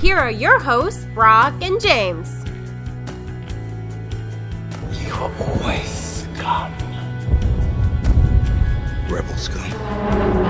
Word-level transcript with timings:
Here 0.00 0.16
are 0.18 0.30
your 0.30 0.58
hosts, 0.58 1.04
Brock 1.14 1.54
and 1.62 1.80
James. 1.80 2.28
You 5.00 5.12
are 5.14 5.32
always 5.40 6.26
scum. 6.34 6.74
Rebel 9.08 9.36
scum. 9.36 9.72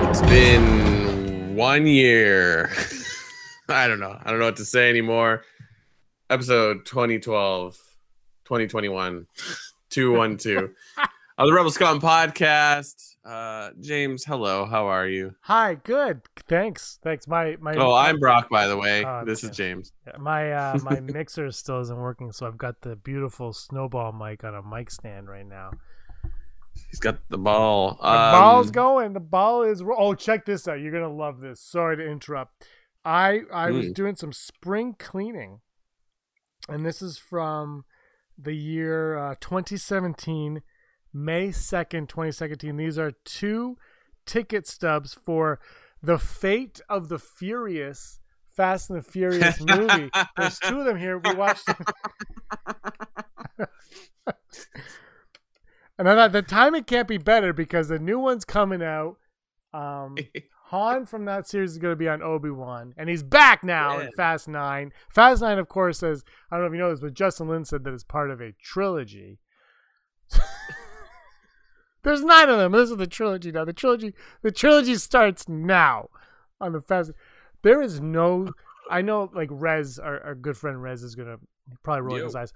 It's 0.09 0.23
been 0.23 1.55
one 1.55 1.87
year. 1.87 2.73
I 3.69 3.87
don't 3.87 4.01
know. 4.01 4.19
I 4.25 4.31
don't 4.31 4.41
know 4.41 4.47
what 4.47 4.57
to 4.57 4.65
say 4.65 4.89
anymore. 4.91 5.45
Episode 6.31 6.85
2012, 6.87 7.77
2021, 8.45 9.27
212 9.91 10.71
of 11.39 11.47
the 11.47 11.53
Rebel 11.53 11.71
Scum 11.71 12.01
podcast. 12.01 13.14
Uh, 13.25 13.71
James, 13.81 14.25
hello. 14.25 14.67
How 14.67 14.87
are 14.87 15.09
you? 15.09 15.35
Hi, 15.43 15.77
good. 15.77 16.21
Thanks. 16.47 16.99
Thanks. 17.03 17.27
My 17.27 17.57
my 17.59 17.75
Oh, 17.75 17.95
I'm 17.95 18.19
Brock, 18.19 18.51
by 18.51 18.67
the 18.67 18.77
way. 18.77 19.03
Oh, 19.05 19.23
this 19.25 19.43
is. 19.43 19.51
James. 19.57 19.93
my 20.19 20.53
uh 20.53 20.79
my 20.83 21.01
mixer 21.01 21.51
still 21.51 21.81
isn't 21.81 21.97
working, 21.97 22.33
so 22.33 22.47
I've 22.47 22.59
got 22.59 22.83
the 22.83 22.97
beautiful 22.97 23.55
snowball 23.55 24.13
mic 24.13 24.45
on 24.45 24.55
a 24.55 24.63
mic 24.63 24.91
stand 24.91 25.29
right 25.29 25.47
now. 25.47 25.71
He's 26.91 27.01
got 27.01 27.19
the 27.31 27.39
ball. 27.39 27.97
The 28.01 28.07
Um, 28.09 28.33
ball's 28.33 28.71
going. 28.71 29.15
The 29.15 29.21
ball 29.21 29.63
is. 29.63 29.83
ro- 29.83 29.97
Oh, 29.97 30.15
check 30.15 30.45
this 30.45 30.69
out. 30.69 30.81
You're 30.81 30.93
gonna 30.93 31.09
love 31.09 31.41
this. 31.41 31.61
Sorry 31.61 31.97
to 31.97 32.05
interrupt. 32.05 32.67
I 33.07 33.41
I 33.51 33.71
was 33.71 33.87
Mm. 33.87 33.95
doing 33.95 34.17
some 34.17 34.33
spring 34.35 34.97
cleaning, 34.99 35.61
and 36.69 36.85
this 36.85 37.01
is 37.01 37.17
from 37.17 37.85
the 38.37 38.55
year 38.55 39.17
uh, 39.17 39.35
2017, 39.41 40.61
May 41.15 41.49
2nd, 41.49 42.09
2017. 42.09 42.77
These 42.77 42.99
are 42.99 43.13
two 43.25 43.79
ticket 44.27 44.67
stubs 44.67 45.15
for 45.15 45.61
the 46.03 46.19
Fate 46.19 46.81
of 46.89 47.09
the 47.09 47.19
Furious. 47.19 48.21
Fast 48.51 48.91
and 48.91 48.99
the 48.99 49.03
Furious 49.03 49.61
movie. 49.65 50.11
There's 50.37 50.59
two 50.59 50.81
of 50.81 50.85
them 50.85 50.99
here. 50.99 51.19
We 51.19 51.35
watched. 51.35 51.69
And 55.99 56.09
I 56.09 56.15
thought 56.15 56.33
the 56.33 56.43
timing 56.43 56.85
can't 56.85 57.07
be 57.07 57.19
better 57.19 57.53
because 57.53 57.89
the 57.89 57.99
new 57.99 58.19
one's 58.19 58.45
coming 58.45 58.83
out. 58.83 59.17
Um, 59.73 60.17
Han 60.67 61.07
from 61.07 61.25
that 61.27 61.47
series 61.47 61.73
is 61.73 61.79
going 61.79 61.93
to 61.93 61.97
be 61.97 62.09
on 62.09 62.23
Obi 62.23 62.51
Wan, 62.51 62.95
and 62.97 63.09
he's 63.09 63.23
back 63.23 63.63
now 63.63 63.99
in 64.01 64.11
Fast 64.17 64.49
Nine. 64.49 64.93
Fast 65.09 65.43
Nine, 65.43 65.59
of 65.59 65.69
course, 65.69 65.99
says 65.99 66.25
I 66.51 66.57
don't 66.57 66.65
know 66.65 66.67
if 66.69 66.73
you 66.73 66.79
know 66.79 66.91
this, 66.91 67.01
but 67.01 67.15
Justin 67.15 67.49
Lin 67.49 67.65
said 67.65 67.85
that 67.85 67.95
it's 67.95 68.03
part 68.03 68.31
of 68.31 68.41
a 68.41 68.53
trilogy. 68.61 69.39
There's 72.05 72.23
nine 72.23 72.49
of 72.51 72.59
them. 72.59 72.73
This 72.73 72.91
is 72.91 72.97
the 72.97 73.07
trilogy 73.07 73.51
now. 73.51 73.65
The 73.65 73.73
trilogy, 73.73 74.15
the 74.43 74.53
trilogy 74.53 74.95
starts 74.97 75.49
now 75.49 76.11
on 76.61 76.73
the 76.73 76.81
Fast. 76.81 77.13
There 77.63 77.83
is 77.83 78.01
no. 78.01 78.51
I 78.91 79.01
know, 79.01 79.31
like 79.35 79.49
Rez, 79.51 79.99
our, 79.99 80.23
our 80.23 80.35
good 80.35 80.57
friend 80.57 80.83
Rez, 80.83 81.03
is 81.03 81.15
gonna 81.15 81.39
probably 81.83 82.03
roll 82.03 82.19
Yo. 82.19 82.25
his 82.25 82.37
eyes. 82.37 82.53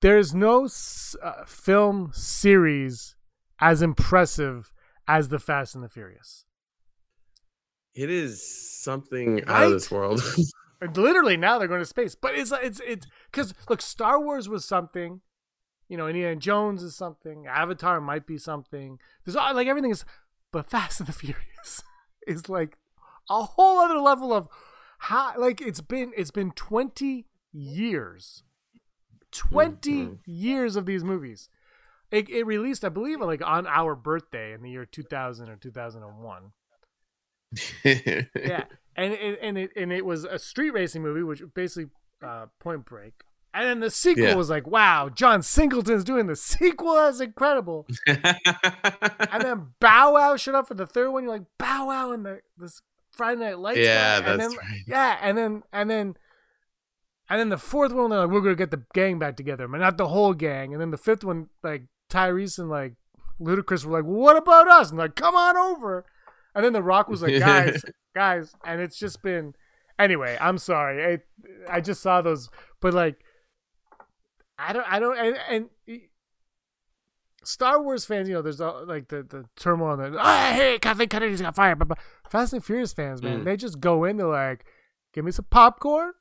There 0.00 0.18
is 0.18 0.34
no 0.34 0.68
uh, 1.22 1.44
film 1.46 2.10
series 2.12 3.14
as 3.60 3.80
impressive 3.80 4.72
as 5.06 5.28
the 5.28 5.38
Fast 5.38 5.76
and 5.76 5.84
the 5.84 5.88
Furious. 5.88 6.44
It 7.94 8.10
is 8.10 8.42
something 8.82 9.44
out 9.46 9.64
of 9.64 9.70
this 9.70 9.90
world. 9.90 10.20
Literally 10.96 11.36
now 11.36 11.58
they're 11.58 11.68
going 11.68 11.80
to 11.80 11.86
space, 11.86 12.16
but 12.16 12.34
it's 12.34 12.50
it's 12.50 12.80
it's 12.84 13.06
because 13.30 13.54
look, 13.68 13.80
Star 13.80 14.20
Wars 14.20 14.48
was 14.48 14.64
something, 14.64 15.20
you 15.92 15.98
know, 15.98 16.06
Indiana 16.08 16.36
Jones 16.36 16.82
is 16.82 16.96
something, 16.96 17.46
Avatar 17.46 18.00
might 18.00 18.26
be 18.26 18.38
something. 18.38 18.98
There's 19.24 19.36
all- 19.36 19.54
like 19.54 19.66
everything 19.68 19.90
is, 19.90 20.04
but 20.50 20.66
Fast 20.66 21.00
and 21.00 21.06
the 21.06 21.12
Furious 21.22 21.82
is 22.26 22.48
like 22.48 22.78
a 23.28 23.42
whole 23.42 23.78
other 23.78 23.98
level 23.98 24.32
of 24.32 24.48
how 24.98 25.34
like 25.38 25.60
it's 25.60 25.80
been 25.82 26.12
it's 26.16 26.30
been 26.30 26.50
20 26.52 27.26
years 27.52 28.42
20 29.32 29.90
Mhm. 29.90 30.18
years 30.24 30.76
of 30.76 30.86
these 30.86 31.02
movies 31.04 31.48
it, 32.10 32.28
it 32.30 32.44
released 32.44 32.84
i 32.84 32.88
believe 32.88 33.20
like 33.20 33.42
on 33.44 33.66
our 33.66 33.94
birthday 33.96 34.52
in 34.52 34.62
the 34.62 34.70
year 34.70 34.84
2000 34.86 35.48
or 35.48 35.56
2001 35.56 36.52
yeah 37.84 38.64
and 38.96 39.12
it, 39.14 39.38
and 39.42 39.58
it 39.58 39.70
and 39.76 39.92
it 39.92 40.04
was 40.04 40.24
a 40.24 40.38
street 40.38 40.70
racing 40.70 41.02
movie 41.02 41.22
which 41.22 41.42
basically 41.54 41.90
uh 42.24 42.46
point 42.60 42.84
break 42.84 43.24
and 43.54 43.66
then 43.66 43.80
the 43.80 43.90
sequel 43.90 44.24
Yeah. 44.24 44.34
was 44.34 44.48
like 44.50 44.66
wow 44.66 45.08
john 45.08 45.42
singleton's 45.42 46.04
doing 46.04 46.26
the 46.26 46.36
sequel? 46.36 46.94
That's 46.94 47.20
incredible. 47.20 47.86
And 49.30 49.42
then 49.42 49.66
bow 49.80 50.14
wow 50.14 50.36
showed 50.36 50.54
up 50.54 50.68
for 50.68 50.74
the 50.74 50.86
third 50.86 51.10
one. 51.10 51.24
You're 51.24 51.32
like 51.32 51.42
bow 51.58 51.86
wow 51.86 52.12
in 52.12 52.22
the 52.22 52.40
this 52.58 52.80
friday 53.12 53.40
night 53.40 53.58
lights 53.58 53.78
Yeah, 53.78 54.20
guy. 54.20 54.30
and 54.32 54.40
that's 54.40 54.54
then, 54.54 54.58
right. 54.58 54.80
yeah 54.86 55.18
and 55.22 55.38
then 55.38 55.62
and 55.72 55.90
then 55.90 56.16
and 57.30 57.40
then 57.40 57.48
the 57.48 57.58
fourth 57.58 57.92
one 57.92 58.10
they're 58.10 58.20
like 58.20 58.30
we're 58.30 58.40
gonna 58.40 58.54
get 58.54 58.70
the 58.70 58.82
gang 58.94 59.18
back 59.18 59.36
together 59.36 59.66
but 59.68 59.78
not 59.78 59.96
the 59.98 60.08
whole 60.08 60.34
gang. 60.34 60.72
And 60.72 60.80
then 60.80 60.90
the 60.90 60.98
fifth 60.98 61.24
one 61.24 61.48
like 61.62 61.84
tyrese 62.10 62.58
and 62.58 62.68
like 62.70 62.94
ludacris 63.40 63.84
were 63.84 63.92
like 63.92 64.04
well, 64.04 64.20
what 64.20 64.36
about 64.36 64.68
us? 64.68 64.90
And 64.90 64.98
like 64.98 65.14
come 65.16 65.34
on 65.34 65.56
over. 65.56 66.04
And 66.54 66.64
then 66.64 66.72
the 66.74 66.82
rock 66.82 67.08
was 67.08 67.22
like 67.22 67.38
guys 67.38 67.82
guys 68.14 68.54
and 68.64 68.80
it's 68.80 68.98
just 68.98 69.22
been 69.22 69.54
anyway 69.98 70.36
i'm 70.40 70.58
sorry. 70.58 71.20
I 71.70 71.76
i 71.76 71.80
just 71.80 72.02
saw 72.02 72.20
those 72.22 72.48
but 72.80 72.92
like 72.94 73.16
i 74.58 74.72
don't 74.72 74.86
i 74.92 74.98
don't 74.98 75.16
and, 75.18 75.36
and 75.88 76.00
Star 77.44 77.82
Wars 77.82 78.04
fans, 78.04 78.28
you 78.28 78.34
know, 78.34 78.42
there's 78.42 78.60
all, 78.60 78.86
like 78.86 79.08
the 79.08 79.24
the 79.24 79.44
turmoil. 79.56 79.96
That, 79.96 80.12
oh, 80.16 80.54
hey, 80.54 80.78
Kathleen 80.80 81.08
Kennedy's 81.08 81.40
got 81.40 81.56
fired. 81.56 81.76
But, 81.78 81.88
but 81.88 81.98
Fast 82.30 82.52
and 82.52 82.64
Furious 82.64 82.92
fans, 82.92 83.20
man, 83.20 83.40
Mm. 83.40 83.44
they 83.44 83.56
just 83.56 83.80
go 83.80 84.04
in. 84.04 84.16
They're 84.16 84.28
like, 84.28 84.64
"Give 85.12 85.24
me 85.24 85.32
some 85.32 85.46
popcorn, 85.50 86.12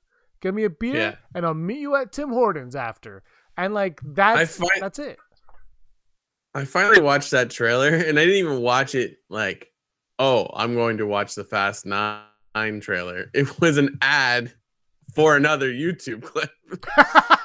give 0.42 0.56
me 0.56 0.64
a 0.64 0.70
beer, 0.72 0.96
Yeah. 0.96 1.16
and 1.36 1.46
I'll 1.46 1.54
meet 1.54 1.80
you 1.80 1.96
at 1.96 2.12
Tim 2.12 2.30
Hortons 2.30 2.76
after." 2.76 3.22
And 3.56 3.76
like 3.76 4.02
that's 4.04 4.58
find- 4.58 4.82
that's 4.82 4.98
it. 4.98 5.20
I 6.56 6.66
finally 6.66 7.02
watched 7.02 7.30
that 7.32 7.52
trailer 7.52 7.90
and 7.90 8.18
I 8.18 8.26
didn't 8.26 8.38
even 8.44 8.62
watch 8.62 8.96
it 8.96 9.18
like, 9.30 9.68
oh, 10.18 10.50
I'm 10.56 10.74
going 10.74 10.98
to 10.98 11.06
watch 11.06 11.36
the 11.36 11.44
Fast 11.44 11.86
Nine 11.86 12.80
trailer. 12.82 13.28
It 13.36 13.62
was 13.62 13.78
an 13.78 14.00
ad 14.02 14.54
for 15.14 15.36
another 15.36 15.70
YouTube 15.70 16.24
clip. 16.24 16.50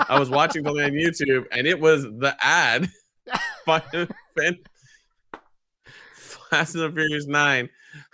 I 0.09 0.19
was 0.19 0.31
watching 0.31 0.65
something 0.65 0.85
on 0.85 0.93
YouTube 0.93 1.47
and 1.51 1.67
it 1.67 1.79
was 1.79 2.03
the 2.03 2.37
ad. 2.41 2.89
Fast 6.51 6.75
and 6.75 6.85
the 6.85 6.93
Furious 6.93 7.27
Nine. 7.27 7.69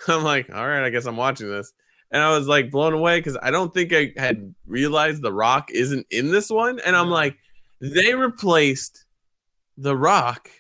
I'm 0.09 0.23
like, 0.23 0.51
all 0.55 0.67
right, 0.67 0.85
I 0.85 0.91
guess 0.91 1.07
I'm 1.07 1.17
watching 1.17 1.51
this. 1.51 1.73
And 2.11 2.23
I 2.23 2.37
was 2.37 2.47
like 2.47 2.71
blown 2.71 2.93
away 2.93 3.19
because 3.19 3.39
I 3.43 3.51
don't 3.51 3.73
think 3.73 3.93
I 3.93 4.13
had 4.17 4.55
realized 4.67 5.23
The 5.23 5.33
Rock 5.33 5.71
isn't 5.71 6.07
in 6.11 6.31
this 6.31 6.51
one. 6.51 6.81
And 6.81 6.95
I'm 6.95 7.11
like, 7.11 7.37
they 7.81 8.15
replaced 8.15 9.05
The 9.77 9.97
Rock 9.97 10.51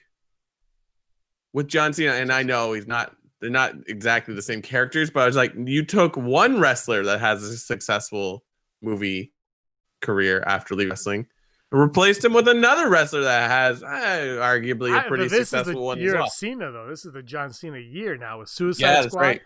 with 1.52 1.68
John 1.68 1.92
Cena. 1.92 2.12
And 2.12 2.32
I 2.32 2.42
know 2.42 2.72
he's 2.72 2.86
not, 2.86 3.14
they're 3.40 3.50
not 3.50 3.74
exactly 3.86 4.34
the 4.34 4.42
same 4.42 4.62
characters, 4.62 5.10
but 5.10 5.22
I 5.22 5.26
was 5.26 5.36
like, 5.36 5.52
you 5.56 5.84
took 5.84 6.16
one 6.16 6.58
wrestler 6.58 7.04
that 7.04 7.20
has 7.20 7.42
a 7.42 7.56
successful 7.56 8.44
movie 8.82 9.32
career 10.00 10.42
after 10.46 10.74
leaving 10.74 10.90
wrestling 10.90 11.26
replaced 11.70 12.22
him 12.24 12.34
with 12.34 12.46
another 12.48 12.90
wrestler 12.90 13.22
that 13.22 13.50
has 13.50 13.82
uh, 13.82 13.86
arguably 13.86 14.94
a 14.94 15.08
pretty 15.08 15.24
but 15.24 15.30
this 15.30 15.32
is 15.32 15.50
the 15.50 15.58
successful 15.58 15.82
one 15.86 15.98
year 15.98 16.14
well. 16.14 16.24
of 16.24 16.28
Cena, 16.30 16.70
though. 16.70 16.86
This 16.88 17.06
is 17.06 17.12
the 17.14 17.22
John 17.22 17.50
Cena 17.52 17.78
year 17.78 18.16
now 18.18 18.40
with 18.40 18.50
Suicide 18.50 18.82
Yeah, 18.82 19.02
Squad. 19.08 19.20
right. 19.20 19.40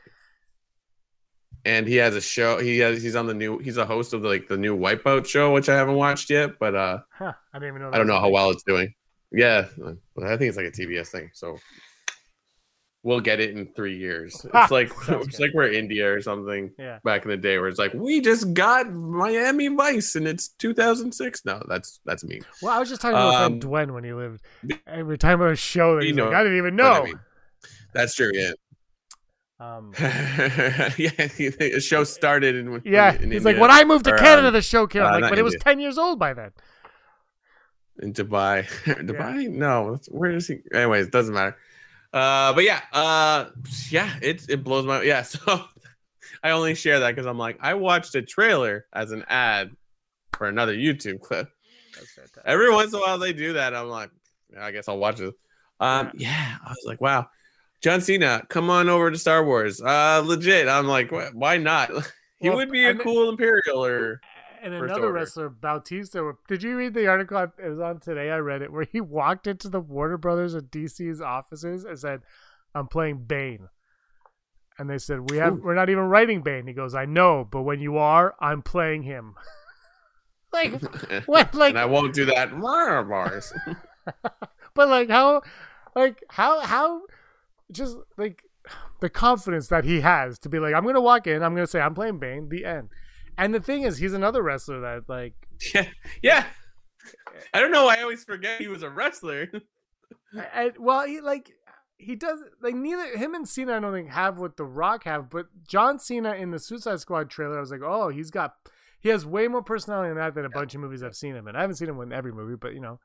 And 1.64 1.86
he 1.86 1.96
has 1.96 2.14
a 2.16 2.20
show. 2.20 2.58
He 2.58 2.78
has 2.78 3.02
he's 3.02 3.16
on 3.16 3.26
the 3.26 3.34
new. 3.34 3.58
He's 3.58 3.76
a 3.76 3.84
host 3.86 4.12
of 4.12 4.22
like 4.22 4.46
the 4.48 4.56
new 4.56 4.76
Wipeout 4.78 5.26
show, 5.26 5.52
which 5.52 5.68
I 5.68 5.74
haven't 5.76 5.96
watched 5.96 6.30
yet, 6.30 6.58
but 6.60 6.74
uh, 6.76 6.98
Huh, 7.12 7.32
I 7.52 7.58
didn't 7.58 7.76
even 7.76 7.82
know. 7.82 7.90
I 7.92 7.98
don't 7.98 8.06
know 8.06 8.20
how 8.20 8.28
well 8.28 8.50
it's 8.50 8.62
doing. 8.62 8.92
Yeah, 9.32 9.66
I 9.84 10.36
think 10.36 10.42
it's 10.42 10.56
like 10.56 10.66
a 10.66 10.70
TBS 10.70 11.08
thing. 11.08 11.30
So 11.34 11.58
we'll 13.06 13.20
get 13.20 13.38
it 13.38 13.50
in 13.56 13.66
three 13.76 13.96
years. 13.96 14.44
It's 14.54 14.70
like 14.72 14.90
it's 15.08 15.38
like 15.38 15.52
we're 15.54 15.70
India 15.70 16.12
or 16.12 16.20
something 16.20 16.72
Yeah. 16.76 16.98
back 17.04 17.22
in 17.24 17.30
the 17.30 17.36
day, 17.36 17.56
where 17.58 17.68
it's 17.68 17.78
like 17.78 17.94
we 17.94 18.20
just 18.20 18.52
got 18.52 18.92
Miami 18.92 19.68
Vice 19.68 20.16
and 20.16 20.26
it's 20.26 20.48
2006. 20.48 21.44
No, 21.44 21.62
that's 21.68 22.00
that's 22.04 22.24
me. 22.24 22.40
Well, 22.60 22.72
I 22.74 22.78
was 22.80 22.88
just 22.88 23.00
talking 23.00 23.16
to 23.16 23.22
my 23.22 23.38
friend 23.46 23.64
Um, 23.64 23.70
Dwayne 23.70 23.94
when 23.94 24.02
he 24.04 24.12
lived, 24.12 24.42
were 25.08 25.16
talking 25.16 25.34
about 25.40 25.52
a 25.52 25.56
show 25.56 25.96
that 25.96 26.02
you 26.02 26.08
he's 26.08 26.16
know 26.16 26.26
like, 26.26 26.34
I 26.34 26.42
didn't 26.42 26.58
even 26.58 26.74
know. 26.76 26.92
I 26.92 27.04
mean. 27.04 27.20
That's 27.94 28.14
true. 28.14 28.30
Yeah. 28.34 28.52
Um, 29.58 29.94
yeah, 29.98 31.16
the 31.16 31.80
show 31.80 32.04
started 32.04 32.56
in 32.56 32.82
yeah, 32.84 33.14
in 33.14 33.30
he's 33.30 33.44
like, 33.44 33.56
when 33.56 33.70
I 33.70 33.84
moved 33.84 34.04
to 34.04 34.12
or, 34.12 34.18
Canada, 34.18 34.48
um, 34.48 34.52
the 34.52 34.60
show 34.60 34.86
came. 34.86 35.00
out. 35.00 35.14
uh, 35.14 35.20
like, 35.20 35.30
but 35.30 35.38
it 35.38 35.42
was 35.42 35.56
ten 35.60 35.80
years 35.80 35.96
old 35.96 36.18
by 36.18 36.34
then. 36.34 36.50
in 38.00 38.12
Dubai. 38.12 38.66
Dubai? 38.84 39.48
No, 39.48 39.98
where 40.10 40.32
is 40.32 40.48
he? 40.48 40.58
Anyways, 40.74 41.06
it 41.06 41.12
doesn't 41.12 41.32
matter. 41.32 41.56
Uh, 42.16 42.52
but 42.54 42.64
yeah, 42.64 42.80
uh, 42.92 43.46
yeah, 43.90 44.14
it 44.22 44.46
it 44.48 44.64
blows 44.64 44.86
my 44.86 45.02
yeah. 45.02 45.22
So 45.26 45.64
I 46.42 46.50
only 46.50 46.74
share 46.74 47.00
that 47.00 47.14
because 47.14 47.26
I'm 47.26 47.38
like, 47.38 47.58
I 47.60 47.74
watched 47.74 48.14
a 48.14 48.22
trailer 48.22 48.86
as 48.92 49.10
an 49.12 49.24
ad 49.28 49.70
for 50.32 50.46
another 50.48 50.74
YouTube 50.74 51.20
clip. 51.20 51.48
That's. 51.94 52.32
Every 52.44 52.70
once 52.72 52.92
in 52.92 52.98
a 52.98 53.02
while 53.02 53.18
they 53.18 53.32
do 53.32 53.54
that. 53.54 53.74
I'm 53.74 53.88
like, 53.88 54.10
I 54.58 54.70
guess 54.70 54.88
I'll 54.88 54.98
watch 54.98 55.20
it. 55.20 55.34
Um, 55.80 56.10
yeah, 56.14 56.56
I 56.64 56.68
was 56.70 56.84
like, 56.86 57.00
wow, 57.00 57.26
John 57.82 58.00
Cena, 58.00 58.42
come 58.48 58.70
on 58.70 58.88
over 58.88 59.10
to 59.10 59.18
Star 59.18 59.44
Wars. 59.44 59.80
Uh, 59.82 60.22
legit. 60.24 60.68
I'm 60.68 60.86
like, 60.86 61.10
why 61.34 61.56
not? 61.58 61.90
he 62.38 62.48
Well, 62.48 62.58
would 62.58 62.70
be 62.70 62.84
a 62.86 62.90
and- 62.90 63.00
cool 63.00 63.28
Imperial 63.28 63.84
or 63.84 64.20
And 64.66 64.74
First 64.80 64.90
another 64.90 65.06
order. 65.06 65.12
wrestler, 65.20 65.48
Bautista. 65.48 66.32
Did 66.48 66.62
you 66.64 66.76
read 66.76 66.92
the 66.94 67.06
article? 67.06 67.36
I- 67.36 67.62
It 67.64 67.68
was 67.68 67.78
on 67.80 68.00
today. 68.00 68.30
I 68.30 68.38
read 68.38 68.62
it 68.62 68.72
where 68.72 68.84
he 68.84 69.00
walked 69.00 69.46
into 69.46 69.68
the 69.68 69.80
Warner 69.80 70.16
Brothers 70.16 70.54
and 70.54 70.68
DC's 70.70 71.20
offices 71.20 71.84
and 71.84 71.96
said, 71.98 72.22
"I'm 72.74 72.88
playing 72.88 73.26
Bane." 73.26 73.68
And 74.78 74.90
they 74.90 74.98
said, 74.98 75.30
"We 75.30 75.36
have 75.36 75.54
Ooh. 75.54 75.62
we're 75.62 75.74
not 75.74 75.88
even 75.88 76.04
writing 76.04 76.42
Bane." 76.42 76.66
He 76.66 76.72
goes, 76.72 76.94
"I 76.96 77.04
know, 77.04 77.46
but 77.48 77.62
when 77.62 77.78
you 77.80 77.96
are, 77.96 78.34
I'm 78.40 78.60
playing 78.62 79.04
him." 79.04 79.34
like, 80.52 80.72
what? 81.26 81.54
Like, 81.54 81.70
and 81.70 81.78
I 81.78 81.86
won't 81.86 82.12
do 82.14 82.24
that. 82.26 82.50
Bars. 82.60 83.52
but 84.74 84.88
like 84.88 85.08
how, 85.10 85.42
like 85.94 86.24
how 86.30 86.60
how, 86.60 87.02
just 87.70 87.96
like 88.16 88.42
the 89.00 89.08
confidence 89.10 89.68
that 89.68 89.84
he 89.84 90.00
has 90.00 90.38
to 90.40 90.48
be 90.48 90.58
like, 90.58 90.74
I'm 90.74 90.84
gonna 90.84 91.00
walk 91.00 91.26
in, 91.28 91.42
I'm 91.42 91.54
gonna 91.54 91.66
say 91.66 91.80
I'm 91.80 91.94
playing 91.94 92.18
Bane. 92.18 92.48
The 92.48 92.64
end. 92.64 92.88
And 93.38 93.54
the 93.54 93.60
thing 93.60 93.82
is, 93.82 93.98
he's 93.98 94.12
another 94.14 94.42
wrestler 94.42 94.80
that 94.80 95.08
like 95.08 95.34
yeah, 95.74 95.88
yeah. 96.22 96.44
I 97.52 97.60
don't 97.60 97.70
know. 97.70 97.86
I 97.88 98.02
always 98.02 98.24
forget 98.24 98.60
he 98.60 98.68
was 98.68 98.82
a 98.82 98.90
wrestler. 98.90 99.48
I, 100.34 100.64
I- 100.66 100.72
well, 100.78 101.06
he 101.06 101.20
like 101.20 101.50
he 101.98 102.14
does 102.16 102.40
like 102.60 102.74
neither 102.74 103.16
him 103.16 103.34
and 103.34 103.48
Cena. 103.48 103.76
I 103.76 103.80
don't 103.80 103.92
think 103.92 104.10
have 104.10 104.38
what 104.38 104.56
The 104.56 104.64
Rock 104.64 105.04
have, 105.04 105.30
but 105.30 105.46
John 105.66 105.98
Cena 105.98 106.34
in 106.34 106.50
the 106.50 106.58
Suicide 106.58 107.00
Squad 107.00 107.30
trailer, 107.30 107.56
I 107.56 107.60
was 107.60 107.70
like, 107.70 107.82
oh, 107.84 108.08
he's 108.08 108.30
got 108.30 108.54
he 109.00 109.08
has 109.10 109.24
way 109.24 109.48
more 109.48 109.62
personality 109.62 110.08
than 110.10 110.18
that 110.18 110.34
than 110.34 110.44
a 110.44 110.50
bunch 110.50 110.74
of 110.74 110.80
movies 110.80 111.02
I've 111.02 111.14
seen 111.16 111.36
him 111.36 111.46
in. 111.48 111.56
I 111.56 111.60
haven't 111.60 111.76
seen 111.76 111.88
him 111.88 112.00
in 112.00 112.12
every 112.12 112.32
movie, 112.32 112.56
but 112.56 112.74
you 112.74 112.80
know. 112.80 112.98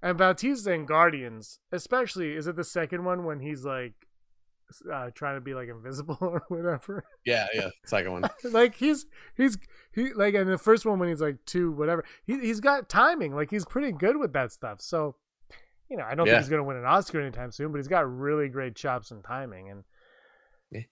And 0.00 0.16
Bautista 0.16 0.72
in 0.72 0.86
Guardians, 0.86 1.58
especially, 1.72 2.34
is 2.36 2.46
it 2.46 2.54
the 2.56 2.62
second 2.64 3.04
one 3.04 3.24
when 3.24 3.40
he's 3.40 3.64
like 3.64 3.94
uh, 4.92 5.10
trying 5.14 5.36
to 5.36 5.40
be 5.40 5.54
like 5.54 5.68
invisible 5.68 6.16
or 6.22 6.42
whatever? 6.48 7.04
Yeah, 7.24 7.46
yeah. 7.54 7.68
Second 7.86 8.12
one. 8.12 8.22
like 8.52 8.74
he's 8.76 9.06
he's 9.36 9.56
he 9.92 10.12
like 10.12 10.34
in 10.34 10.46
the 10.48 10.58
first 10.58 10.84
one 10.86 10.98
when 10.98 11.08
he's 11.08 11.20
like 11.20 11.36
two 11.46 11.72
whatever 11.72 12.04
he 12.26 12.38
he's 12.40 12.60
got 12.60 12.88
timing 12.88 13.34
like 13.34 13.50
he's 13.50 13.64
pretty 13.64 13.92
good 13.92 14.16
with 14.16 14.32
that 14.34 14.52
stuff 14.52 14.80
so 14.80 15.16
you 15.90 15.96
know 15.96 16.04
I 16.04 16.14
don't 16.14 16.26
Yeah. 16.26 16.34
think 16.34 16.42
he's 16.44 16.50
gonna 16.50 16.64
win 16.64 16.76
an 16.76 16.84
Oscar 16.84 17.20
anytime 17.20 17.50
soon 17.50 17.72
but 17.72 17.78
he's 17.78 17.88
got 17.88 18.00
really 18.10 18.48
great 18.48 18.76
chops 18.76 19.10
and 19.10 19.24
timing 19.24 19.70
and 19.70 19.84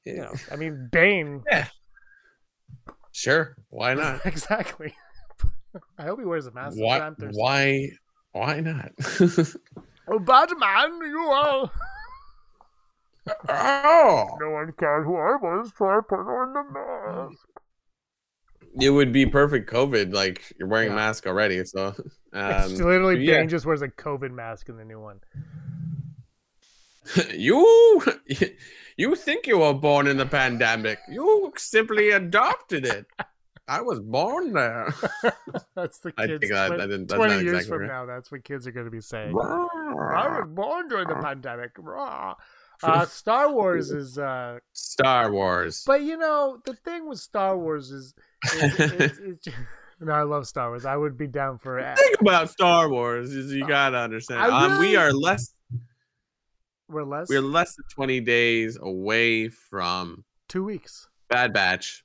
you 0.04 0.16
know 0.16 0.32
I 0.50 0.56
mean 0.56 0.88
Bane 0.90 1.44
Sure. 3.12 3.56
Why 3.70 3.94
not? 3.94 4.24
exactly 4.26 4.94
I 5.98 6.04
hope 6.04 6.18
he 6.18 6.24
wears 6.24 6.46
a 6.46 6.52
mask 6.52 6.76
Why? 6.78 7.10
Why? 7.32 7.88
Why 8.32 8.60
not? 8.60 8.92
oh 10.08 10.18
Batman 10.18 11.00
you 11.08 11.18
are 11.20 11.70
oh, 13.48 14.36
no 14.40 14.50
one 14.50 14.72
cares 14.78 15.04
who 15.04 15.16
I 15.16 15.36
was 15.36 15.72
try 15.76 15.98
put 16.08 16.16
on 16.20 16.52
the 16.52 16.62
mask 16.72 17.46
it 18.78 18.90
would 18.90 19.10
be 19.10 19.24
perfect. 19.24 19.70
COVID. 19.70 20.12
Like 20.12 20.52
you're 20.58 20.68
wearing 20.68 20.88
Yeah. 20.88 20.92
a 20.94 20.96
mask 20.96 21.26
already. 21.26 21.64
So, 21.64 21.94
it's 21.96 22.00
um, 22.32 22.74
literally 22.86 23.24
yeah. 23.24 23.38
Bane 23.38 23.48
just 23.48 23.64
wears 23.64 23.80
a 23.82 23.88
COVID 23.88 24.32
mask 24.32 24.68
in 24.68 24.76
the 24.76 24.84
new 24.84 25.00
one 25.00 25.20
you 27.34 28.02
you 28.96 29.14
think 29.14 29.46
you 29.46 29.58
were 29.58 29.72
born 29.74 30.06
in 30.06 30.16
the 30.16 30.26
pandemic? 30.26 30.98
You 31.08 31.52
simply 31.56 32.10
adopted 32.10 32.84
it. 32.84 33.06
I 33.68 33.80
was 33.80 33.98
born 34.00 34.52
there. 34.52 34.92
that's 35.74 35.98
the 35.98 36.12
I 36.18 36.26
kids 36.26 36.40
think 36.40 36.52
that- 36.52 36.66
twen- 36.68 36.78
that 36.78 36.86
didn't- 36.88 37.08
that's 37.08 37.16
20 37.18 37.34
not 37.34 37.42
years 37.44 37.54
exactly 37.56 37.68
from 37.70 37.80
right. 37.82 37.88
now 37.88 38.06
that's 38.06 38.30
what 38.30 38.44
kids 38.44 38.66
are 38.66 38.72
going 38.72 38.86
to 38.86 38.90
be 38.92 39.00
saying 39.00 39.30
I 39.38 40.38
was 40.38 40.46
born 40.48 40.88
during 40.88 41.08
the 41.08 41.16
pandemic. 41.16 41.70
Rah. 41.78 42.34
Uh, 42.82 43.06
Star 43.06 43.52
Wars 43.52 43.90
is, 43.90 44.18
uh, 44.18 44.58
Star 44.72 45.30
Wars. 45.32 45.82
but 45.86 46.02
you 46.02 46.16
know, 46.16 46.58
the 46.64 46.74
thing 46.74 47.08
with 47.08 47.18
Star 47.18 47.56
Wars 47.56 47.90
is, 47.90 48.14
is, 48.54 48.80
is, 48.80 49.18
is 49.18 49.38
no, 50.00 50.12
I 50.12 50.22
love 50.22 50.46
Star 50.46 50.70
Wars. 50.70 50.84
I 50.84 50.96
would 50.96 51.16
be 51.16 51.26
down 51.26 51.58
for 51.58 51.78
it. 51.78 51.96
Think 51.96 52.20
about 52.20 52.50
Star 52.50 52.88
Wars 52.88 53.32
is 53.32 53.52
you 53.52 53.66
gotta 53.66 53.98
understand. 53.98 54.40
I 54.40 54.66
um, 54.66 54.78
we 54.78 54.96
are 54.96 55.12
less 55.12 55.54
We're 56.88 57.04
less 57.04 57.28
we're 57.28 57.40
less 57.40 57.74
than 57.76 57.84
20 57.94 58.20
days 58.20 58.78
away 58.80 59.48
from 59.48 60.24
two 60.48 60.64
weeks. 60.64 61.08
Bad 61.28 61.52
Batch. 61.52 62.04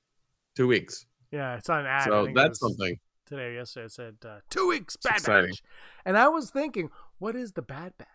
Two 0.56 0.68
weeks. 0.68 1.06
Yeah, 1.32 1.56
it's 1.58 1.70
on 1.70 1.86
ad. 1.86 2.06
So 2.06 2.28
that's 2.34 2.60
something. 2.60 2.98
Today, 3.26 3.44
or 3.44 3.54
yesterday, 3.54 3.86
it 3.86 3.92
said 3.92 4.16
uh, 4.26 4.40
two 4.50 4.68
weeks 4.68 4.98
Bad. 4.98 5.24
Batch, 5.24 5.64
and 6.06 6.18
I 6.18 6.28
was 6.28 6.50
thinking, 6.50 6.90
what 7.20 7.36
is 7.36 7.54
the 7.54 7.62
Bad 7.62 7.94
Batch? 7.98 8.08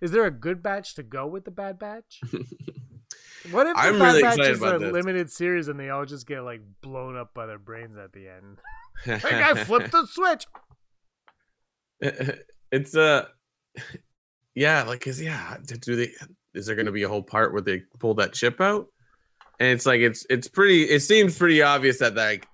Is 0.00 0.10
there 0.10 0.24
a 0.24 0.30
good 0.30 0.62
batch 0.62 0.94
to 0.96 1.02
go 1.02 1.26
with 1.26 1.44
the 1.44 1.50
Bad 1.50 1.78
Batch? 1.78 2.20
What 3.52 3.66
if 3.66 3.76
the 3.76 3.82
I'm 3.82 3.98
Bad 3.98 4.04
really 4.06 4.22
Batch 4.22 4.38
is 4.40 4.62
a 4.62 4.78
this. 4.78 4.92
limited 4.92 5.30
series 5.30 5.68
and 5.68 5.78
they 5.78 5.90
all 5.90 6.04
just 6.04 6.26
get 6.26 6.40
like 6.40 6.60
blown 6.82 7.16
up 7.16 7.32
by 7.34 7.46
their 7.46 7.58
brains 7.58 7.96
at 7.96 8.12
the 8.12 8.28
end? 8.28 8.58
Hey, 9.04 9.40
I 9.44 9.54
flipped 9.62 9.92
the 9.92 10.06
switch. 10.06 10.44
it's 12.72 12.96
uh 12.96 13.26
yeah, 14.56 14.82
like 14.82 15.00
cause 15.04 15.20
yeah, 15.20 15.56
do 15.64 15.94
they 15.94 16.10
is 16.52 16.66
there 16.66 16.74
gonna 16.74 16.90
be 16.90 17.04
a 17.04 17.08
whole 17.08 17.22
part 17.22 17.52
where 17.52 17.62
they 17.62 17.82
pull 18.00 18.14
that 18.14 18.32
chip 18.32 18.60
out? 18.60 18.88
And 19.60 19.68
it's 19.68 19.86
like 19.86 20.00
it's 20.00 20.26
it's 20.28 20.48
pretty 20.48 20.82
it 20.82 21.00
seems 21.00 21.38
pretty 21.38 21.62
obvious 21.62 22.00
that 22.00 22.16
like 22.16 22.48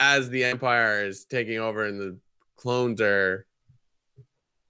as 0.00 0.30
the 0.30 0.44
Empire 0.44 1.04
is 1.04 1.26
taking 1.26 1.58
over 1.58 1.84
and 1.84 2.00
the 2.00 2.18
clones 2.56 3.02
are 3.02 3.46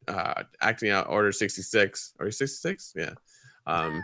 uh 0.08 0.42
acting 0.60 0.90
out 0.90 1.08
Order 1.08 1.32
66 1.32 2.14
or 2.18 2.30
66? 2.30 2.92
Yeah. 2.96 3.14
Um 3.66 4.02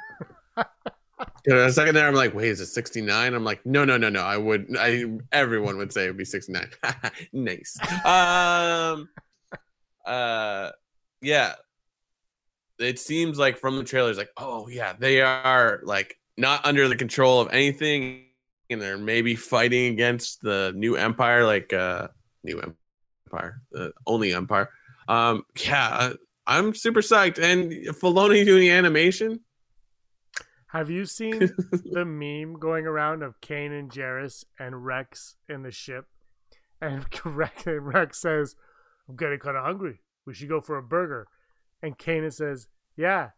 you 1.47 1.55
know, 1.55 1.65
a 1.65 1.73
second 1.73 1.95
there, 1.95 2.07
I'm 2.07 2.15
like, 2.15 2.35
wait, 2.35 2.49
is 2.49 2.61
it 2.61 2.67
69? 2.67 3.35
I'm 3.35 3.45
like, 3.45 3.65
no, 3.67 3.85
no, 3.85 3.97
no, 3.97 4.09
no. 4.09 4.23
I 4.23 4.37
would, 4.37 4.77
I, 4.79 5.05
everyone 5.31 5.77
would 5.79 5.93
say 5.93 6.05
it 6.05 6.09
would 6.09 6.17
be 6.17 6.25
69. 6.25 6.69
nice. 7.33 7.79
Um, 8.05 9.09
uh, 10.05 10.71
yeah. 11.21 11.55
It 12.79 12.99
seems 12.99 13.39
like 13.39 13.59
from 13.59 13.77
the 13.77 13.85
trailers, 13.85 14.19
like, 14.19 14.31
oh 14.37 14.67
yeah, 14.69 14.95
they 14.99 15.21
are 15.21 15.81
like 15.85 16.17
not 16.37 16.65
under 16.65 16.89
the 16.89 16.97
control 16.97 17.41
of 17.41 17.53
anything, 17.53 18.25
and 18.71 18.81
they're 18.81 18.99
maybe 18.99 19.37
fighting 19.37 19.93
against 19.93 20.41
the 20.43 20.73
new 20.75 20.97
empire, 20.97 21.45
like 21.45 21.73
uh, 21.73 22.09
new 22.43 22.61
empire, 22.61 23.63
the 23.71 23.93
only 24.07 24.33
empire. 24.33 24.71
Um, 25.09 25.45
yeah, 25.65 26.13
I'm 26.47 26.75
super 26.75 27.01
psyched, 27.01 27.39
and 27.43 27.73
Filoni 27.97 28.45
doing 28.45 28.61
the 28.63 28.71
animation. 28.71 29.41
Have 30.69 30.89
you 30.91 31.05
seen 31.05 31.39
the 31.93 32.05
meme 32.05 32.59
going 32.59 32.87
around 32.87 33.23
of 33.23 33.41
Kanan 33.41 33.91
Jarrus 33.93 34.45
and 34.59 34.85
Rex 34.85 35.37
in 35.49 35.63
the 35.63 35.71
ship? 35.71 36.07
And 36.81 37.05
Rex, 37.25 37.65
Rex 37.67 38.19
says, 38.21 38.57
I'm 39.09 39.17
getting 39.17 39.39
kind 39.39 39.57
of 39.57 39.65
hungry. 39.65 40.01
We 40.27 40.35
should 40.35 40.49
go 40.49 40.61
for 40.61 40.79
a 40.79 40.83
burger. 40.83 41.27
And 41.83 41.99
Kanan 41.99 42.33
says, 42.33 42.69
Yeah, 42.97 43.31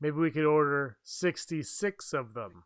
maybe 0.00 0.16
we 0.16 0.30
could 0.30 0.44
order 0.44 0.96
66 1.04 2.12
of 2.12 2.34
them. 2.34 2.64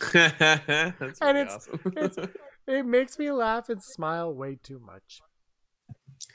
And 0.14 1.38
it's- 1.38 1.54
awesome. 1.54 1.80
it's- 1.96 2.28
It 2.68 2.84
makes 2.84 3.16
me 3.18 3.30
laugh 3.30 3.68
and 3.68 3.80
smile 3.82 4.34
way 4.34 4.58
too 4.60 4.80
much. 4.84 5.20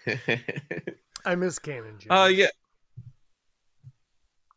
I 1.25 1.35
miss 1.35 1.59
Kanan 1.59 1.99
Jarrus. 1.99 2.25
uh 2.25 2.27
yeah. 2.27 2.47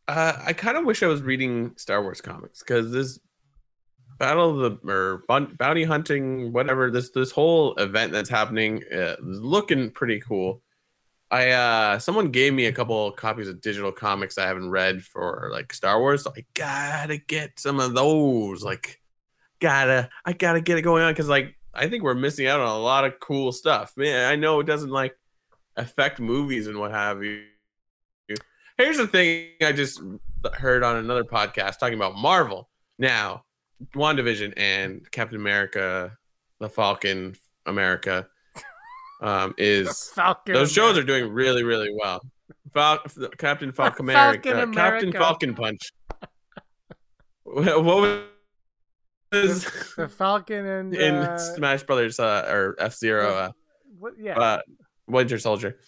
Uh, 0.07 0.39
I 0.45 0.53
kind 0.53 0.77
of 0.77 0.85
wish 0.85 1.03
I 1.03 1.07
was 1.07 1.23
reading 1.23 1.73
Star 1.77 2.03
Wars 2.03 2.21
comics 2.21 2.59
because 2.63 2.93
this 2.93 3.19
battle 4.19 4.51
of 4.51 4.83
the 4.83 4.91
or 4.91 5.23
bounty 5.57 5.85
hunting, 5.85 6.53
whatever 6.53 6.91
this 6.91 7.11
this 7.11 7.31
whole 7.31 7.75
event 7.77 8.13
that's 8.13 8.29
happening 8.29 8.83
uh, 8.93 9.17
is 9.27 9.41
looking 9.41 9.91
pretty 9.91 10.21
cool. 10.21 10.63
I 11.31 11.51
uh 11.51 11.99
someone 11.99 12.31
gave 12.31 12.53
me 12.53 12.67
a 12.67 12.73
couple 12.73 13.11
copies 13.13 13.49
of 13.49 13.61
digital 13.61 13.93
comics 13.93 14.39
I 14.39 14.47
haven't 14.47 14.71
read 14.71 15.03
for 15.03 15.49
like 15.53 15.73
Star 15.73 15.99
Wars. 15.99 16.23
So 16.23 16.33
I 16.37 16.45
gotta 16.55 17.17
get 17.17 17.59
some 17.59 17.81
of 17.81 17.95
those. 17.95 18.63
Like, 18.63 19.01
gotta 19.59 20.11
I 20.25 20.35
gotta 20.35 20.61
get 20.61 20.79
it 20.79 20.83
going 20.83 21.03
on 21.03 21.13
because 21.13 21.29
like 21.29 21.57
I 21.73 21.89
think 21.89 22.03
we're 22.05 22.15
missing 22.15 22.47
out 22.47 22.61
on 22.61 22.69
a 22.69 22.79
lot 22.79 23.05
of 23.05 23.19
cool 23.21 23.53
stuff. 23.53 23.95
Man, 23.97 24.31
I 24.31 24.37
know 24.37 24.61
it 24.61 24.67
doesn't 24.67 24.91
like 24.91 25.17
affect 25.77 26.21
movies 26.21 26.67
and 26.67 26.79
what 26.79 26.91
have 26.91 27.23
you. 27.23 27.45
Here's 28.77 28.97
the 28.97 29.07
thing 29.07 29.51
I 29.63 29.73
just 29.73 30.01
heard 30.55 30.83
on 30.83 30.97
another 30.97 31.25
podcast 31.25 31.79
talking 31.79 31.95
about 31.95 32.17
Marvel. 32.17 32.69
Now, 32.99 33.45
WandaVision 33.95 34.55
and 34.57 35.09
Captain 35.13 35.39
America, 35.39 36.17
the 36.59 36.69
Falcon 36.69 37.37
America, 37.67 38.27
um, 39.21 39.55
is 39.59 40.11
Falcon. 40.15 40.55
those 40.55 40.73
shows 40.73 40.97
America. 40.97 41.01
are 41.01 41.19
doing 41.21 41.33
really, 41.33 41.63
really 41.63 41.95
well. 41.97 42.21
Fal- 42.73 42.99
Captain 43.39 43.71
Falcon 43.71 44.07
Falcon 44.09 44.53
America, 44.53 44.73
Captain 44.75 45.13
Falcon 45.13 45.55
Punch. 45.55 45.93
what 47.45 47.85
was 47.85 49.65
the 49.97 50.09
Falcon 50.09 50.67
and 50.67 50.95
in 50.95 51.15
uh, 51.15 51.39
Smash 51.39 51.85
Brothers 51.85 52.19
uh, 52.19 52.47
or 52.51 52.75
F 52.81 52.95
Zero? 52.97 53.35
Uh, 53.35 53.51
what, 53.99 54.15
yeah. 54.19 54.61
Winter 55.07 55.39
Soldier. 55.39 55.79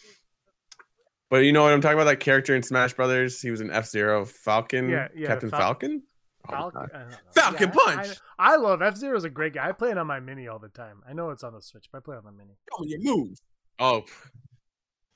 But 1.30 1.38
you 1.38 1.52
know 1.52 1.62
what 1.62 1.72
I'm 1.72 1.80
talking 1.80 1.98
about? 1.98 2.04
That 2.04 2.20
character 2.20 2.54
in 2.54 2.62
Smash 2.62 2.94
Brothers. 2.94 3.40
He 3.42 3.50
was 3.50 3.60
an 3.60 3.70
F 3.70 3.86
Zero 3.86 4.24
Falcon. 4.24 4.88
Yeah, 4.88 5.08
yeah, 5.14 5.26
Captain 5.26 5.50
Fal- 5.50 5.60
Falcon. 5.60 6.02
Oh, 6.48 6.52
Falcon, 6.52 6.80
God. 6.80 6.90
I 6.94 6.98
don't 7.00 7.10
know. 7.10 7.16
Falcon 7.34 7.68
Yeah, 7.74 7.94
Punch! 7.96 8.08
I, 8.38 8.52
I 8.52 8.56
love 8.56 8.80
F 8.80 8.96
Zero 8.96 9.16
is 9.16 9.24
a 9.24 9.30
great 9.30 9.52
guy. 9.54 9.68
I 9.68 9.72
play 9.72 9.90
it 9.90 9.98
on 9.98 10.06
my 10.06 10.20
mini 10.20 10.46
all 10.46 10.60
the 10.60 10.68
time. 10.68 11.02
I 11.08 11.12
know 11.12 11.30
it's 11.30 11.42
on 11.42 11.52
the 11.54 11.60
Switch, 11.60 11.86
but 11.90 11.98
I 11.98 12.00
play 12.02 12.14
it 12.14 12.18
on 12.18 12.24
my 12.24 12.30
mini. 12.30 12.52
Show 12.78 12.84
me 12.84 12.90
your 12.90 13.00
moves. 13.16 13.42
Oh, 13.80 14.04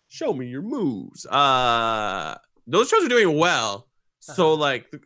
show 0.09 0.33
me 0.33 0.47
your 0.47 0.63
moves. 0.63 1.25
Uh, 1.27 2.37
those 2.67 2.89
shows 2.89 3.05
are 3.05 3.09
doing 3.09 3.39
well. 3.39 3.87
So 4.19 4.53
Uh-huh. 4.55 4.61
like, 4.61 4.91
the, 4.91 5.01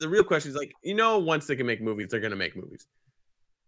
the 0.00 0.08
real 0.10 0.24
question 0.24 0.50
is 0.50 0.56
like, 0.56 0.72
you 0.84 0.94
know, 0.94 1.18
once 1.18 1.46
they 1.46 1.56
can 1.56 1.66
make 1.66 1.80
movies, 1.80 2.08
they're 2.10 2.20
gonna 2.20 2.36
make 2.36 2.54
movies. 2.54 2.86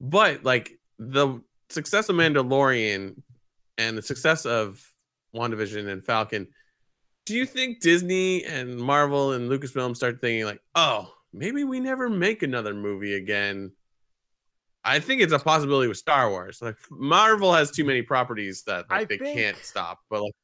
But 0.00 0.44
like 0.44 0.78
the 0.98 1.40
success 1.70 2.08
of 2.10 2.16
Mandalorian 2.16 3.22
and 3.78 3.96
the 3.96 4.02
success 4.02 4.46
of 4.46 4.84
WandaVision 5.34 5.88
and 5.88 6.04
Falcon, 6.04 6.48
do 7.26 7.34
you 7.34 7.46
think 7.46 7.80
Disney 7.80 8.44
and 8.44 8.76
Marvel 8.78 9.32
and 9.32 9.50
Lucasfilm 9.50 9.96
start 9.96 10.20
thinking 10.20 10.44
like, 10.44 10.60
oh, 10.74 11.12
maybe 11.32 11.64
we 11.64 11.80
never 11.80 12.08
make 12.08 12.42
another 12.42 12.74
movie 12.74 13.14
again? 13.14 13.72
I 14.84 15.00
think 15.00 15.22
it's 15.22 15.32
a 15.32 15.38
possibility 15.38 15.88
with 15.88 15.96
Star 15.96 16.28
Wars. 16.28 16.60
Like 16.60 16.76
Marvel 16.90 17.52
has 17.54 17.70
too 17.70 17.84
many 17.84 18.02
properties 18.02 18.64
that 18.66 18.90
like, 18.90 19.08
they 19.08 19.16
think- 19.18 19.38
can't 19.38 19.56
stop. 19.56 20.00
But 20.10 20.22
like, 20.22 20.34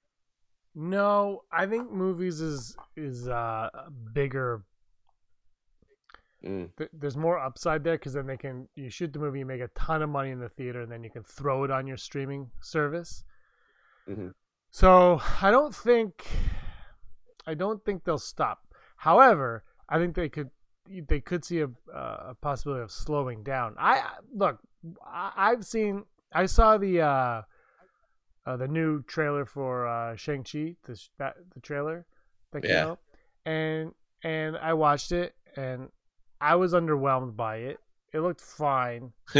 No, 0.75 1.43
I 1.53 1.67
think 1.67 1.93
movies 1.93 2.41
is 2.41 2.75
is 2.97 3.29
uh 3.29 3.69
bigger. 4.15 4.63
Mm, 6.45 6.69
th- 6.77 6.91
There's 6.93 7.17
more 7.17 7.39
upside 7.39 7.85
there 7.85 7.97
because 7.97 8.13
then 8.15 8.27
they 8.27 8.37
can 8.37 8.69
you 8.75 8.91
shoot 8.91 9.13
the 9.13 9.19
movie, 9.19 9.41
you 9.41 9.47
make 9.47 9.61
a 9.61 9.69
ton 9.75 10.03
of 10.03 10.09
money 10.11 10.31
in 10.31 10.41
the 10.41 10.49
theater, 10.49 10.83
and 10.83 10.91
then 10.93 11.03
you 11.05 11.11
can 11.11 11.23
throw 11.23 11.65
it 11.65 11.71
on 11.71 11.87
your 11.87 11.97
streaming 11.97 12.51
service. 12.61 13.25
Mhm. 14.09 14.35
So 14.71 15.21
I 15.43 15.51
don't 15.51 15.75
think 15.75 16.27
I 17.47 17.55
don't 17.55 17.85
think 17.85 18.05
they'll 18.05 18.19
stop. 18.19 18.59
However, 18.97 19.65
I 19.89 19.99
think 19.99 20.15
they 20.15 20.29
could 20.29 20.51
they 21.09 21.21
could 21.21 21.45
see 21.45 21.61
a, 21.61 21.67
uh, 21.95 22.31
a 22.31 22.35
possibility 22.41 22.83
of 22.83 22.91
slowing 22.91 23.43
down. 23.43 23.77
I 23.79 24.03
look, 24.33 24.59
I, 25.07 25.33
I've 25.37 25.65
seen 25.65 26.05
I 26.33 26.47
saw 26.47 26.79
the 26.79 27.01
uh, 27.01 27.43
uh, 28.47 28.57
the 28.57 28.69
new 28.69 29.03
trailer 29.03 29.45
for 29.45 29.87
uh, 29.87 30.17
Shang 30.17 30.43
Chi, 30.45 30.77
the 30.85 31.01
that 31.19 31.37
the 31.55 31.61
trailer 31.61 32.07
that 32.53 32.63
came 32.63 32.71
Yeah. 32.71 32.87
out, 32.89 33.01
and 33.45 33.93
and 34.23 34.57
I 34.57 34.75
watched 34.75 35.13
it 35.13 35.35
and 35.57 35.91
I 36.41 36.57
was 36.57 36.73
underwhelmed 36.73 37.37
by 37.37 37.57
it. 37.57 37.79
It 38.13 38.21
looked 38.21 38.41
fine, 38.41 39.13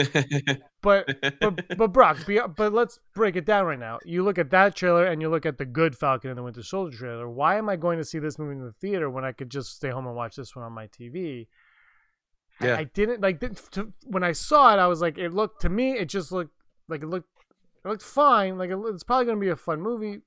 but 0.81 1.09
but 1.41 1.77
but 1.77 1.89
Brock, 1.89 2.19
but 2.57 2.73
let's 2.73 3.01
break 3.17 3.35
it 3.35 3.45
down 3.45 3.67
right 3.67 3.79
now. 3.79 3.99
You 4.05 4.23
look 4.23 4.39
at 4.39 4.51
that 4.51 4.77
trailer 4.77 5.07
and 5.07 5.21
you 5.21 5.29
look 5.29 5.45
at 5.45 5.59
the 5.59 5.65
good 5.65 5.97
Falcon 5.97 6.31
and 6.31 6.39
the 6.39 6.43
Winter 6.45 6.63
Soldier 6.63 6.97
trailer. 6.97 7.29
Why 7.29 7.57
am 7.57 7.69
I 7.69 7.75
going 7.75 7.99
to 7.99 8.05
see 8.05 8.21
this 8.21 8.39
movie 8.39 8.53
in 8.55 8.65
the 8.65 8.71
theater 8.81 9.11
when 9.11 9.25
I 9.25 9.33
could 9.33 9.51
just 9.51 9.75
stay 9.75 9.89
home 9.91 10.07
and 10.07 10.15
watch 10.15 10.37
this 10.37 10.55
one 10.55 10.65
on 10.65 10.73
my 10.73 10.87
TV? 10.87 11.49
I- 12.61 12.67
Yeah. 12.67 12.77
I, 12.77 12.85
didn't 12.85 13.23
like 13.23 13.41
to, 13.73 13.93
when 14.05 14.23
I 14.23 14.33
saw 14.33 14.73
it. 14.73 14.79
I 14.79 14.87
was 14.87 15.01
like, 15.01 15.19
it 15.19 15.33
looked 15.33 15.63
to 15.63 15.69
me, 15.69 15.95
it 15.95 16.09
just 16.09 16.31
looked 16.31 16.55
like 16.89 17.03
it 17.03 17.09
looked 17.09 17.29
it 17.85 17.89
looked 17.89 18.03
fine. 18.03 18.57
Like 18.57 18.71
it, 18.71 18.79
it's 18.85 19.03
probably 19.03 19.25
going 19.25 19.39
to 19.39 19.45
be 19.45 19.51
a 19.51 19.57
fun 19.57 19.81
movie. 19.81 20.21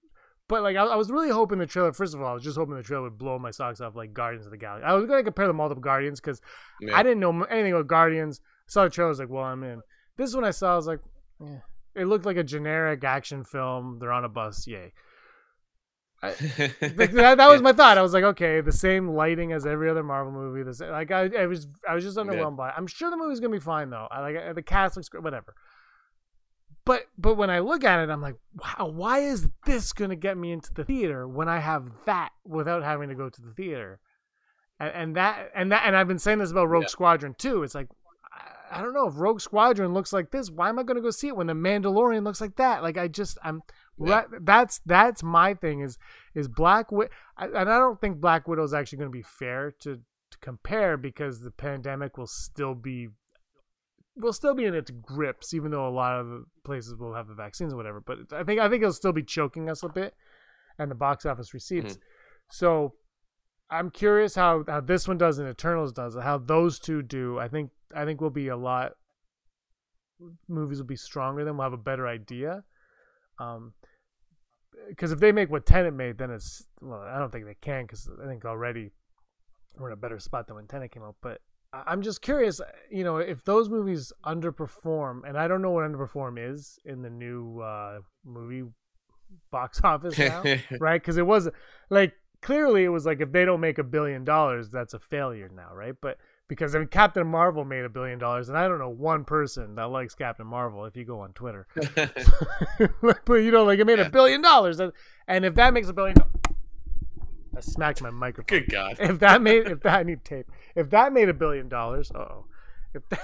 But 0.49 0.61
like 0.61 0.75
I, 0.75 0.83
I 0.83 0.95
was 0.95 1.09
really 1.09 1.29
hoping 1.29 1.57
the 1.59 1.65
trailer. 1.65 1.93
First 1.93 2.13
of 2.13 2.21
all, 2.21 2.27
I 2.27 2.33
was 2.33 2.43
just 2.43 2.57
hoping 2.57 2.75
the 2.75 2.83
trailer 2.83 3.03
would 3.03 3.17
blow 3.17 3.39
my 3.39 3.51
socks 3.51 3.79
off, 3.81 3.95
like 3.95 4.13
Guardians 4.13 4.45
of 4.45 4.51
the 4.51 4.57
Galaxy. 4.57 4.85
I 4.85 4.93
was 4.93 5.05
going 5.05 5.19
to 5.19 5.23
compare 5.23 5.47
them 5.47 5.59
all 5.59 5.69
to 5.69 5.75
Guardians 5.75 6.19
because 6.19 6.41
Yeah. 6.81 6.95
I 6.97 7.03
didn't 7.03 7.19
know 7.21 7.43
anything 7.43 7.71
about 7.73 7.87
Guardians. 7.87 8.41
I 8.67 8.71
saw 8.71 8.83
the 8.83 8.89
trailer, 8.89 9.07
I 9.07 9.11
was 9.11 9.19
like, 9.19 9.29
well, 9.29 9.43
I'm 9.45 9.63
in. 9.63 9.81
This 10.17 10.35
one 10.35 10.43
I 10.43 10.51
saw, 10.51 10.73
I 10.73 10.75
was 10.75 10.87
like, 10.87 10.99
yeah. 11.39 11.59
It 11.95 12.05
looked 12.05 12.25
like 12.25 12.37
a 12.37 12.43
generic 12.43 13.03
action 13.03 13.43
film. 13.43 13.97
They're 13.99 14.11
on 14.11 14.25
a 14.25 14.29
bus, 14.29 14.65
yay. 14.67 14.93
Like, 16.23 17.11
that, 17.11 17.35
that 17.37 17.49
was 17.49 17.61
my 17.67 17.73
thought. 17.73 17.97
I 17.97 18.01
was 18.01 18.13
like, 18.13 18.23
okay, 18.23 18.61
the 18.61 18.71
same 18.71 19.09
lighting 19.09 19.51
as 19.51 19.65
every 19.65 19.89
other 19.89 20.03
Marvel 20.03 20.31
movie. 20.31 20.63
The 20.63 20.73
same, 20.73 20.89
like 20.91 21.11
I, 21.11 21.29
I 21.37 21.45
was, 21.47 21.67
I 21.87 21.93
was 21.93 22.03
just 22.03 22.17
underwhelmed 22.17 22.57
by. 22.57 22.69
it. 22.69 22.75
I'm 22.77 22.87
sure 22.87 23.09
the 23.09 23.17
movie's 23.17 23.39
gonna 23.39 23.51
be 23.53 23.59
fine 23.59 23.89
though. 23.89 24.07
I 24.09 24.21
like 24.21 24.55
the 24.55 24.61
cast 24.63 24.95
looks 24.95 25.09
great, 25.09 25.23
whatever. 25.23 25.53
But 26.85 27.03
but 27.17 27.35
when 27.35 27.49
I 27.49 27.59
look 27.59 27.83
at 27.83 27.99
it, 27.99 28.09
I'm 28.09 28.21
like, 28.21 28.35
wow, 28.55 28.87
why 28.87 29.19
is 29.19 29.47
this 29.65 29.93
gonna 29.93 30.15
get 30.17 30.37
me 30.37 30.51
into 30.51 30.73
the 30.73 30.83
theater 30.83 31.27
when 31.27 31.47
I 31.47 31.59
have 31.59 31.89
that 32.05 32.31
without 32.45 32.83
having 32.83 33.09
to 33.09 33.15
go 33.15 33.29
to 33.29 33.41
the 33.41 33.53
theater? 33.53 33.99
And, 34.79 34.91
and 34.93 35.15
that 35.15 35.49
and 35.55 35.71
that 35.71 35.83
and 35.85 35.95
I've 35.95 36.07
been 36.07 36.19
saying 36.19 36.39
this 36.39 36.51
about 36.51 36.69
Rogue 36.69 36.83
Yeah. 36.83 36.89
Squadron 36.89 37.35
too. 37.37 37.63
It's 37.63 37.75
like 37.75 37.87
I, 38.71 38.81
don't 38.81 38.93
know 38.95 39.07
if 39.07 39.17
Rogue 39.17 39.39
Squadron 39.39 39.93
looks 39.93 40.11
like 40.11 40.31
this. 40.31 40.49
Why 40.49 40.67
am 40.67 40.79
I 40.79 40.83
gonna 40.83 40.99
go 40.99 41.11
see 41.11 41.27
it 41.27 41.37
when 41.37 41.47
the 41.47 41.53
Mandalorian 41.53 42.23
looks 42.23 42.41
like 42.41 42.55
that? 42.57 42.81
Like 42.83 42.97
I 42.97 43.07
just 43.07 43.37
I'm 43.43 43.61
Yeah. 43.97 44.23
that's 44.41 44.81
that's 44.85 45.23
my 45.23 45.53
thing 45.53 45.79
is 45.81 45.97
is 46.33 46.47
Black 46.49 46.91
Widow, 46.91 47.11
and 47.37 47.55
I 47.55 47.77
don't 47.77 48.01
think 48.01 48.19
Black 48.19 48.47
Widow 48.47 48.63
is 48.63 48.73
actually 48.73 48.97
going 48.97 49.11
to 49.11 49.17
be 49.17 49.21
fair 49.21 49.71
to 49.81 50.01
to 50.31 50.37
compare 50.41 50.97
because 50.97 51.41
the 51.41 51.51
pandemic 51.51 52.17
will 52.17 52.27
still 52.27 52.73
be 52.73 53.09
will 54.15 54.33
still 54.33 54.53
be 54.53 54.65
in 54.65 54.75
its 54.75 54.91
grips, 54.91 55.53
even 55.53 55.71
though 55.71 55.87
a 55.87 55.89
lot 55.89 56.19
of 56.19 56.27
the 56.27 56.45
places 56.63 56.95
will 56.95 57.13
have 57.13 57.27
the 57.27 57.33
vaccines 57.33 57.73
or 57.73 57.77
whatever. 57.77 58.01
But 58.01 58.31
I 58.31 58.43
think 58.43 58.59
I 58.59 58.69
think 58.69 58.81
it'll 58.81 58.93
still 58.93 59.13
be 59.13 59.23
choking 59.23 59.69
us 59.69 59.83
a 59.83 59.89
bit, 59.89 60.13
and 60.77 60.89
the 60.89 60.95
box 60.95 61.25
office 61.25 61.53
receipts. 61.53 61.97
So 62.51 62.93
I'm 63.69 63.89
curious 63.89 64.35
how 64.35 64.63
how 64.67 64.81
this 64.81 65.07
one 65.07 65.17
does 65.17 65.39
and 65.39 65.49
Eternals 65.49 65.93
does, 65.93 66.15
how 66.15 66.37
those 66.37 66.79
two 66.79 67.01
do. 67.01 67.39
I 67.39 67.47
think 67.47 67.71
I 67.95 68.05
think 68.05 68.21
we'll 68.21 68.29
be 68.29 68.49
a 68.49 68.57
lot. 68.57 68.93
Movies 70.47 70.77
will 70.77 70.85
be 70.85 70.95
stronger. 70.95 71.43
Then 71.43 71.57
we'll 71.57 71.65
have 71.65 71.73
a 71.73 71.77
better 71.77 72.07
idea. 72.07 72.63
Um, 73.39 73.73
because 74.89 75.11
if 75.11 75.19
they 75.19 75.31
make 75.31 75.49
what 75.49 75.65
Tenet 75.65 75.93
made, 75.93 76.17
then 76.17 76.31
it's 76.31 76.67
well, 76.81 77.01
I 77.01 77.17
don't 77.17 77.31
think 77.31 77.45
they 77.45 77.57
can 77.61 77.83
because 77.83 78.09
I 78.23 78.27
think 78.27 78.45
already 78.45 78.91
we're 79.77 79.87
in 79.87 79.93
a 79.93 79.97
better 79.97 80.19
spot 80.19 80.47
than 80.47 80.55
when 80.55 80.67
Tenet 80.67 80.91
came 80.91 81.03
out. 81.03 81.15
But 81.21 81.41
I'm 81.73 82.01
just 82.03 82.21
curious, 82.21 82.61
you 82.91 83.03
know, 83.03 83.17
if 83.17 83.43
those 83.43 83.67
movies 83.67 84.13
underperform, 84.25 85.21
and 85.27 85.37
I 85.37 85.47
don't 85.47 85.61
know 85.63 85.71
what 85.71 85.83
underperform 85.89 86.37
is 86.37 86.77
in 86.85 87.01
the 87.01 87.09
new 87.09 87.59
uh, 87.61 87.99
movie 88.23 88.63
box 89.51 89.81
office 89.83 90.17
now, 90.17 90.43
right? 90.79 91.01
Because 91.01 91.17
it 91.17 91.25
was 91.25 91.49
like 91.89 92.13
clearly 92.41 92.83
it 92.83 92.89
was 92.89 93.05
like 93.05 93.21
if 93.21 93.31
they 93.31 93.43
don't 93.45 93.59
make 93.59 93.79
a 93.79 93.83
billion 93.83 94.23
dollars, 94.23 94.69
that's 94.69 94.93
a 94.93 94.99
failure 94.99 95.49
now, 95.55 95.73
right? 95.73 95.95
But 95.99 96.17
because 96.47 96.75
I 96.75 96.79
mean, 96.79 96.89
Captain 96.89 97.25
Marvel 97.25 97.65
made 97.65 97.85
a 97.85 97.89
billion 97.89 98.19
dollars, 98.19 98.49
and 98.49 98.57
I 98.57 98.67
don't 98.67 98.77
know 98.77 98.89
one 98.89 99.23
person 99.25 99.73
that 99.75 99.85
likes 99.89 100.13
Captain 100.13 100.45
Marvel 100.45 100.85
if 100.85 100.95
you 100.95 101.05
go 101.05 101.21
on 101.21 101.33
Twitter. 101.33 101.65
but 103.25 103.33
you 103.35 103.49
know, 103.51 103.63
like 103.65 103.79
it 103.79 103.85
made 103.85 103.99
a 103.99 104.03
Yeah. 104.03 104.09
billion 104.09 104.41
dollars, 104.41 104.79
and- 104.79 104.93
and 105.27 105.45
if 105.45 105.55
that 105.55 105.73
makes 105.73 105.87
a 105.87 105.93
billion, 105.93 106.17
I 107.55 107.61
smacked 107.61 108.01
my 108.01 108.09
microphone. 108.11 108.59
Good 108.59 108.69
God. 108.71 108.97
If 108.99 109.19
that 109.19 109.41
made, 109.41 109.67
if 109.67 109.79
that 109.81 109.99
I 109.99 110.03
need 110.03 110.25
tape, 110.25 110.51
if 110.75 110.89
that 110.89 111.13
made 111.13 111.29
a 111.29 111.33
billion 111.33 111.69
dollars, 111.69 112.11
oh, 112.15 112.45
if 112.93 113.07
that, 113.09 113.21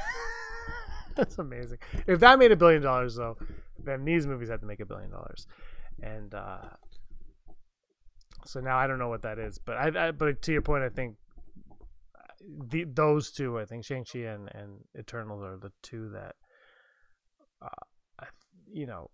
that's 1.15 1.38
amazing. 1.38 1.79
If 2.08 2.20
that 2.20 2.39
made 2.39 2.51
a 2.51 2.56
billion 2.56 2.82
dollars, 2.82 3.15
though, 3.15 3.38
then 3.84 4.06
these 4.06 4.27
movies 4.27 4.50
have 4.50 4.62
to 4.62 4.65
make 4.65 4.79
a 4.79 4.86
billion 4.86 5.12
dollars, 5.12 5.48
and 6.01 6.34
uh, 6.34 6.70
so 8.46 8.60
now 8.60 8.77
I 8.77 8.88
don't 8.88 9.00
know 9.00 9.10
what 9.10 9.24
that 9.24 9.39
is. 9.39 9.60
But 9.63 9.77
I, 9.77 10.08
I 10.08 10.12
but 10.12 10.41
to 10.44 10.51
your 10.51 10.62
point, 10.62 10.84
I 10.84 10.89
think 10.89 11.15
the 12.70 12.86
those 12.86 13.32
two, 13.32 13.60
I 13.60 13.65
think 13.65 13.86
Shang 13.86 14.06
Chi 14.06 14.20
and 14.20 14.50
and 14.53 14.79
Eternals 14.98 15.44
are 15.44 15.58
the 15.58 15.72
two 15.82 16.10
that, 16.10 16.36
uh, 17.62 17.86
I, 18.20 18.25
you 18.72 18.86
know, 18.86 19.10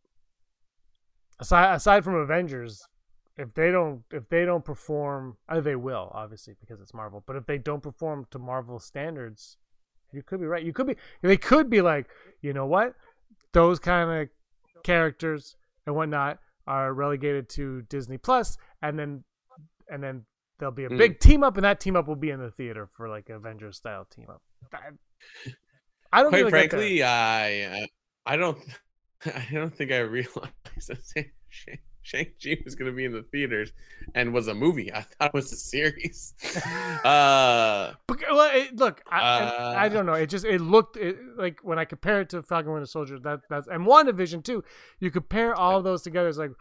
aside 1.40 1.76
aside 1.76 2.04
from 2.04 2.16
Avengers, 2.16 2.88
if 3.38 3.54
they 3.54 3.72
don't 3.72 4.04
if 4.12 4.30
they 4.30 4.46
don't 4.46 4.64
perform, 4.64 5.38
uh, 5.50 5.60
they 5.60 5.76
will 5.76 6.12
obviously 6.14 6.56
because 6.60 6.80
it's 6.82 6.94
Marvel. 6.94 7.24
But 7.26 7.36
if 7.36 7.46
they 7.46 7.58
don't 7.58 7.82
perform 7.84 8.26
to 8.32 8.40
Marvel 8.40 8.80
standards, 8.80 9.58
you 10.12 10.24
could 10.24 10.40
be 10.40 10.46
right. 10.46 10.64
You 10.64 10.74
could 10.74 10.88
be 10.88 10.96
they 11.22 11.38
could 11.38 11.70
be 11.70 11.82
like, 11.82 12.08
you 12.42 12.54
know 12.54 12.66
what, 12.66 12.96
those 13.52 13.80
kind 13.80 14.10
of 14.22 14.30
characters 14.84 15.56
and 15.86 15.96
whatnot 15.96 16.40
are 16.68 16.94
relegated 16.94 17.50
to 17.50 17.82
Disney 17.84 18.18
Plus, 18.18 18.58
and 18.82 18.98
then 18.98 19.24
and 19.90 20.02
then 20.02 20.26
there'll 20.58 20.72
be 20.74 20.86
a 20.86 20.90
Mm. 20.90 20.98
big 20.98 21.20
team 21.20 21.44
up, 21.44 21.58
and 21.58 21.66
that 21.66 21.80
team 21.80 21.96
up 21.96 22.08
will 22.08 22.16
be 22.16 22.30
in 22.30 22.40
the 22.40 22.50
theater 22.52 22.88
for 22.88 23.10
like 23.10 23.30
Avengers 23.30 23.78
style 23.78 24.06
team 24.06 24.28
up. 24.30 24.42
That- 24.72 24.94
I 26.14 26.22
don't 26.22 26.32
Quite 26.32 26.40
really 26.40 26.50
frankly, 26.52 27.04
I 27.04 27.62
uh, 27.84 27.86
I 28.26 28.38
don't 28.38 28.58
I 29.26 29.48
don't 29.52 29.76
think 29.76 29.92
I 29.92 30.00
realized 30.00 30.54
that 30.88 31.32
Shang- 31.50 31.80
Shang-Chi 32.10 32.58
was 32.64 32.76
going 32.76 32.92
to 32.92 32.96
be 32.96 33.04
in 33.04 33.12
the 33.12 33.24
theaters 33.24 33.72
and 34.14 34.32
was 34.32 34.48
a 34.48 34.54
movie. 34.54 34.94
I 34.94 35.02
thought 35.02 35.30
it 35.30 35.34
was 35.34 35.52
a 35.52 35.56
series. 35.56 36.34
uh, 37.04 37.94
But, 38.08 38.20
well, 38.30 38.52
it, 38.56 38.76
look, 38.76 39.02
I, 39.10 39.20
Uh, 39.42 39.74
I 39.76 39.90
don't 39.90 40.06
know. 40.06 40.14
It 40.14 40.28
just 40.30 40.46
it 40.46 40.62
looked 40.62 40.98
it, 40.98 41.18
like 41.36 41.62
when 41.64 41.80
I 41.80 41.86
compare 41.86 42.22
it 42.22 42.30
to 42.30 42.44
Falcon 42.44 42.72
Winter 42.74 42.86
Soldier, 42.86 43.18
that 43.20 43.42
that's 43.50 43.68
and 43.68 43.86
WandaVision 43.88 44.44
too. 44.44 44.64
You 45.00 45.10
compare 45.10 45.56
all 45.56 45.82
those 45.82 46.04
together. 46.04 46.30
It's 46.30 46.38
like, 46.38 46.52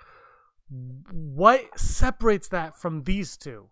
what 0.70 1.78
separates 1.78 2.48
that 2.48 2.78
from 2.80 3.02
these 3.04 3.36
two? 3.36 3.68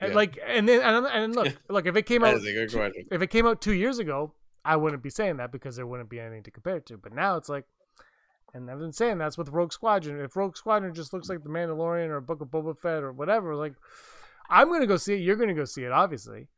And 0.00 0.10
Yeah. 0.10 0.16
like, 0.16 0.38
and 0.46 0.68
then 0.68 0.82
and, 0.82 1.06
and 1.06 1.34
look, 1.34 1.56
look, 1.70 1.86
if 1.86 1.96
it 1.96 2.02
came 2.02 2.22
out 2.22 2.34
is 2.36 2.46
a 2.46 2.52
good 2.52 2.70
question. 2.72 3.06
if 3.10 3.22
it 3.22 3.28
came 3.30 3.46
out 3.46 3.60
two 3.62 3.72
years 3.72 3.98
ago, 3.98 4.34
I 4.64 4.76
wouldn't 4.76 5.02
be 5.02 5.10
saying 5.10 5.38
that 5.38 5.50
because 5.52 5.76
there 5.76 5.86
wouldn't 5.86 6.10
be 6.10 6.20
anything 6.20 6.42
to 6.42 6.50
compare 6.50 6.76
it 6.76 6.86
to. 6.86 6.98
But 6.98 7.14
now 7.14 7.36
it's 7.36 7.48
like, 7.48 7.64
and 8.54 8.70
I've 8.70 8.78
been 8.78 8.92
saying 8.92 9.18
that's 9.18 9.38
with 9.38 9.50
Rogue 9.50 9.72
Squadron. 9.72 10.20
If 10.20 10.36
Rogue 10.36 10.56
Squadron 10.56 10.94
just 10.94 11.12
looks 11.12 11.28
like 11.28 11.42
The 11.42 11.50
Mandalorian 11.50 12.08
or 12.08 12.20
Book 12.20 12.40
of 12.40 12.48
Boba 12.48 12.78
Fett 12.78 13.02
or 13.02 13.12
whatever, 13.12 13.54
like, 13.54 13.74
I'm 14.48 14.70
gonna 14.70 14.86
go 14.86 14.96
see 14.96 15.14
it. 15.14 15.20
You're 15.20 15.36
gonna 15.36 15.54
go 15.54 15.64
see 15.64 15.84
it, 15.84 15.92
obviously. 15.92 16.48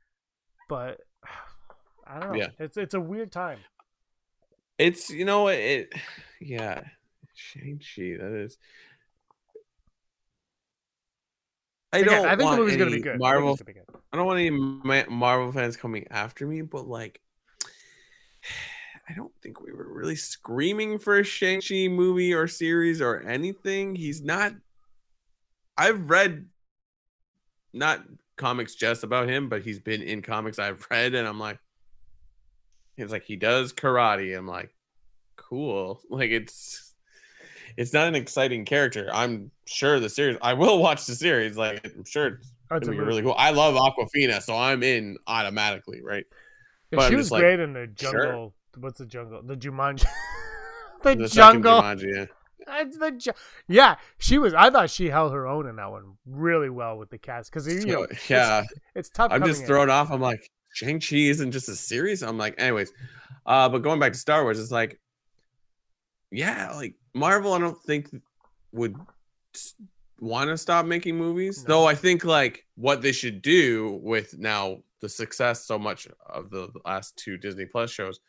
But 0.68 1.00
I 2.06 2.20
don't 2.20 2.32
know. 2.32 2.38
Yeah. 2.38 2.48
It's 2.58 2.76
it's 2.76 2.94
a 2.94 3.00
weird 3.00 3.32
time. 3.32 3.58
It's 4.78 5.10
you 5.10 5.24
know 5.24 5.48
it. 5.48 5.92
Yeah, 6.42 6.84
Shang-Chi. 7.34 8.16
That 8.18 8.32
is. 8.32 8.56
I 11.92 12.02
don't 12.02 12.24
I 12.26 12.34
think 12.34 12.50
the 12.50 12.56
movie's 12.56 12.78
gonna 12.78 12.90
be 12.90 13.02
good. 13.02 13.18
Marvel. 13.18 13.56
gonna 13.56 13.64
be 13.66 13.72
good. 13.74 13.84
I 14.10 14.16
don't 14.16 14.24
want 14.24 14.38
any 14.38 14.48
Marvel 14.50 15.52
fans 15.52 15.76
coming 15.76 16.06
after 16.10 16.46
me, 16.46 16.62
but 16.62 16.88
like, 16.88 17.20
I 19.10 19.14
don't 19.14 19.32
think 19.42 19.60
we 19.60 19.72
were 19.72 19.92
really 19.92 20.14
screaming 20.14 20.98
for 20.98 21.18
a 21.18 21.24
Shang-Chi 21.24 21.88
movie 21.88 22.32
or 22.32 22.46
series 22.46 23.00
or 23.00 23.20
anything. 23.20 23.96
He's 23.96 24.22
not. 24.22 24.52
I've 25.76 26.10
read 26.10 26.46
not 27.72 28.04
comics 28.36 28.74
just 28.74 29.02
about 29.02 29.28
him, 29.28 29.48
but 29.48 29.62
he's 29.62 29.80
been 29.80 30.02
in 30.02 30.22
comics 30.22 30.58
I've 30.58 30.86
read, 30.90 31.14
and 31.14 31.26
I'm 31.26 31.40
like, 31.40 31.58
it's 32.96 33.10
like 33.10 33.24
he 33.24 33.34
does 33.34 33.72
karate. 33.72 34.36
I'm 34.36 34.46
like, 34.46 34.74
cool. 35.36 36.00
Like 36.10 36.30
it's 36.30 36.94
it's 37.76 37.92
not 37.92 38.06
an 38.06 38.14
exciting 38.14 38.64
character. 38.64 39.08
I'm 39.12 39.50
sure 39.66 39.98
the 39.98 40.08
series. 40.08 40.36
I 40.42 40.54
will 40.54 40.78
watch 40.78 41.06
the 41.06 41.14
series. 41.14 41.56
Like 41.56 41.84
I'm 41.84 42.04
sure 42.04 42.40
it's 42.70 42.88
be 42.88 42.98
really 42.98 43.22
cool. 43.22 43.34
I 43.36 43.50
love 43.50 43.74
Awkwafina, 43.74 44.40
so 44.42 44.56
I'm 44.56 44.82
in 44.84 45.16
automatically, 45.26 46.00
right? 46.02 46.24
Yeah, 46.90 46.96
but 46.96 47.08
she 47.08 47.14
I'm 47.14 47.18
was 47.18 47.30
like, 47.32 47.40
great 47.42 47.58
in 47.58 47.72
the 47.72 47.88
jungle. 47.88 48.54
What's 48.76 48.98
the 48.98 49.06
jungle? 49.06 49.42
The 49.42 49.56
Jumanji. 49.56 50.06
the, 51.02 51.14
The 51.16 51.28
jungle. 51.28 51.80
Jumanji, 51.82 52.14
yeah. 52.16 52.26
It's 52.82 52.98
the 52.98 53.10
ju- 53.12 53.32
yeah, 53.68 53.96
she 54.18 54.38
was. 54.38 54.52
I 54.54 54.70
thought 54.70 54.90
she 54.90 55.06
held 55.08 55.32
her 55.32 55.46
own 55.46 55.66
in 55.66 55.76
that 55.76 55.90
one 55.90 56.16
really 56.26 56.68
well 56.70 56.98
with 56.98 57.10
the 57.10 57.18
cast 57.18 57.50
because 57.50 57.66
you 57.66 57.86
know, 57.90 58.06
yeah, 58.28 58.60
it's, 58.60 58.72
it's 58.94 59.08
tough. 59.10 59.32
I'm 59.32 59.44
just 59.44 59.62
in. 59.62 59.66
thrown 59.66 59.88
off. 59.90 60.10
I'm 60.10 60.20
like, 60.20 60.50
Shang 60.74 61.00
Chi 61.00 61.16
isn't 61.16 61.52
just 61.52 61.68
a 61.70 61.74
series. 61.74 62.22
I'm 62.22 62.36
like, 62.38 62.54
anyways, 62.58 62.92
uh, 63.46 63.68
but 63.68 63.78
going 63.78 63.98
back 63.98 64.12
to 64.12 64.18
Star 64.18 64.42
Wars, 64.42 64.60
it's 64.60 64.70
like, 64.70 65.00
yeah, 66.30 66.70
like 66.74 66.94
Marvel. 67.14 67.54
I 67.54 67.58
don't 67.58 67.80
think 67.82 68.08
would 68.72 68.94
want 70.20 70.50
to 70.50 70.58
stop 70.58 70.84
making 70.86 71.16
movies, 71.16 71.64
No. 71.66 71.68
though. 71.80 71.86
I 71.86 71.94
think 71.94 72.24
like 72.24 72.66
what 72.76 73.02
they 73.02 73.12
should 73.12 73.42
do 73.42 73.98
with 74.02 74.38
now 74.38 74.78
the 75.00 75.08
success 75.08 75.64
so 75.64 75.78
much 75.78 76.06
of 76.28 76.50
the 76.50 76.68
last 76.84 77.16
two 77.16 77.36
Disney 77.38 77.64
Plus 77.64 77.90
shows 77.90 78.20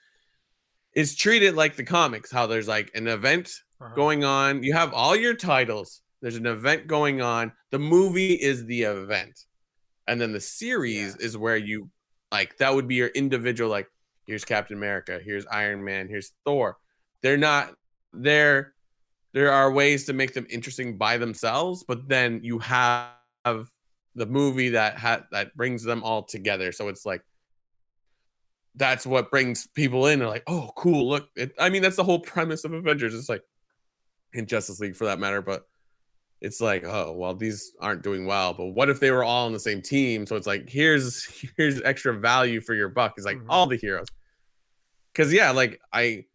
is 0.94 1.16
treat 1.16 1.44
it 1.44 1.56
like 1.56 1.76
the 1.76 1.84
comics. 1.84 2.32
How 2.32 2.48
there's 2.48 2.68
like 2.68 2.92
an 2.96 3.08
event 3.08 3.52
Uh-huh. 3.80 3.96
going 3.96 4.24
on. 4.24 4.62
You 4.64 4.74
have 4.74 4.94
all 4.94 5.16
your 5.16 5.34
titles. 5.34 6.02
There's 6.22 6.36
an 6.36 6.46
event 6.46 6.88
going 6.88 7.22
on. 7.22 7.52
The 7.72 7.80
movie 7.80 8.34
is 8.34 8.66
the 8.66 8.84
event. 8.84 9.46
And 10.08 10.20
then 10.22 10.34
the 10.34 10.40
series 10.42 11.16
is 11.18 11.38
where 11.38 11.58
you 11.58 11.90
like 12.32 12.58
that 12.58 12.74
would 12.74 12.88
be 12.88 12.96
your 12.96 13.08
individual 13.10 13.70
like 13.70 13.88
here's 14.28 14.46
Captain 14.46 14.78
America, 14.78 15.20
here's 15.24 15.46
Iron 15.48 15.84
Man, 15.84 16.08
here's 16.08 16.32
Thor. 16.46 16.78
They're 17.22 17.38
not 17.38 17.74
there 18.14 18.74
there 19.34 19.52
are 19.52 19.72
ways 19.72 20.06
to 20.06 20.14
make 20.14 20.34
them 20.34 20.46
interesting 20.50 20.98
by 20.98 21.18
themselves, 21.18 21.84
but 21.88 22.08
then 22.10 22.42
you 22.44 22.60
have 22.60 23.14
the 24.16 24.26
movie 24.26 24.70
that 24.70 24.98
ha- 24.98 25.24
that 25.32 25.56
brings 25.56 25.84
them 25.84 26.04
all 26.04 26.24
together. 26.24 26.72
So 26.74 26.90
it's 26.90 27.06
like 27.06 27.22
that's 28.76 29.06
what 29.06 29.30
brings 29.32 29.68
people 29.68 30.08
in. 30.08 30.20
They're 30.20 30.28
like, 30.28 30.44
oh, 30.48 30.72
cool. 30.76 31.10
Look, 31.10 31.30
it, 31.36 31.54
I 31.60 31.70
mean, 31.70 31.82
that's 31.82 31.98
the 31.98 32.04
whole 32.04 32.20
premise 32.20 32.64
of 32.64 32.74
Avengers. 32.74 33.14
It's 33.14 33.30
like 33.30 33.44
in 34.34 34.46
Justice 34.46 34.80
League 34.80 34.96
for 34.96 35.06
that 35.06 35.20
matter, 35.20 35.42
but 35.42 35.68
it's 36.40 36.62
like, 36.62 36.84
oh, 36.86 37.14
well, 37.14 37.36
these 37.36 37.74
aren't 37.82 38.02
doing 38.02 38.26
well. 38.26 38.54
But 38.54 38.68
what 38.68 38.90
if 38.90 39.00
they 39.00 39.12
were 39.12 39.24
all 39.24 39.46
on 39.46 39.54
the 39.54 39.60
same 39.60 39.82
team? 39.82 40.26
So 40.26 40.36
it's 40.36 40.48
like, 40.48 40.70
here's 40.70 41.26
here's 41.58 41.82
extra 41.82 42.18
value 42.18 42.62
for 42.62 42.74
your 42.74 42.90
buck. 42.90 43.14
It's 43.18 43.26
like 43.26 43.38
Mhm. 43.38 43.46
all 43.50 43.68
the 43.68 43.76
heroes. 43.78 44.08
Cause 45.14 45.34
yeah, 45.34 45.52
like 45.52 45.80
I 45.92 46.26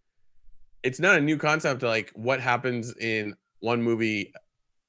it's 0.83 1.01
not 1.01 1.17
a 1.17 1.21
new 1.21 1.39
concept 1.39 1.83
like 1.83 2.13
what 2.15 2.41
happens 2.41 2.95
in 2.99 3.35
one 3.61 3.83
movie 3.83 4.33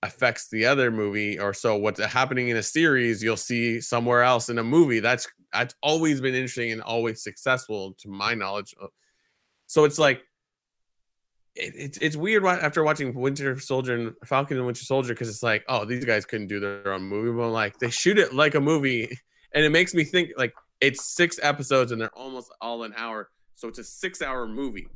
affects 0.03 0.49
the 0.49 0.65
other 0.65 0.91
movie 0.91 1.39
or 1.39 1.53
so 1.53 1.75
what's 1.75 2.03
happening 2.03 2.49
in 2.49 2.57
a 2.57 2.63
series 2.63 3.23
you'll 3.23 3.36
see 3.36 3.81
somewhere 3.81 4.21
else 4.21 4.49
in 4.49 4.60
a 4.60 4.63
movie. 4.63 4.99
That's 4.99 5.27
that's 5.53 5.73
always 5.81 6.21
been 6.21 6.36
interesting 6.36 6.71
and 6.71 6.81
always 6.81 7.23
successful 7.23 7.95
to 7.99 8.10
my 8.10 8.33
knowledge. 8.33 8.75
Uh, 8.81 8.88
so 9.65 9.86
it's 9.86 9.97
like 9.97 10.21
it, 11.55 11.73
it's 11.75 11.97
it's 11.97 12.15
weird 12.15 12.45
after 12.45 12.83
watching 12.83 13.13
Winter 13.13 13.60
Soldier 13.60 13.95
and 13.95 14.13
Falcon 14.25 14.57
and 14.57 14.65
Winter 14.65 14.83
Soldier 14.83 15.13
because 15.13 15.29
it's 15.29 15.43
like 15.43 15.63
oh 15.67 15.86
these 15.86 16.05
guys 16.05 16.25
couldn't 16.25 16.47
do 16.47 16.60
their 16.60 16.93
own 16.93 17.03
movie 17.03 17.36
but 17.36 17.49
like 17.49 17.77
they 17.79 17.89
shoot 17.89 18.19
it 18.19 18.33
like 18.33 18.55
a 18.55 18.62
movie 18.62 19.10
and 19.53 19.65
it 19.65 19.71
makes 19.71 19.93
me 19.93 20.03
think 20.03 20.31
like 20.38 20.53
it's 20.79 21.03
six 21.15 21.39
episodes 21.41 21.91
and 21.91 21.99
they're 21.99 22.15
almost 22.15 22.53
all 22.62 22.83
an 22.83 22.93
hour 22.95 23.29
so 23.55 23.67
it's 23.67 23.79
a 23.79 23.83
six 23.83 24.21
hour 24.21 24.47
movie 24.47 24.88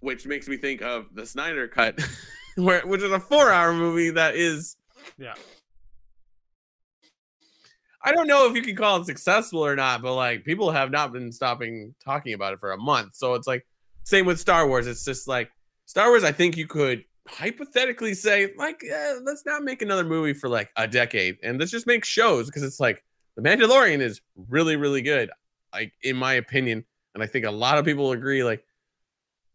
which 0.00 0.26
makes 0.26 0.46
me 0.46 0.56
think 0.56 0.82
of 0.82 1.06
the 1.14 1.24
Snyder 1.24 1.66
cut 1.66 1.98
where 2.56 2.86
which 2.86 3.02
is 3.02 3.12
a 3.12 3.20
four 3.20 3.50
hour 3.50 3.72
movie 3.72 4.10
that 4.10 4.34
is 4.34 4.76
Yeah. 5.18 5.34
I 8.02 8.12
don't 8.12 8.28
know 8.28 8.48
if 8.48 8.54
you 8.54 8.62
can 8.62 8.76
call 8.76 9.00
it 9.00 9.06
successful 9.06 9.66
or 9.66 9.74
not, 9.74 10.00
but 10.00 10.14
like 10.14 10.44
people 10.44 10.70
have 10.70 10.90
not 10.90 11.12
been 11.12 11.32
stopping 11.32 11.94
talking 12.04 12.34
about 12.34 12.52
it 12.52 12.60
for 12.60 12.72
a 12.72 12.78
month. 12.78 13.16
So 13.16 13.34
it's 13.34 13.48
like 13.48 13.66
same 14.04 14.26
with 14.26 14.38
Star 14.38 14.66
Wars. 14.68 14.86
It's 14.86 15.04
just 15.04 15.26
like 15.26 15.50
Star 15.86 16.08
Wars. 16.10 16.22
I 16.22 16.30
think 16.30 16.56
you 16.56 16.68
could 16.68 17.04
hypothetically 17.28 18.14
say 18.14 18.52
like, 18.56 18.80
eh, 18.88 19.14
let's 19.24 19.44
not 19.44 19.64
make 19.64 19.82
another 19.82 20.04
movie 20.04 20.34
for 20.34 20.48
like 20.48 20.70
a 20.76 20.86
decade, 20.86 21.38
and 21.42 21.58
let's 21.58 21.72
just 21.72 21.86
make 21.86 22.04
shows 22.04 22.46
because 22.46 22.62
it's 22.62 22.78
like 22.78 23.02
The 23.34 23.42
Mandalorian 23.42 24.00
is 24.00 24.20
really 24.48 24.76
really 24.76 25.02
good, 25.02 25.30
like 25.72 25.92
in 26.02 26.16
my 26.16 26.34
opinion, 26.34 26.84
and 27.14 27.24
I 27.24 27.26
think 27.26 27.44
a 27.44 27.50
lot 27.50 27.76
of 27.76 27.84
people 27.84 28.12
agree. 28.12 28.44
Like 28.44 28.64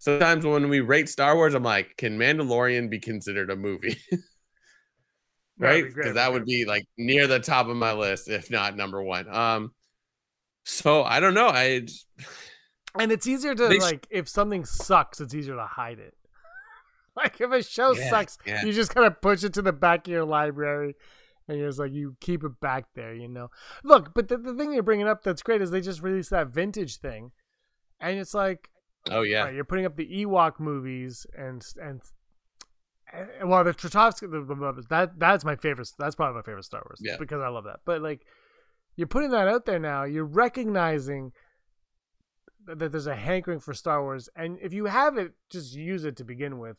sometimes 0.01 0.43
when 0.43 0.67
we 0.67 0.79
rate 0.79 1.07
Star 1.09 1.35
Wars, 1.35 1.53
I'm 1.53 1.61
like, 1.61 1.95
can 1.95 2.17
Mandalorian 2.17 2.89
be 2.89 2.97
considered 2.99 3.51
a 3.51 3.55
movie? 3.55 3.97
right? 5.59 5.83
Because 5.85 6.15
that 6.15 6.33
would 6.33 6.45
be 6.45 6.65
like 6.65 6.85
near 6.97 7.27
the 7.27 7.39
top 7.39 7.67
of 7.67 7.75
my 7.75 7.93
list, 7.93 8.27
if 8.27 8.49
not 8.49 8.75
number 8.75 9.01
one. 9.01 9.31
Um, 9.33 9.73
so 10.65 11.03
I 11.03 11.19
don't 11.19 11.35
know. 11.35 11.47
I 11.47 11.81
just- 11.81 12.07
And 12.99 13.09
it's 13.11 13.25
easier 13.25 13.55
to 13.55 13.67
They 13.69 13.77
sh- 13.77 13.81
like 13.81 14.07
if 14.09 14.27
something 14.27 14.65
sucks, 14.65 15.21
it's 15.21 15.33
easier 15.33 15.55
to 15.55 15.65
hide 15.65 15.99
it. 15.99 16.13
like 17.15 17.39
if 17.39 17.51
a 17.51 17.63
show 17.63 17.93
Yeah, 17.93 18.09
sucks, 18.09 18.37
yeah. 18.45 18.65
you 18.65 18.73
just 18.73 18.93
kind 18.93 19.05
of 19.07 19.21
push 19.21 19.43
it 19.45 19.53
to 19.53 19.61
the 19.61 19.71
back 19.71 20.07
of 20.07 20.11
your 20.11 20.25
library, 20.25 20.95
and 21.47 21.57
you're 21.59 21.69
just 21.69 21.79
like 21.79 21.93
you 21.93 22.17
keep 22.19 22.43
it 22.43 22.59
back 22.59 22.85
there, 22.95 23.13
you 23.13 23.29
know. 23.29 23.49
Look, 23.83 24.13
but 24.13 24.27
the, 24.27 24.37
the 24.37 24.53
thing 24.55 24.73
you're 24.73 24.83
bringing 24.83 25.07
up 25.07 25.23
that's 25.23 25.41
great 25.43 25.61
is 25.61 25.71
they 25.71 25.79
just 25.79 26.01
released 26.01 26.31
that 26.31 26.47
vintage 26.47 26.97
thing, 26.97 27.31
and 28.01 28.19
it's 28.19 28.33
like 28.33 28.67
oh 29.09 29.21
yeah, 29.23 29.43
right, 29.45 29.53
you're 29.55 29.63
putting 29.65 29.85
up 29.85 29.95
the 29.95 30.07
Ewok 30.07 30.59
movies 30.59 31.25
and 31.37 31.65
and. 31.81 32.01
and- 33.13 33.49
Well, 33.49 33.63
the 33.63 33.73
Tratovsky, 33.73 34.29
the, 34.31 34.41
the, 34.43 34.83
that 34.89 35.19
that's 35.19 35.43
my 35.43 35.55
favorite. 35.55 35.89
That's 35.99 36.15
probably 36.15 36.35
my 36.35 36.43
favorite 36.43 36.63
Star 36.65 36.81
Wars. 36.85 36.99
Yeah. 37.01 37.17
because 37.19 37.41
I 37.41 37.49
love 37.49 37.65
that. 37.65 37.81
But 37.85 38.01
like, 38.01 38.25
you're 38.95 39.07
putting 39.07 39.31
that 39.31 39.47
out 39.49 39.65
there 39.65 39.79
now. 39.79 40.03
You're 40.03 40.23
recognizing 40.25 41.33
that 42.67 42.79
that 42.79 42.91
there's 42.91 43.07
a 43.07 43.15
hankering 43.15 43.59
for 43.59 43.73
Star 43.73 44.01
Wars, 44.03 44.29
and 44.35 44.57
if 44.61 44.71
you 44.71 44.85
have 44.85 45.17
it, 45.17 45.33
just 45.49 45.73
use 45.73 46.05
it 46.05 46.15
to 46.17 46.23
begin 46.23 46.59
with. 46.59 46.77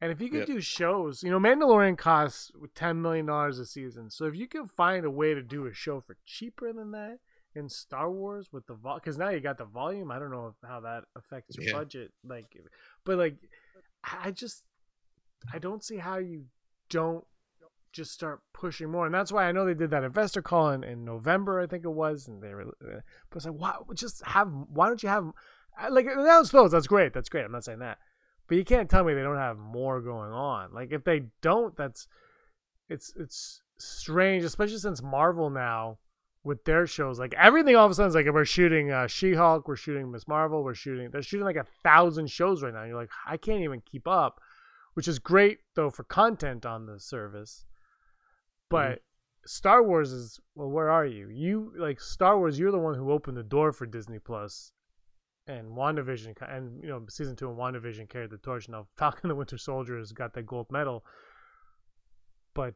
And 0.00 0.12
if 0.12 0.20
you 0.20 0.28
could 0.28 0.40
Yep. 0.40 0.46
do 0.48 0.60
shows, 0.60 1.22
you 1.22 1.30
know, 1.30 1.38
Mandalorian 1.40 1.96
costs 1.96 2.50
ten 2.74 3.00
million 3.00 3.26
dollars 3.26 3.58
a 3.58 3.64
season. 3.66 4.10
So 4.10 4.26
if 4.26 4.34
you 4.36 4.46
can 4.46 4.66
find 4.68 5.04
a 5.04 5.10
way 5.10 5.32
to 5.34 5.42
do 5.42 5.66
a 5.66 5.72
show 5.72 6.00
for 6.00 6.16
cheaper 6.26 6.72
than 6.72 6.90
that 6.90 7.18
in 7.54 7.68
Star 7.68 8.10
Wars 8.10 8.48
with 8.52 8.66
the 8.66 8.74
vol, 8.74 8.96
because 8.96 9.16
now 9.18 9.28
you 9.30 9.40
got 9.40 9.58
the 9.58 9.64
volume. 9.64 10.10
I 10.10 10.18
don't 10.18 10.30
know 10.30 10.54
how 10.66 10.80
that 10.80 11.04
affects 11.16 11.56
your 11.56 11.66
Yeah. 11.66 11.72
budget, 11.78 12.12
like, 12.24 12.56
but 13.04 13.16
like, 13.18 13.36
I 14.02 14.30
just, 14.30 14.64
I 15.52 15.58
don't 15.58 15.82
see 15.84 15.96
how 15.98 16.18
you 16.18 16.46
don't 16.90 17.24
just 17.92 18.12
start 18.12 18.40
pushing 18.52 18.90
more, 18.90 19.06
and 19.06 19.14
that's 19.14 19.30
why 19.32 19.44
I 19.44 19.52
know 19.52 19.64
they 19.64 19.74
did 19.74 19.90
that 19.90 20.02
investor 20.04 20.42
call 20.42 20.70
in, 20.70 20.82
in 20.82 21.04
November, 21.04 21.60
I 21.60 21.66
think 21.66 21.84
it 21.84 21.90
was, 21.92 22.26
and 22.26 22.42
they 22.42 22.52
were, 22.54 22.62
uh, 22.62 23.00
but 23.30 23.36
it's 23.36 23.46
like, 23.46 23.54
why 23.54 23.76
just 23.94 24.24
have? 24.24 24.48
Why 24.68 24.88
don't 24.88 25.02
you 25.02 25.08
have? 25.08 25.30
Like 25.90 26.06
announce 26.06 26.50
those. 26.50 26.70
That's 26.72 26.86
great. 26.86 27.12
That's 27.12 27.28
great. 27.28 27.44
I'm 27.44 27.52
not 27.52 27.64
saying 27.64 27.80
that, 27.80 27.98
But 28.46 28.58
you 28.58 28.64
can't 28.64 28.88
tell 28.88 29.02
me 29.02 29.12
they 29.14 29.22
don't 29.22 29.36
have 29.36 29.58
more 29.58 30.00
going 30.00 30.30
on. 30.32 30.72
Like 30.72 30.92
if 30.92 31.02
they 31.04 31.24
don't, 31.40 31.76
that's 31.76 32.06
it's 32.88 33.12
it's 33.16 33.60
strange, 33.78 34.44
especially 34.44 34.78
since 34.78 35.02
Marvel 35.02 35.50
now 35.50 35.98
with 36.44 36.64
their 36.64 36.86
shows, 36.86 37.18
like 37.18 37.34
everything 37.34 37.74
all 37.74 37.86
of 37.86 37.90
a 37.90 37.94
sudden 37.94 38.08
is 38.08 38.14
like 38.14 38.26
we're 38.26 38.44
shooting 38.44 38.90
uh, 38.90 39.06
She-Hulk, 39.06 39.66
we're 39.66 39.76
shooting 39.76 40.10
Miss 40.10 40.28
Marvel, 40.28 40.62
we're 40.62 40.74
shooting 40.74 41.10
they're 41.10 41.22
shooting 41.22 41.46
like 41.46 41.56
a 41.56 41.66
thousand 41.82 42.30
shows 42.30 42.62
right 42.62 42.72
now. 42.72 42.80
And 42.80 42.90
you're 42.90 43.00
like, 43.00 43.10
I 43.26 43.36
can't 43.38 43.62
even 43.62 43.80
keep 43.80 44.06
up, 44.06 44.40
which 44.92 45.08
is 45.08 45.18
great 45.18 45.58
though 45.74 45.90
for 45.90 46.04
content 46.04 46.66
on 46.66 46.86
the 46.86 47.00
service. 47.00 47.64
But 48.68 49.00
Star 49.46 49.82
Wars 49.82 50.12
is 50.12 50.38
well, 50.54 50.70
where 50.70 50.90
are 50.90 51.06
you? 51.06 51.28
You 51.28 51.72
like 51.78 52.00
Star 52.00 52.38
Wars, 52.38 52.58
you're 52.58 52.72
the 52.72 52.78
one 52.78 52.94
who 52.94 53.10
opened 53.10 53.36
the 53.36 53.42
door 53.42 53.72
for 53.72 53.86
Disney 53.86 54.18
Plus 54.18 54.72
and 55.46 55.68
WandaVision 55.68 56.34
and 56.48 56.82
you 56.82 56.88
know, 56.88 57.04
season 57.08 57.36
two 57.36 57.48
and 57.48 57.58
WandaVision 57.58 58.08
carried 58.08 58.30
the 58.30 58.38
torch. 58.38 58.68
Now 58.68 58.86
Falcon 58.96 59.28
the 59.28 59.34
Winter 59.34 59.58
Soldier 59.58 59.98
has 59.98 60.12
got 60.12 60.34
that 60.34 60.46
gold 60.46 60.66
medal. 60.70 61.04
But 62.54 62.74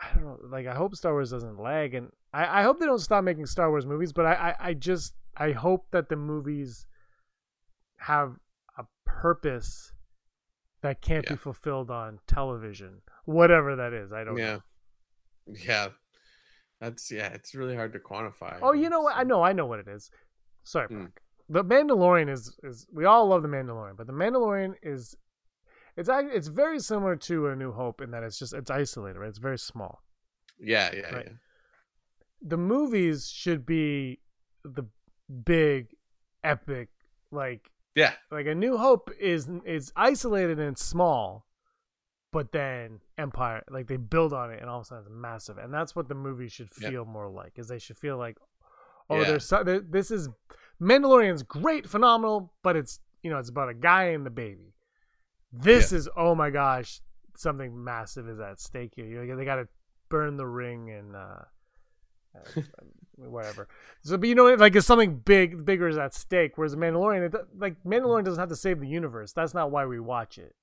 I 0.00 0.14
don't 0.14 0.24
know, 0.24 0.38
like 0.50 0.66
I 0.66 0.74
hope 0.74 0.94
Star 0.96 1.12
Wars 1.12 1.30
doesn't 1.30 1.58
lag 1.60 1.94
and 1.94 2.08
I, 2.32 2.60
I 2.60 2.62
hope 2.62 2.80
they 2.80 2.86
don't 2.86 2.98
stop 3.00 3.22
making 3.24 3.46
Star 3.46 3.68
Wars 3.70 3.86
movies, 3.86 4.12
but 4.12 4.24
I, 4.26 4.32
I, 4.32 4.68
I 4.68 4.74
just 4.74 5.14
I 5.36 5.52
hope 5.52 5.86
that 5.90 6.08
the 6.08 6.16
movies 6.16 6.86
have 7.98 8.36
a 8.78 8.84
purpose 9.04 9.92
that 10.82 11.02
can't 11.02 11.24
Yeah. 11.26 11.32
be 11.34 11.36
fulfilled 11.38 11.90
on 11.90 12.18
television. 12.26 13.02
Whatever 13.26 13.76
that 13.76 13.92
is. 13.92 14.12
I 14.12 14.24
don't 14.24 14.36
know. 14.36 14.42
Yeah. 14.42 14.58
Yeah. 15.66 15.88
That's 16.80 17.10
yeah, 17.10 17.28
it's 17.28 17.54
really 17.54 17.76
hard 17.76 17.92
to 17.92 17.98
quantify. 17.98 18.58
Oh, 18.62 18.72
you 18.72 18.88
know 18.88 19.02
what? 19.02 19.16
I 19.16 19.22
know, 19.24 19.42
I 19.42 19.52
know 19.52 19.66
what 19.66 19.80
it 19.80 19.88
is. 19.88 20.10
Sorry. 20.64 20.86
Hmm. 20.86 21.00
Brock. 21.02 21.20
The 21.50 21.64
Mandalorian 21.64 22.30
is 22.32 22.56
is 22.62 22.86
we 22.92 23.04
all 23.04 23.26
love 23.26 23.42
the 23.42 23.48
Mandalorian, 23.48 23.96
but 23.98 24.06
the 24.06 24.12
Mandalorian 24.14 24.74
is 24.82 25.14
it's 26.00 26.08
it's 26.36 26.48
very 26.48 26.78
similar 26.80 27.14
to 27.16 27.48
A 27.48 27.56
New 27.56 27.72
Hope 27.72 28.00
in 28.00 28.10
that 28.12 28.22
it's 28.22 28.38
just 28.38 28.52
it's 28.54 28.70
isolated, 28.70 29.18
right? 29.18 29.28
It's 29.28 29.38
very 29.38 29.58
small. 29.58 30.02
Yeah, 30.58 30.90
yeah, 30.94 31.14
Right. 31.14 31.26
yeah. 31.26 31.32
The 32.42 32.56
movies 32.56 33.28
should 33.30 33.64
be 33.66 34.20
the 34.64 34.84
big, 35.44 35.94
epic, 36.42 36.88
like 37.30 37.70
Yeah. 37.94 38.14
like 38.30 38.46
A 38.46 38.54
New 38.54 38.76
Hope 38.78 39.10
is 39.20 39.48
is 39.64 39.92
isolated 39.96 40.58
and 40.58 40.76
small, 40.78 41.46
but 42.32 42.52
then 42.52 43.00
Empire 43.18 43.62
like 43.70 43.86
they 43.86 43.96
build 43.96 44.32
on 44.32 44.50
it 44.50 44.60
and 44.60 44.68
all 44.70 44.78
of 44.80 44.82
a 44.82 44.86
sudden 44.86 45.04
it's 45.04 45.12
massive, 45.14 45.58
and 45.58 45.72
that's 45.72 45.94
what 45.96 46.08
the 46.08 46.14
movie 46.14 46.48
should 46.48 46.70
feel 46.70 47.04
more 47.04 47.28
like. 47.30 47.58
Is 47.58 47.68
they 47.68 47.78
should 47.78 47.98
feel 47.98 48.16
like, 48.16 48.36
oh, 49.10 49.18
Yeah. 49.20 49.24
there's 49.28 49.46
so, 49.46 49.62
there, 49.64 49.80
this 49.80 50.10
is 50.10 50.28
Mandalorian's 50.80 51.42
great, 51.42 51.86
phenomenal, 51.88 52.54
but 52.62 52.74
it's 52.76 53.00
you 53.22 53.30
know 53.30 53.38
it's 53.38 53.50
about 53.50 53.68
a 53.68 53.74
guy 53.74 54.04
and 54.16 54.24
the 54.24 54.30
baby. 54.30 54.74
This 55.52 55.92
is 55.92 56.08
oh 56.16 56.34
my 56.34 56.50
gosh, 56.50 57.00
something 57.36 57.82
massive 57.82 58.28
is 58.28 58.40
at 58.40 58.60
stake 58.60 58.92
here. 58.96 59.36
They 59.36 59.44
got 59.44 59.56
to 59.56 59.68
burn 60.08 60.36
the 60.36 60.46
ring 60.46 60.90
and. 60.90 61.16
uh 61.16 61.42
uh, 62.34 62.60
whatever. 63.16 63.68
So, 64.02 64.16
but 64.16 64.28
you 64.28 64.34
know, 64.34 64.54
like 64.54 64.76
it's 64.76 64.86
something 64.86 65.16
big, 65.16 65.64
bigger 65.64 65.88
is 65.88 65.98
at 65.98 66.14
stake. 66.14 66.52
Whereas 66.56 66.76
Mandalorian, 66.76 67.34
it, 67.34 67.40
like 67.58 67.74
Mandalorian 67.84 68.24
doesn't 68.24 68.38
have 68.40 68.48
to 68.50 68.56
save 68.56 68.80
the 68.80 68.86
universe. 68.86 69.32
That's 69.32 69.54
not 69.54 69.70
why 69.70 69.84
we 69.86 69.98
watch 70.00 70.38
it. 70.38 70.54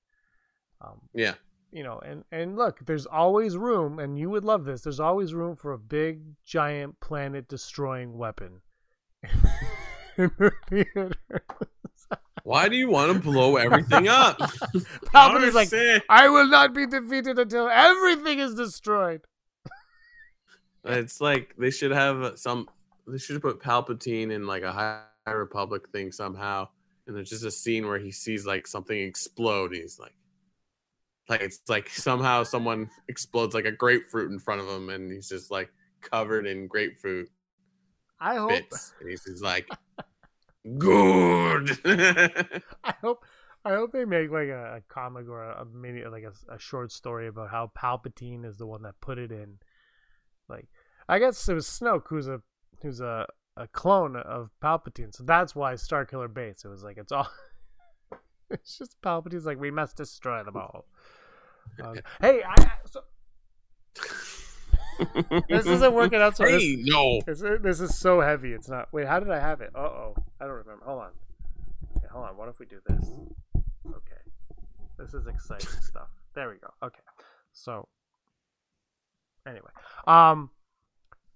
Um, 0.80 1.00
Yeah. 1.12 1.34
you 1.72 1.82
know, 1.82 1.98
and 1.98 2.24
and 2.32 2.56
look, 2.56 2.86
there's 2.86 3.04
always 3.06 3.56
room, 3.56 3.98
and 3.98 4.18
you 4.18 4.30
would 4.30 4.44
love 4.44 4.64
this. 4.64 4.82
There's 4.82 5.00
always 5.00 5.34
room 5.34 5.56
for 5.56 5.72
a 5.72 5.78
big, 5.78 6.22
giant, 6.44 7.00
planet-destroying 7.00 8.16
weapon. 8.16 8.60
in 10.16 10.30
the 10.38 10.52
theater. 10.68 11.12
Why 12.48 12.66
do 12.70 12.76
you 12.76 12.88
want 12.88 13.12
to 13.12 13.18
blow 13.18 13.56
everything 13.56 14.08
up? 14.08 14.38
Palpatine's 15.12 15.54
like, 15.54 15.70
I 16.08 16.30
will 16.30 16.48
not 16.48 16.72
be 16.72 16.86
defeated 16.86 17.38
until 17.38 17.68
everything 17.68 18.38
is 18.38 18.54
destroyed. 18.54 19.20
Uh, 19.66 20.92
it's 20.92 21.20
like 21.20 21.54
they 21.58 21.70
should 21.70 21.90
have 21.90 22.38
some. 22.38 22.66
They 23.06 23.18
should 23.18 23.34
have 23.34 23.42
put 23.42 23.60
Palpatine 23.60 24.32
in 24.32 24.46
like 24.46 24.62
a 24.62 24.72
High 24.72 25.02
Republic 25.30 25.90
thing 25.90 26.10
somehow, 26.10 26.68
and 27.06 27.14
there's 27.14 27.28
just 27.28 27.44
a 27.44 27.50
scene 27.50 27.86
where 27.86 27.98
he 27.98 28.10
sees 28.10 28.46
like 28.46 28.66
something 28.66 28.98
explode. 28.98 29.72
And 29.72 29.82
he's 29.82 29.98
like, 29.98 30.14
like 31.28 31.42
it's 31.42 31.60
like 31.68 31.90
somehow 31.90 32.44
someone 32.44 32.88
explodes 33.08 33.54
like 33.54 33.66
a 33.66 33.72
grapefruit 33.72 34.30
in 34.30 34.38
front 34.38 34.62
of 34.62 34.68
him, 34.68 34.88
and 34.88 35.12
he's 35.12 35.28
just 35.28 35.50
like 35.50 35.68
covered 36.00 36.46
in 36.46 36.66
grapefruit 36.66 37.28
I 38.18 38.36
hope. 38.36 38.48
bits, 38.48 38.94
and 39.00 39.10
he's 39.10 39.24
just 39.24 39.44
like, 39.44 39.68
good. 40.78 41.78
I 42.84 42.94
hope 43.00 43.24
I 43.64 43.70
hope 43.74 43.92
they 43.92 44.04
make 44.04 44.30
like 44.30 44.48
a, 44.48 44.76
a 44.76 44.80
comic 44.88 45.28
or 45.28 45.42
a, 45.42 45.62
a 45.62 45.64
mini 45.64 46.04
like 46.04 46.24
a, 46.24 46.54
a 46.54 46.58
short 46.58 46.92
story 46.92 47.28
about 47.28 47.50
how 47.50 47.70
Palpatine 47.76 48.44
is 48.44 48.56
the 48.56 48.66
one 48.66 48.82
that 48.82 49.00
put 49.00 49.18
it 49.18 49.30
in. 49.32 49.58
Like 50.48 50.68
I 51.08 51.18
guess 51.18 51.48
it 51.48 51.54
was 51.54 51.66
Snoke 51.66 52.04
who's 52.08 52.28
a 52.28 52.40
who's 52.82 53.00
a, 53.00 53.26
a 53.56 53.66
clone 53.68 54.16
of 54.16 54.50
Palpatine, 54.62 55.14
so 55.14 55.24
that's 55.24 55.54
why 55.54 55.74
Starkiller 55.74 56.32
Base. 56.32 56.64
It 56.64 56.68
was 56.68 56.82
like 56.82 56.96
it's 56.98 57.12
all 57.12 57.28
it's 58.50 58.78
just 58.78 59.00
Palpatine's 59.02 59.46
like 59.46 59.58
we 59.60 59.70
must 59.70 59.96
destroy 59.96 60.42
them 60.44 60.56
all. 60.56 60.86
Um, 61.84 61.96
hey, 62.22 62.42
I, 62.42 62.54
I- 62.58 62.72
so, 62.86 63.02
this 65.48 65.66
isn't 65.66 65.92
working 65.92 66.20
out. 66.20 66.36
So 66.36 66.44
this- 66.44 66.62
hey, 66.62 66.76
no. 66.80 67.20
this 67.26 67.42
is, 67.42 67.60
this 67.62 67.80
is 67.80 67.96
so 67.98 68.20
heavy. 68.20 68.52
It's 68.52 68.68
not. 68.68 68.88
Wait, 68.92 69.06
how 69.06 69.20
did 69.20 69.30
I 69.30 69.38
have 69.40 69.60
it? 69.60 69.70
Uh 69.74 69.78
oh. 69.80 70.14
I 70.40 70.44
don't 70.46 70.54
remember. 70.54 70.84
Hold 70.84 71.00
on. 71.02 71.10
Okay, 71.96 72.06
hold 72.10 72.24
on. 72.26 72.36
What 72.36 72.48
if 72.48 72.58
we 72.58 72.66
do 72.66 72.78
this? 72.86 73.10
Okay. 73.88 74.20
This 74.98 75.14
is 75.14 75.26
exciting 75.26 75.68
stuff. 75.82 76.08
There 76.34 76.48
we 76.48 76.56
go. 76.56 76.68
Okay. 76.82 77.00
So, 77.52 77.88
anyway. 79.46 79.70
Um, 80.06 80.50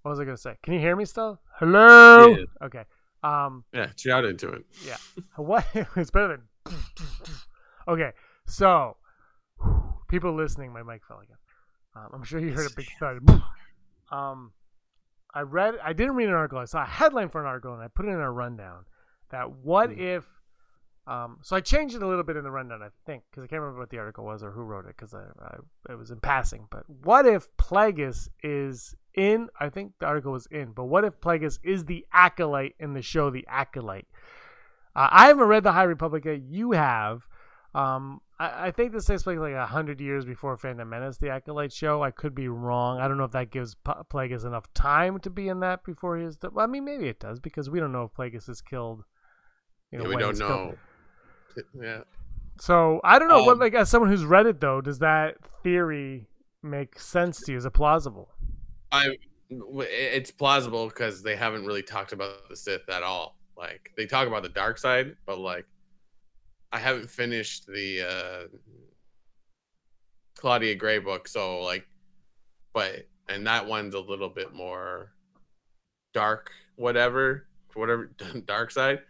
what 0.02 0.10
was 0.10 0.20
I 0.20 0.24
going 0.24 0.36
to 0.36 0.40
say? 0.42 0.56
Can 0.62 0.74
you 0.74 0.80
hear 0.80 0.94
me 0.96 1.04
still? 1.04 1.40
Hello? 1.58 2.28
Yeah. 2.36 2.44
Okay. 2.66 2.84
Um, 3.24 3.64
Yeah, 3.72 3.88
shout 3.96 4.24
into 4.24 4.48
it. 4.50 4.64
yeah. 4.86 4.96
What? 5.36 5.64
it's 5.96 6.10
better 6.10 6.40
than. 6.66 6.76
Okay. 7.88 8.10
So, 8.46 8.96
people 10.08 10.34
listening, 10.34 10.72
my 10.72 10.82
mic 10.82 11.02
fell 11.06 11.20
again. 11.20 11.36
Um, 11.94 12.08
I'm 12.14 12.24
sure 12.24 12.40
you 12.40 12.52
heard 12.52 12.70
a 12.70 12.74
big 12.74 12.88
thud. 12.98 13.18
Um, 14.10 14.52
I 15.34 15.40
read. 15.40 15.74
I 15.82 15.92
didn't 15.92 16.14
read 16.14 16.28
an 16.28 16.34
article. 16.34 16.58
I 16.58 16.64
saw 16.66 16.82
a 16.82 16.86
headline 16.86 17.28
for 17.28 17.40
an 17.40 17.46
article, 17.46 17.72
and 17.74 17.82
I 17.82 17.88
put 17.88 18.06
it 18.06 18.10
in 18.10 18.20
a 18.20 18.30
rundown. 18.30 18.84
That 19.30 19.50
what 19.50 19.90
Hmm. 19.90 20.00
if? 20.00 20.26
Um, 21.06 21.38
so 21.42 21.56
I 21.56 21.60
changed 21.60 21.96
it 21.96 22.02
a 22.02 22.06
little 22.06 22.22
bit 22.22 22.36
in 22.36 22.44
the 22.44 22.50
rundown, 22.50 22.80
I 22.80 22.88
think, 23.06 23.24
because 23.28 23.42
I 23.42 23.48
can't 23.48 23.60
remember 23.60 23.80
what 23.80 23.90
the 23.90 23.98
article 23.98 24.24
was 24.24 24.44
or 24.44 24.52
who 24.52 24.62
wrote 24.62 24.84
it, 24.84 24.96
because 24.96 25.12
I, 25.12 25.24
I 25.40 25.56
it 25.92 25.98
was 25.98 26.12
in 26.12 26.20
passing. 26.20 26.68
But 26.70 26.88
what 26.88 27.26
if 27.26 27.48
Plagueis 27.56 28.28
is 28.44 28.94
in? 29.14 29.48
I 29.58 29.68
think 29.68 29.94
the 29.98 30.06
article 30.06 30.30
was 30.30 30.46
in. 30.46 30.70
But 30.72 30.84
what 30.84 31.04
if 31.04 31.20
Plagueis 31.20 31.58
is 31.64 31.86
the 31.86 32.06
acolyte 32.12 32.76
in 32.78 32.92
the 32.94 33.02
show, 33.02 33.30
The 33.30 33.44
Acolyte? 33.48 34.06
Uh, 34.94 35.08
I 35.10 35.26
haven't 35.26 35.48
read 35.48 35.64
the 35.64 35.72
High 35.72 35.82
Republic 35.84 36.24
yet. 36.24 36.40
You 36.42 36.70
have. 36.72 37.26
Um, 37.74 38.20
I, 38.38 38.66
I 38.66 38.70
think 38.70 38.92
this 38.92 39.06
takes 39.06 39.22
place 39.22 39.38
like 39.38 39.54
a 39.54 39.66
hundred 39.66 40.00
years 40.00 40.24
before 40.24 40.56
Phantom 40.56 40.88
Menace, 40.88 41.16
the 41.18 41.30
Acolyte 41.30 41.72
show. 41.72 42.02
I 42.02 42.10
could 42.10 42.34
be 42.34 42.48
wrong. 42.48 43.00
I 43.00 43.08
don't 43.08 43.16
know 43.16 43.24
if 43.24 43.32
that 43.32 43.50
gives 43.50 43.74
P- 43.76 43.92
Plagueis 44.12 44.44
enough 44.44 44.72
time 44.74 45.18
to 45.20 45.30
be 45.30 45.48
in 45.48 45.60
that 45.60 45.84
before 45.84 46.18
he 46.18 46.24
is. 46.24 46.36
well, 46.42 46.64
I 46.64 46.66
mean, 46.66 46.84
maybe 46.84 47.08
it 47.08 47.18
does 47.20 47.40
because 47.40 47.70
we 47.70 47.80
don't 47.80 47.92
know 47.92 48.04
if 48.04 48.12
Plagueis 48.12 48.48
is 48.48 48.60
killed. 48.60 49.04
You 49.90 50.02
Yeah, 50.02 50.08
we 50.08 50.16
don't 50.16 50.36
killed. 50.36 50.50
know. 50.50 50.74
Yeah. 51.80 52.00
So 52.60 53.00
I 53.04 53.18
don't 53.18 53.28
know. 53.28 53.42
what 53.44 53.52
Um, 53.54 53.58
like 53.60 53.74
as 53.74 53.88
someone 53.90 54.10
who's 54.10 54.24
read 54.24 54.46
it 54.46 54.60
though, 54.60 54.80
does 54.80 54.98
that 54.98 55.36
theory 55.62 56.26
make 56.62 56.98
sense 56.98 57.40
to 57.42 57.52
you? 57.52 57.58
Is 57.58 57.64
it 57.64 57.72
plausible? 57.72 58.28
I 58.90 59.16
it's 59.50 60.30
plausible 60.30 60.88
because 60.88 61.22
they 61.22 61.36
haven't 61.36 61.64
really 61.66 61.82
talked 61.82 62.12
about 62.12 62.48
the 62.48 62.56
Sith 62.56 62.88
at 62.88 63.02
all. 63.02 63.36
Like 63.56 63.92
they 63.96 64.06
talk 64.06 64.26
about 64.28 64.42
the 64.42 64.48
dark 64.48 64.78
side, 64.78 65.16
but 65.26 65.38
like 65.38 65.66
I 66.72 66.78
haven't 66.78 67.10
finished 67.10 67.66
the 67.66 68.02
uh 68.02 68.56
Claudia 70.36 70.74
Gray 70.74 70.98
book, 70.98 71.28
so 71.28 71.60
like 71.60 71.86
but 72.72 73.06
and 73.28 73.46
that 73.46 73.66
one's 73.66 73.94
a 73.94 74.00
little 74.00 74.28
bit 74.28 74.52
more 74.52 75.12
dark, 76.14 76.50
whatever, 76.76 77.46
whatever 77.74 78.06
dark 78.46 78.70
side. 78.70 79.00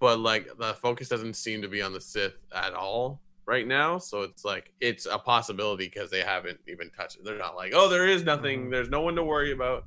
But 0.00 0.18
like 0.20 0.48
the 0.58 0.74
focus 0.74 1.08
doesn't 1.08 1.34
seem 1.34 1.62
to 1.62 1.68
be 1.68 1.82
on 1.82 1.92
the 1.92 2.00
Sith 2.00 2.34
at 2.54 2.74
all 2.74 3.20
right 3.46 3.66
now. 3.66 3.98
So 3.98 4.22
it's 4.22 4.44
like 4.44 4.72
it's 4.80 5.06
a 5.06 5.18
possibility 5.18 5.86
because 5.86 6.10
they 6.10 6.20
haven't 6.20 6.60
even 6.68 6.90
touched 6.90 7.16
it. 7.16 7.24
They're 7.24 7.38
not 7.38 7.56
like, 7.56 7.72
oh, 7.74 7.88
there 7.88 8.06
is 8.06 8.22
nothing. 8.24 8.66
Mhm. 8.66 8.70
There's 8.70 8.88
no 8.90 9.00
one 9.02 9.16
to 9.16 9.24
worry 9.24 9.52
about. 9.52 9.84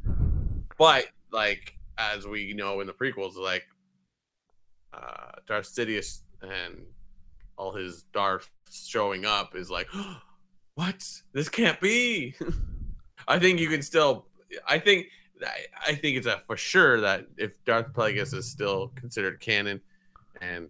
But 0.78 1.08
like 1.32 1.78
as 1.98 2.28
we 2.28 2.54
know 2.54 2.80
in 2.82 2.88
the 2.88 2.94
prequels, 2.94 3.36
like 3.36 3.64
uh 4.94 5.32
Darth 5.46 5.68
Sidious 5.68 6.22
and 6.42 6.86
all 7.58 7.74
his 7.74 8.04
Darth 8.14 8.50
showing 8.72 9.26
up 9.26 9.56
is 9.56 9.70
like, 9.70 9.88
what? 10.76 11.04
This 11.34 11.50
can't 11.50 11.80
be. 11.80 12.36
I 13.28 13.40
think 13.40 13.60
you 13.60 13.70
can 13.70 13.82
still. 13.82 14.28
I 14.68 14.80
think. 14.80 15.08
I, 15.46 15.92
I 15.92 15.96
think 15.96 16.18
it's 16.18 16.26
a 16.26 16.40
for 16.48 16.58
sure 16.58 17.02
that 17.02 17.28
if 17.38 17.64
Darth 17.66 17.94
Plagueis 17.94 18.34
is 18.34 18.50
still 18.50 18.92
considered 18.96 19.40
canon, 19.40 19.82
and 20.42 20.70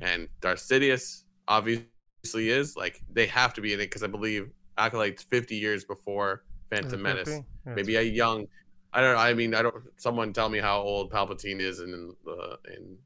and 0.00 0.28
Darth 0.40 0.60
Sidious 0.60 1.24
obviously 1.48 1.88
is. 2.34 2.76
Like 2.76 3.02
they 3.12 3.26
have 3.26 3.54
to 3.54 3.60
be 3.60 3.72
in 3.72 3.80
it 3.80 3.84
because 3.84 4.02
I 4.02 4.06
believe 4.08 4.50
Acolyte's 4.78 5.22
50 5.24 5.56
years 5.56 5.84
before 5.84 6.44
Phantom 6.70 7.00
Menace. 7.00 7.28
Yeah, 7.28 7.74
Maybe 7.74 7.96
a 7.96 8.02
young. 8.02 8.46
I 8.92 9.00
don't. 9.00 9.14
know. 9.14 9.20
I 9.20 9.34
mean, 9.34 9.54
I 9.54 9.62
don't. 9.62 9.74
Someone 9.96 10.32
tell 10.32 10.48
me 10.48 10.58
how 10.58 10.80
old 10.80 11.10
Palpatine 11.10 11.60
is 11.60 11.80
in 11.80 12.14
the 12.24 12.58
in 12.76 12.96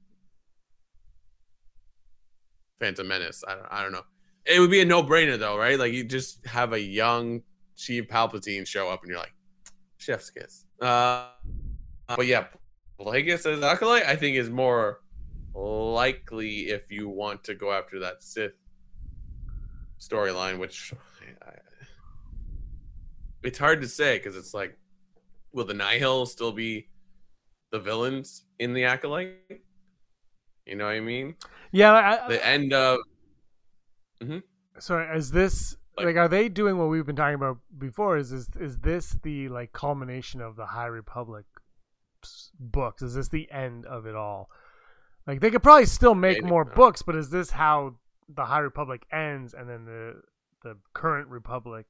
Phantom 2.81 3.07
Menace. 3.07 3.45
I 3.47 3.55
don't. 3.55 3.67
I 3.71 3.83
don't 3.83 3.93
know. 3.93 4.05
It 4.47 4.61
would 4.61 4.71
be 4.71 4.81
a 4.81 4.85
no 4.85 5.03
brainer 5.03 5.39
though, 5.39 5.59
right? 5.59 5.79
Like 5.79 5.93
you 5.93 6.05
just 6.05 6.47
have 6.47 6.73
a 6.73 6.81
young 6.81 7.43
Sheev 7.77 8.09
Palpatine 8.09 8.67
show 8.67 8.89
up, 8.89 9.03
and 9.03 9.11
you're 9.11 9.19
like, 9.19 9.35
chef's 9.99 10.31
kiss. 10.31 10.65
Uh, 10.81 11.29
but 12.09 12.27
yeah, 12.27 12.47
Plagueis 12.99 13.47
as 13.47 13.63
acolyte, 13.63 14.07
I 14.07 14.17
think 14.17 14.37
is 14.37 14.51
more 14.51 15.01
likely 15.55 16.69
if 16.69 16.91
you 16.91 17.09
want 17.09 17.45
to 17.45 17.55
go 17.55 17.73
after 17.73 17.99
that 18.01 18.23
Sith 18.23 18.53
storyline, 20.01 20.59
which 20.59 20.93
I, 21.43 21.53
it's 23.43 23.59
hard 23.59 23.83
to 23.83 23.89
say 23.89 24.19
because 24.19 24.37
it's 24.37 24.55
like, 24.55 24.77
will 25.53 25.65
the 25.65 25.75
Nihil 25.75 26.27
still 26.27 26.53
be 26.53 26.89
the 27.71 27.79
villains 27.79 28.45
in 28.59 28.73
the 28.73 28.85
acolyte? 28.85 29.63
You 30.69 30.77
know 30.77 30.85
what 30.85 30.95
I 30.95 31.01
mean? 31.01 31.35
yeah. 31.73 31.93
I, 32.25 32.29
The 32.29 32.47
end 32.47 32.73
of 32.73 32.99
So 34.79 35.01
is 35.15 35.31
this 35.33 35.77
Like- 35.97 36.07
like, 36.07 36.17
are 36.17 36.29
they 36.29 36.49
doing 36.49 36.79
what 36.79 36.89
we've 36.89 37.05
been 37.07 37.17
talking 37.17 37.35
about 37.35 37.59
before? 37.77 38.17
Is 38.17 38.31
this 38.31 38.49
is 38.57 38.79
this 38.79 39.17
the 39.23 39.49
like 39.49 39.73
culmination 39.73 40.41
of 40.41 40.55
the 40.57 40.67
High 40.67 40.87
Republic 40.87 41.45
books? 42.61 43.03
Is 43.03 43.15
this 43.15 43.29
the 43.29 43.51
end 43.51 43.85
of 43.87 44.07
it 44.07 44.15
all? 44.15 44.49
Like 45.27 45.41
they 45.41 45.51
could 45.51 45.63
probably 45.63 45.87
still 45.87 46.15
make 46.15 46.43
more 46.45 46.65
no. 46.65 46.73
books, 46.75 47.03
but 47.03 47.17
is 47.17 47.31
this 47.31 47.51
how 47.51 47.97
the 48.29 48.45
High 48.45 48.61
Republic 48.61 49.07
ends 49.11 49.55
and 49.55 49.69
then 49.69 49.85
the 49.87 50.23
the 50.63 50.77
current 50.95 51.29
Republic, 51.29 51.87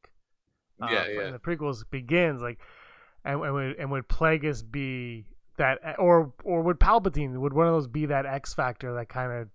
uh, 0.80 0.88
Yeah, 0.90 1.06
yeah. 1.08 1.20
and 1.22 1.34
the 1.34 1.38
prequels 1.38 1.84
begins? 1.90 2.40
Like, 2.40 2.58
and 3.24 3.42
and 3.42 3.52
would, 3.52 3.76
and 3.76 3.90
would 3.90 4.08
Plagueis 4.08 4.62
be 4.70 5.26
that, 5.58 5.78
or 5.98 6.32
or 6.44 6.62
would 6.62 6.80
Palpatine 6.80 7.38
would 7.38 7.52
one 7.52 7.66
of 7.66 7.74
those 7.74 7.86
be 7.86 8.06
that 8.06 8.26
X 8.26 8.54
factor 8.54 8.94
that 8.94 9.08
kind 9.08 9.32
of 9.32 9.48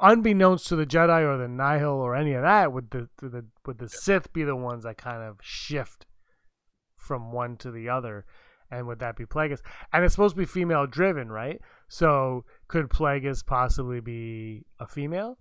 unbeknownst 0.00 0.66
to 0.68 0.76
the 0.76 0.86
Jedi 0.86 1.22
or 1.22 1.36
the 1.36 1.48
Nihil 1.48 1.88
or 1.90 2.14
any 2.14 2.32
of 2.32 2.42
that, 2.42 2.72
would 2.72 2.90
the, 2.90 3.08
the, 3.20 3.28
the 3.28 3.44
would 3.66 3.78
the 3.78 3.88
Sith 3.88 4.32
be 4.32 4.44
the 4.44 4.56
ones 4.56 4.84
that 4.84 4.96
kind 4.96 5.22
of 5.22 5.38
shift 5.42 6.06
from 6.96 7.32
one 7.32 7.56
to 7.58 7.70
the 7.70 7.88
other, 7.88 8.24
and 8.70 8.86
would 8.86 9.00
that 9.00 9.16
be 9.16 9.24
Plagueis? 9.24 9.60
And 9.92 10.04
it's 10.04 10.14
supposed 10.14 10.34
to 10.34 10.38
be 10.40 10.46
female 10.46 10.86
driven, 10.86 11.30
right? 11.30 11.60
So 11.88 12.44
could 12.68 12.88
Plagueis 12.90 13.44
possibly 13.44 14.00
be 14.00 14.64
a 14.78 14.86
female? 14.86 15.38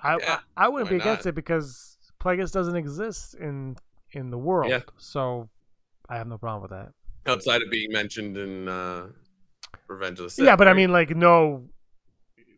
I 0.00 0.16
Yeah, 0.18 0.40
I, 0.56 0.64
I 0.66 0.68
wouldn't 0.68 0.90
be 0.90 0.96
against 0.96 1.24
not? 1.24 1.30
it 1.30 1.34
because 1.34 1.96
Plagueis 2.22 2.52
doesn't 2.52 2.76
exist 2.76 3.34
in 3.34 3.76
in 4.12 4.30
the 4.30 4.38
world, 4.38 4.70
Yeah. 4.70 4.80
so 4.98 5.48
I 6.08 6.16
have 6.18 6.26
no 6.26 6.36
problem 6.38 6.62
with 6.62 6.70
that. 6.70 6.92
Outside 7.26 7.62
of 7.62 7.70
being 7.70 7.92
mentioned 7.92 8.36
in 8.36 8.68
uh, 8.68 9.06
Revenge 9.88 10.18
of 10.20 10.24
the 10.24 10.30
Sith. 10.30 10.44
yeah, 10.44 10.56
but 10.56 10.68
I 10.68 10.72
mean, 10.74 10.92
like, 10.92 11.14
no, 11.16 11.64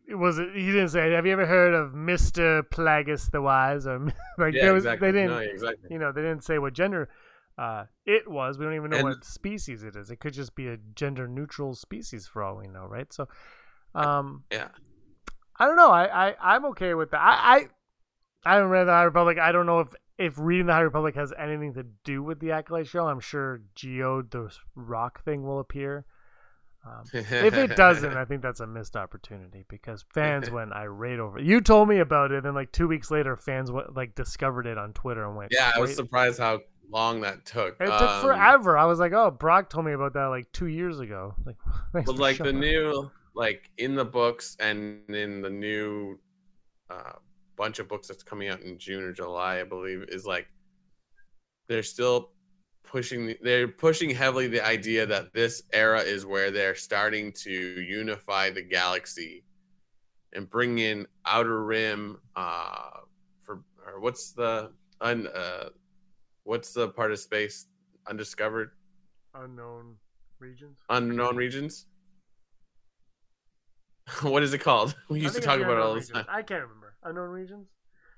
it 0.07 0.15
was. 0.15 0.37
He 0.37 0.65
didn't 0.67 0.89
say. 0.89 1.11
Have 1.11 1.25
you 1.25 1.33
ever 1.33 1.45
heard 1.45 1.73
of 1.73 1.93
Mister 1.93 2.63
Plagueis 2.63 3.31
the 3.31 3.41
Wise? 3.41 3.85
Or 3.87 3.99
like, 4.37 4.53
yeah, 4.53 4.63
there 4.65 4.73
was, 4.73 4.85
exactly. 4.85 5.11
they 5.11 5.17
didn't. 5.19 5.31
No, 5.31 5.37
exactly. 5.39 5.89
You 5.91 5.99
know, 5.99 6.11
they 6.11 6.21
didn't 6.21 6.43
say 6.43 6.59
what 6.59 6.73
gender 6.73 7.09
uh, 7.57 7.85
it 8.05 8.29
was. 8.29 8.57
We 8.57 8.65
don't 8.65 8.75
even 8.75 8.91
know 8.91 8.97
And- 8.97 9.05
what 9.09 9.23
species 9.25 9.83
it 9.83 9.95
is. 9.95 10.11
It 10.11 10.19
could 10.19 10.33
just 10.33 10.55
be 10.55 10.67
a 10.67 10.77
gender 10.95 11.27
neutral 11.27 11.73
species 11.75 12.27
for 12.27 12.43
all 12.43 12.57
we 12.57 12.67
know, 12.67 12.85
right? 12.85 13.11
So, 13.13 13.27
um, 13.93 14.43
Yeah. 14.51 14.67
I 15.57 15.65
don't 15.65 15.77
know. 15.77 15.89
I, 15.89 16.29
I 16.29 16.35
I'm 16.41 16.65
okay 16.65 16.93
with 16.95 17.11
that. 17.11 17.21
I 17.21 17.55
I, 17.55 17.67
I 18.45 18.53
haven't 18.55 18.69
read 18.69 18.83
the 18.85 18.91
High 18.91 19.03
Republic. 19.03 19.39
I 19.39 19.53
don't 19.53 19.65
know 19.65 19.79
if 19.79 19.87
if 20.17 20.37
reading 20.37 20.67
the 20.67 20.73
High 20.73 20.81
Republic 20.81 21.15
has 21.15 21.33
anything 21.37 21.73
to 21.73 21.85
do 22.03 22.23
with 22.23 22.39
the 22.39 22.51
Acolyte 22.51 22.87
show. 22.87 23.07
I'm 23.07 23.19
sure 23.19 23.61
Geode 23.75 24.31
the 24.31 24.49
Rock 24.75 25.23
thing 25.23 25.43
will 25.45 25.59
appear. 25.59 26.05
Um, 26.85 27.03
if 27.13 27.31
it 27.55 27.75
doesn't, 27.75 28.15
I 28.15 28.25
think 28.25 28.43
that's 28.43 28.59
a 28.59 28.67
missed 28.67 28.95
opportunity 28.95 29.65
because 29.67 30.05
fans 30.13 30.51
went 30.51 30.71
irate 30.71 31.19
over 31.19 31.39
it. 31.39 31.45
You 31.45 31.59
told 31.59 31.89
me 31.89 31.97
about 31.97 32.31
it, 32.31 32.45
and 32.45 32.53
like 32.53 32.71
two 32.71 32.87
weeks 32.87 33.09
later, 33.09 33.35
fans 33.35 33.71
went, 33.71 33.95
like 33.95 34.13
discovered 34.13 34.67
it 34.67 34.77
on 34.77 34.93
Twitter 34.93 35.25
and 35.25 35.35
went. 35.35 35.51
yeah, 35.51 35.71
I 35.75 35.79
was 35.79 35.89
"Wait." 35.89 35.95
surprised 35.95 36.37
how 36.39 36.59
long 36.91 37.21
that 37.21 37.43
took. 37.43 37.75
It 37.81 37.85
took 37.87 38.01
Um, 38.01 38.21
forever. 38.21 38.77
I 38.77 38.85
was 38.85 38.99
like, 38.99 39.13
"Oh, 39.13 39.31
Brock 39.31 39.67
told 39.71 39.87
me 39.87 39.93
about 39.93 40.13
that 40.13 40.25
like 40.25 40.51
two 40.51 40.67
years 40.67 40.99
ago." 40.99 41.33
Like, 41.93 42.05
But 42.05 42.17
like 42.17 42.37
the 42.37 42.49
up. 42.49 42.55
new, 42.55 43.09
like 43.33 43.71
in 43.79 43.95
the 43.95 44.05
books 44.05 44.55
and 44.59 44.99
in 45.09 45.41
the 45.41 45.49
new 45.49 46.19
uh, 46.91 47.13
bunch 47.55 47.79
of 47.79 47.87
books 47.87 48.07
that's 48.07 48.23
coming 48.23 48.49
out 48.49 48.61
in 48.61 48.77
June 48.77 49.03
or 49.03 49.11
July, 49.11 49.59
I 49.59 49.63
believe, 49.63 50.05
is 50.09 50.25
like 50.25 50.47
they're 51.67 51.83
still 51.83 52.31
pushing. 52.83 53.35
They're 53.41 53.67
pushing 53.67 54.09
heavily 54.09 54.47
the 54.47 54.65
idea 54.65 55.05
that 55.05 55.33
this 55.33 55.63
era 55.73 56.01
is 56.01 56.25
where 56.25 56.51
they're 56.51 56.75
starting 56.75 57.31
to 57.43 57.51
unify 57.51 58.49
the 58.49 58.61
galaxy 58.61 59.43
and 60.33 60.49
bring 60.49 60.79
in 60.79 61.07
Outer 61.25 61.63
Rim. 61.63 62.19
Uh, 62.35 62.89
for 63.41 63.63
or 63.85 63.99
what's 63.99 64.31
the 64.31 64.71
un 65.01 65.27
uh, 65.27 65.69
what's 66.43 66.73
the 66.73 66.89
part 66.89 67.11
of 67.11 67.19
space 67.19 67.67
undiscovered 68.07 68.71
unknown 69.33 69.95
regions. 70.39 70.79
unknown 70.89 71.35
regions. 71.35 71.85
what 74.21 74.43
is 74.43 74.53
it 74.53 74.59
called? 74.59 74.95
We 75.09 75.21
used 75.21 75.35
to 75.35 75.41
talk 75.41 75.59
about 75.59 75.77
it 75.77 75.79
all 75.79 75.95
the 75.95 76.01
time. 76.01 76.25
I 76.29 76.41
can't 76.41 76.61
remember 76.61 76.84
unknown 77.05 77.29
regions. 77.29 77.67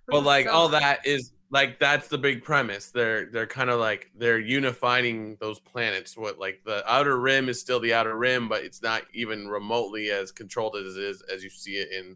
But 0.08 0.24
like 0.24 0.48
all 0.48 0.70
that 0.70 1.06
is 1.06 1.34
like 1.50 1.80
that's 1.80 2.08
the 2.08 2.18
big 2.18 2.44
premise. 2.44 2.92
They're 2.92 3.26
they're 3.26 3.48
kind 3.48 3.70
of 3.70 3.80
like 3.80 4.10
they're 4.16 4.40
unifying 4.40 5.38
those 5.40 5.60
planets. 5.60 6.18
What 6.18 6.40
like 6.40 6.62
the 6.66 6.90
outer 6.90 7.20
rim 7.20 7.50
is 7.50 7.60
still 7.60 7.80
the 7.80 7.94
outer 7.94 8.18
rim, 8.18 8.48
but 8.48 8.64
it's 8.64 8.82
not 8.82 9.04
even 9.14 9.48
remotely 9.48 10.10
as 10.10 10.32
controlled 10.32 10.76
as 10.78 10.96
it 10.96 11.04
is 11.04 11.22
as 11.34 11.44
you 11.44 11.50
see 11.50 11.74
it 11.74 11.92
in 11.92 12.16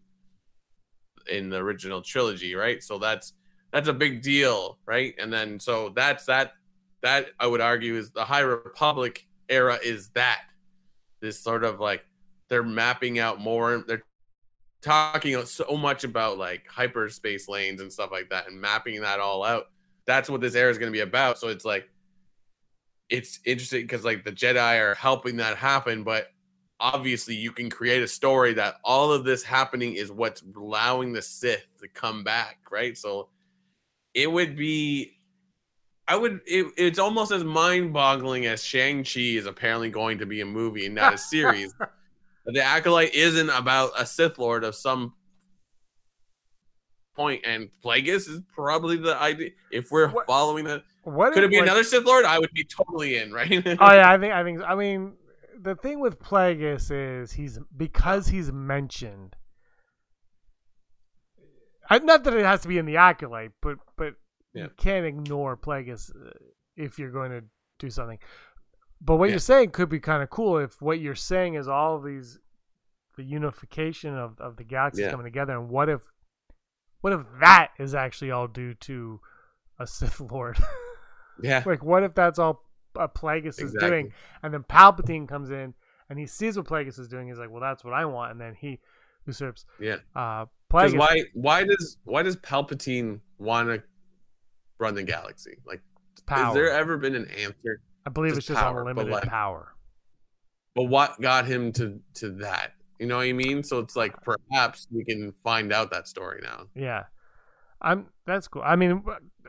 in 1.29 1.49
the 1.49 1.57
original 1.57 2.01
trilogy, 2.01 2.55
right? 2.55 2.81
So 2.81 2.97
that's 2.97 3.33
that's 3.71 3.87
a 3.87 3.93
big 3.93 4.21
deal, 4.21 4.77
right? 4.85 5.13
And 5.19 5.31
then 5.31 5.59
so 5.59 5.89
that's 5.89 6.25
that 6.25 6.53
that 7.01 7.27
I 7.39 7.47
would 7.47 7.61
argue 7.61 7.95
is 7.95 8.11
the 8.11 8.25
High 8.25 8.41
Republic 8.41 9.25
era 9.49 9.79
is 9.83 10.09
that 10.09 10.43
this 11.19 11.39
sort 11.39 11.63
of 11.63 11.79
like 11.79 12.05
they're 12.49 12.63
mapping 12.63 13.19
out 13.19 13.39
more 13.39 13.83
they're 13.87 14.03
talking 14.81 15.43
so 15.45 15.77
much 15.77 16.03
about 16.03 16.37
like 16.37 16.67
hyperspace 16.67 17.47
lanes 17.47 17.81
and 17.81 17.91
stuff 17.91 18.11
like 18.11 18.29
that 18.29 18.47
and 18.47 18.59
mapping 18.59 18.99
that 19.01 19.19
all 19.19 19.43
out 19.43 19.67
that's 20.05 20.29
what 20.29 20.41
this 20.41 20.55
era 20.55 20.69
is 20.71 20.77
going 20.77 20.91
to 20.91 20.95
be 20.95 21.01
about. 21.01 21.37
So 21.37 21.47
it's 21.47 21.65
like 21.65 21.89
it's 23.09 23.39
interesting 23.45 23.81
because 23.81 24.05
like 24.05 24.23
the 24.23 24.31
jedi 24.31 24.79
are 24.79 24.95
helping 24.95 25.35
that 25.35 25.57
happen 25.57 26.01
but 26.01 26.27
obviously 26.79 27.35
you 27.35 27.51
can 27.51 27.69
create 27.69 28.01
a 28.01 28.07
story 28.07 28.53
that 28.53 28.75
all 28.85 29.11
of 29.11 29.25
this 29.25 29.43
happening 29.43 29.95
is 29.95 30.11
what's 30.11 30.41
allowing 30.55 31.11
the 31.11 31.21
sith 31.21 31.67
to 31.79 31.87
come 31.89 32.23
back 32.23 32.57
right? 32.71 32.97
So 32.97 33.29
it 34.13 34.31
would 34.31 34.55
be 34.57 35.17
i 36.07 36.15
would 36.15 36.41
it, 36.45 36.65
it's 36.77 36.99
almost 36.99 37.31
as 37.31 37.43
mind-boggling 37.43 38.45
as 38.45 38.63
shang-chi 38.63 39.19
is 39.19 39.45
apparently 39.45 39.89
going 39.89 40.17
to 40.17 40.25
be 40.25 40.41
a 40.41 40.45
movie 40.45 40.85
and 40.85 40.95
not 40.95 41.13
a 41.13 41.17
series 41.33 41.73
the 42.53 42.63
acolyte 42.63 43.13
isn't 43.13 43.49
about 43.49 43.91
a 43.97 44.05
Sith 44.05 44.37
Lord 44.37 44.63
of 44.63 44.75
some 44.75 45.13
point, 47.15 47.41
and 47.45 47.69
Plagueis 47.83 48.29
is 48.29 48.41
probably 48.55 48.97
the 48.97 49.15
idea. 49.21 49.51
If 49.71 49.91
we're 49.91 50.09
What- 50.09 50.25
following 50.27 50.65
the, 50.65 50.83
What 51.03 51.33
could 51.33 51.43
it 51.43 51.49
be 51.49 51.57
like- 51.57 51.63
another 51.63 51.83
Sith 51.83 52.05
Lord? 52.05 52.25
I 52.25 52.39
would 52.39 52.51
be 52.53 52.63
totally 52.63 53.17
in, 53.17 53.31
right? 53.33 53.51
oh 53.65 53.93
yeah, 53.93 54.09
I 54.11 54.17
think 54.17 54.33
I 54.33 54.43
think 54.43 54.61
I 54.61 54.75
mean 54.75 55.13
the 55.59 55.75
thing 55.75 55.99
with 55.99 56.19
Plagueis 56.19 56.89
is 56.91 57.33
he's 57.33 57.59
because 57.75 58.27
he's 58.27 58.51
mentioned. 58.51 59.35
I, 61.89 61.99
not 61.99 62.23
that 62.23 62.33
it 62.33 62.45
has 62.45 62.61
to 62.61 62.67
be 62.67 62.77
in 62.77 62.85
the 62.85 62.97
acolyte, 62.97 63.51
but 63.61 63.77
but 63.97 64.15
Yeah. 64.53 64.63
you 64.63 64.69
can't 64.77 65.05
ignore 65.05 65.57
Plagueis 65.57 66.09
uh, 66.15 66.31
if 66.77 66.97
you're 66.97 67.11
going 67.11 67.31
to 67.31 67.43
do 67.79 67.89
something. 67.89 68.19
But 69.03 69.15
what 69.17 69.25
Yeah. 69.25 69.31
you're 69.31 69.39
saying 69.39 69.71
could 69.71 69.89
be 69.89 69.99
kind 69.99 70.21
of 70.21 70.29
cool 70.29 70.57
if 70.59 70.81
what 70.81 70.99
you're 70.99 71.15
saying 71.15 71.55
is 71.55 71.67
all 71.67 71.95
of 71.97 72.03
these 72.03 72.39
the 73.17 73.23
unification 73.23 74.15
of, 74.17 74.39
of 74.39 74.55
the 74.57 74.63
galaxies 74.63 75.01
Yeah. 75.05 75.11
coming 75.11 75.25
together, 75.25 75.53
and 75.57 75.69
what 75.69 75.89
if 75.89 76.01
what 77.01 77.13
if 77.13 77.21
that 77.39 77.71
is 77.79 77.95
actually 77.95 78.31
all 78.31 78.47
due 78.47 78.73
to 78.75 79.19
a 79.79 79.87
Sith 79.87 80.19
Lord? 80.21 80.57
yeah, 81.41 81.63
like 81.65 81.83
what 81.83 82.03
if 82.03 82.13
that's 82.13 82.39
all 82.39 82.63
uh, 82.97 83.07
Plagueis 83.07 83.61
is 83.61 83.73
doing, 83.73 84.13
and 84.43 84.53
then 84.53 84.63
Palpatine 84.63 85.27
comes 85.27 85.49
in 85.49 85.73
and 86.09 86.19
he 86.19 86.25
sees 86.27 86.57
what 86.57 86.67
Plagueis 86.67 86.99
is 86.99 87.07
doing. 87.07 87.27
He's 87.27 87.37
like, 87.39 87.49
"Well, 87.49 87.61
that's 87.61 87.83
what 87.83 87.93
I 87.93 88.05
want," 88.05 88.31
and 88.31 88.39
then 88.41 88.53
he 88.53 88.79
usurps 89.25 89.65
yeah. 89.79 89.97
uh, 90.15 90.45
Plagueis. 90.71 90.97
why? 90.97 91.23
Why 91.33 91.63
does 91.63 91.97
why 92.03 92.21
does 92.23 92.35
Palpatine 92.37 93.19
want 93.39 93.69
to 93.69 93.81
run 94.77 94.93
the 94.95 95.03
galaxy? 95.03 95.57
Like, 95.65 95.81
Power. 96.25 96.45
has 96.45 96.53
there 96.53 96.69
ever 96.71 96.97
been 96.97 97.15
an 97.15 97.27
answer? 97.31 97.81
I 98.05 98.09
believe 98.09 98.31
just 98.31 98.39
it's 98.39 98.47
just 98.47 98.59
power, 98.59 98.83
but 98.83 98.89
unlimited 98.89 99.11
like- 99.11 99.23
power. 99.29 99.73
But 100.73 100.83
what 100.83 101.19
got 101.19 101.45
him 101.45 101.71
to 101.73 101.99
to 102.15 102.31
that? 102.37 102.73
You 102.99 103.07
know 103.07 103.17
what 103.17 103.23
I 103.23 103.33
mean? 103.33 103.63
So 103.63 103.79
it's 103.79 103.95
like 103.95 104.13
perhaps 104.23 104.87
we 104.91 105.03
can 105.03 105.33
find 105.43 105.73
out 105.73 105.91
that 105.91 106.07
story 106.07 106.39
now. 106.43 106.67
Yeah, 106.75 107.05
I'm. 107.81 108.07
That's 108.25 108.47
cool. 108.47 108.61
I 108.63 108.75
mean, 108.75 109.03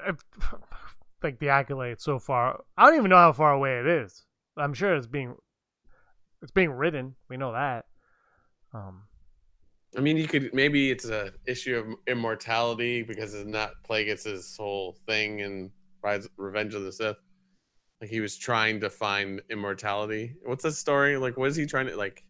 if, 0.07 0.17
like 1.23 1.39
the 1.39 1.51
acolyte 1.51 2.01
so 2.01 2.19
far, 2.19 2.65
I 2.77 2.87
don't 2.87 2.99
even 2.99 3.11
know 3.11 3.17
how 3.17 3.33
far 3.33 3.53
away 3.53 3.79
it 3.79 3.87
is. 3.87 4.25
I'm 4.57 4.75
sure 4.75 4.95
it's 4.97 5.07
being 5.07 5.37
it's 6.43 6.51
being 6.51 6.71
written. 6.71 7.15
We 7.29 7.37
know 7.37 7.53
that. 7.53 7.85
Um, 8.75 9.03
I 9.97 10.01
mean, 10.01 10.17
you 10.17 10.27
could 10.27 10.53
maybe 10.55 10.91
it's 10.91 11.05
a 11.05 11.33
issue 11.47 11.77
of 11.77 11.87
immortality 12.07 13.03
because 13.03 13.35
it's 13.35 13.49
not 13.49 13.73
Plagueis' 13.89 14.57
whole 14.57 14.97
thing 15.07 15.41
in 15.41 15.71
Rise, 16.03 16.27
Revenge 16.37 16.75
of 16.75 16.83
the 16.83 16.93
Sith. 16.93 17.17
Like 18.03 18.11
he 18.11 18.21
was 18.21 18.37
trying 18.37 18.81
to 18.81 18.91
find 18.91 19.41
immortality. 19.49 20.35
What's 20.45 20.65
the 20.65 20.73
story? 20.73 21.17
Like, 21.17 21.37
what 21.39 21.49
is 21.49 21.57
he 21.57 21.65
trying 21.67 21.87
to 21.87 21.97
like? 21.97 22.25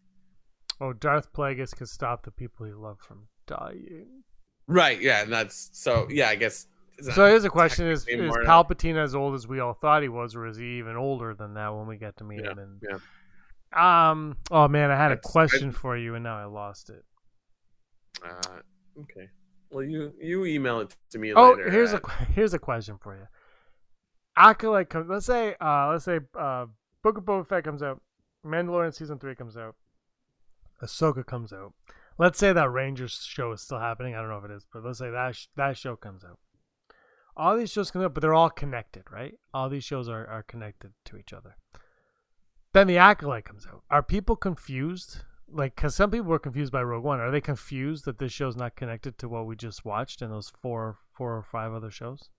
oh, 0.79 0.93
Darth 0.93 1.33
Plagueis 1.33 1.75
could 1.75 1.89
stop 1.89 2.23
the 2.23 2.31
people 2.31 2.65
he 2.65 2.73
loved 2.73 3.01
from 3.01 3.27
dying. 3.47 4.23
Right. 4.67 5.01
Yeah. 5.01 5.23
And 5.23 5.33
that's 5.33 5.71
so. 5.73 6.07
Yeah. 6.11 6.29
I 6.29 6.35
guess. 6.35 6.67
So 7.01 7.25
here's 7.25 7.43
a 7.43 7.49
question: 7.49 7.87
Is, 7.87 8.07
is. 8.07 8.19
Palpatine 8.45 8.97
as 9.03 9.15
old 9.15 9.33
as 9.33 9.47
we 9.47 9.59
all 9.61 9.73
thought 9.73 10.03
he 10.03 10.09
was, 10.09 10.35
or 10.35 10.45
is 10.45 10.57
he 10.57 10.77
even 10.77 10.95
older 10.95 11.33
than 11.33 11.55
that 11.55 11.73
when 11.73 11.87
we 11.87 11.97
get 11.97 12.15
to 12.17 12.23
meet 12.23 12.41
Yeah, 12.43 12.51
him? 12.51 12.59
And 12.59 12.81
yeah. 13.75 14.11
um, 14.11 14.37
oh 14.51 14.67
man, 14.67 14.91
I 14.91 14.95
had 14.95 15.11
a 15.11 15.15
That's- 15.15 15.31
question 15.31 15.71
for 15.71 15.97
you, 15.97 16.13
and 16.13 16.23
now 16.23 16.37
I 16.37 16.45
lost 16.45 16.91
it. 16.91 17.03
Uh, 18.23 18.59
okay. 19.01 19.27
Well, 19.71 19.83
you 19.83 20.13
you 20.21 20.45
email 20.45 20.81
it 20.81 20.95
to 21.09 21.17
me 21.17 21.33
Oh, 21.33 21.53
later. 21.53 21.71
here's 21.71 21.93
a 21.93 21.95
at- 21.95 22.03
que- 22.03 22.25
here's 22.35 22.53
a 22.53 22.59
question 22.59 22.99
for 23.01 23.15
you. 23.15 23.25
Acolyte 24.35 24.89
comes. 24.89 25.09
Let's 25.09 25.25
say, 25.25 25.55
uh, 25.61 25.89
let's 25.89 26.05
say, 26.05 26.19
uh, 26.37 26.65
Book 27.03 27.17
of 27.17 27.25
Boba 27.25 27.45
Fett 27.45 27.63
comes 27.63 27.83
out, 27.83 28.01
Mandalorian 28.45 28.93
season 28.93 29.19
three 29.19 29.35
comes 29.35 29.57
out, 29.57 29.75
Ahsoka 30.81 31.25
comes 31.25 31.53
out. 31.53 31.73
Let's 32.17 32.37
say 32.37 32.53
that 32.53 32.71
Rangers 32.71 33.25
show 33.27 33.51
is 33.51 33.61
still 33.61 33.79
happening. 33.79 34.13
I 34.13 34.19
don't 34.19 34.29
know 34.29 34.37
if 34.37 34.45
it 34.45 34.51
is, 34.51 34.65
but 34.71 34.83
let's 34.83 34.99
say 34.99 35.09
that 35.09 35.35
sh- 35.35 35.47
that 35.55 35.77
show 35.77 35.95
comes 35.95 36.23
out. 36.23 36.39
All 37.35 37.57
these 37.57 37.71
shows 37.71 37.89
come 37.89 38.03
out, 38.03 38.13
but 38.13 38.21
they're 38.21 38.33
all 38.33 38.51
connected, 38.51 39.03
right? 39.11 39.33
All 39.53 39.67
these 39.67 39.83
shows 39.83 40.07
are, 40.07 40.27
are 40.27 40.43
connected 40.43 40.91
to 41.05 41.17
each 41.17 41.33
other. 41.33 41.57
Then 42.73 42.87
the 42.87 42.97
Acolyte 42.97 43.45
comes 43.45 43.65
out. 43.65 43.83
Are 43.89 44.03
people 44.03 44.35
confused? 44.35 45.23
Like, 45.47 45.75
because 45.75 45.95
some 45.95 46.11
people 46.11 46.27
were 46.27 46.39
confused 46.39 46.71
by 46.71 46.83
Rogue 46.83 47.03
One. 47.03 47.19
Are 47.19 47.31
they 47.31 47.41
confused 47.41 48.05
that 48.05 48.19
this 48.19 48.31
show's 48.31 48.55
not 48.55 48.75
connected 48.75 49.17
to 49.17 49.29
what 49.29 49.45
we 49.45 49.55
just 49.55 49.85
watched 49.85 50.21
and 50.21 50.31
those 50.31 50.51
four, 50.55 50.97
four 51.11 51.35
or 51.35 51.43
five 51.43 51.73
other 51.73 51.91
shows? 51.91 52.29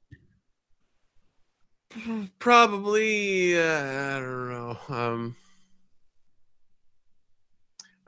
Probably, 2.39 3.59
uh, 3.59 4.17
I 4.17 4.21
don't 4.21 4.49
know. 4.51 4.79
Um, 4.89 5.37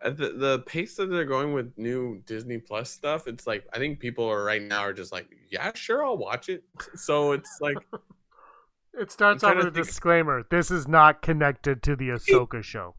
the 0.04 0.32
the 0.36 0.62
pace 0.66 0.96
that 0.96 1.06
they're 1.06 1.24
going 1.24 1.52
with 1.52 1.72
new 1.76 2.22
Disney 2.26 2.58
Plus 2.58 2.90
stuff, 2.90 3.26
it's 3.26 3.46
like 3.46 3.66
I 3.72 3.78
think 3.78 3.98
people 3.98 4.24
are 4.28 4.44
right 4.44 4.62
now 4.62 4.80
are 4.80 4.92
just 4.92 5.12
like, 5.12 5.28
yeah, 5.50 5.72
sure, 5.74 6.04
I'll 6.04 6.18
watch 6.18 6.48
it. 6.48 6.62
So 6.96 7.32
it's 7.32 7.58
like, 7.60 7.76
It 8.98 9.10
starts 9.10 9.44
off 9.44 9.56
with 9.56 9.66
a 9.66 9.70
think- 9.70 9.86
disclaimer. 9.86 10.44
This 10.50 10.70
is 10.70 10.88
not 10.88 11.20
connected 11.22 11.82
to 11.82 11.96
the 11.96 12.08
Ahsoka 12.10 12.62
show. 12.62 12.94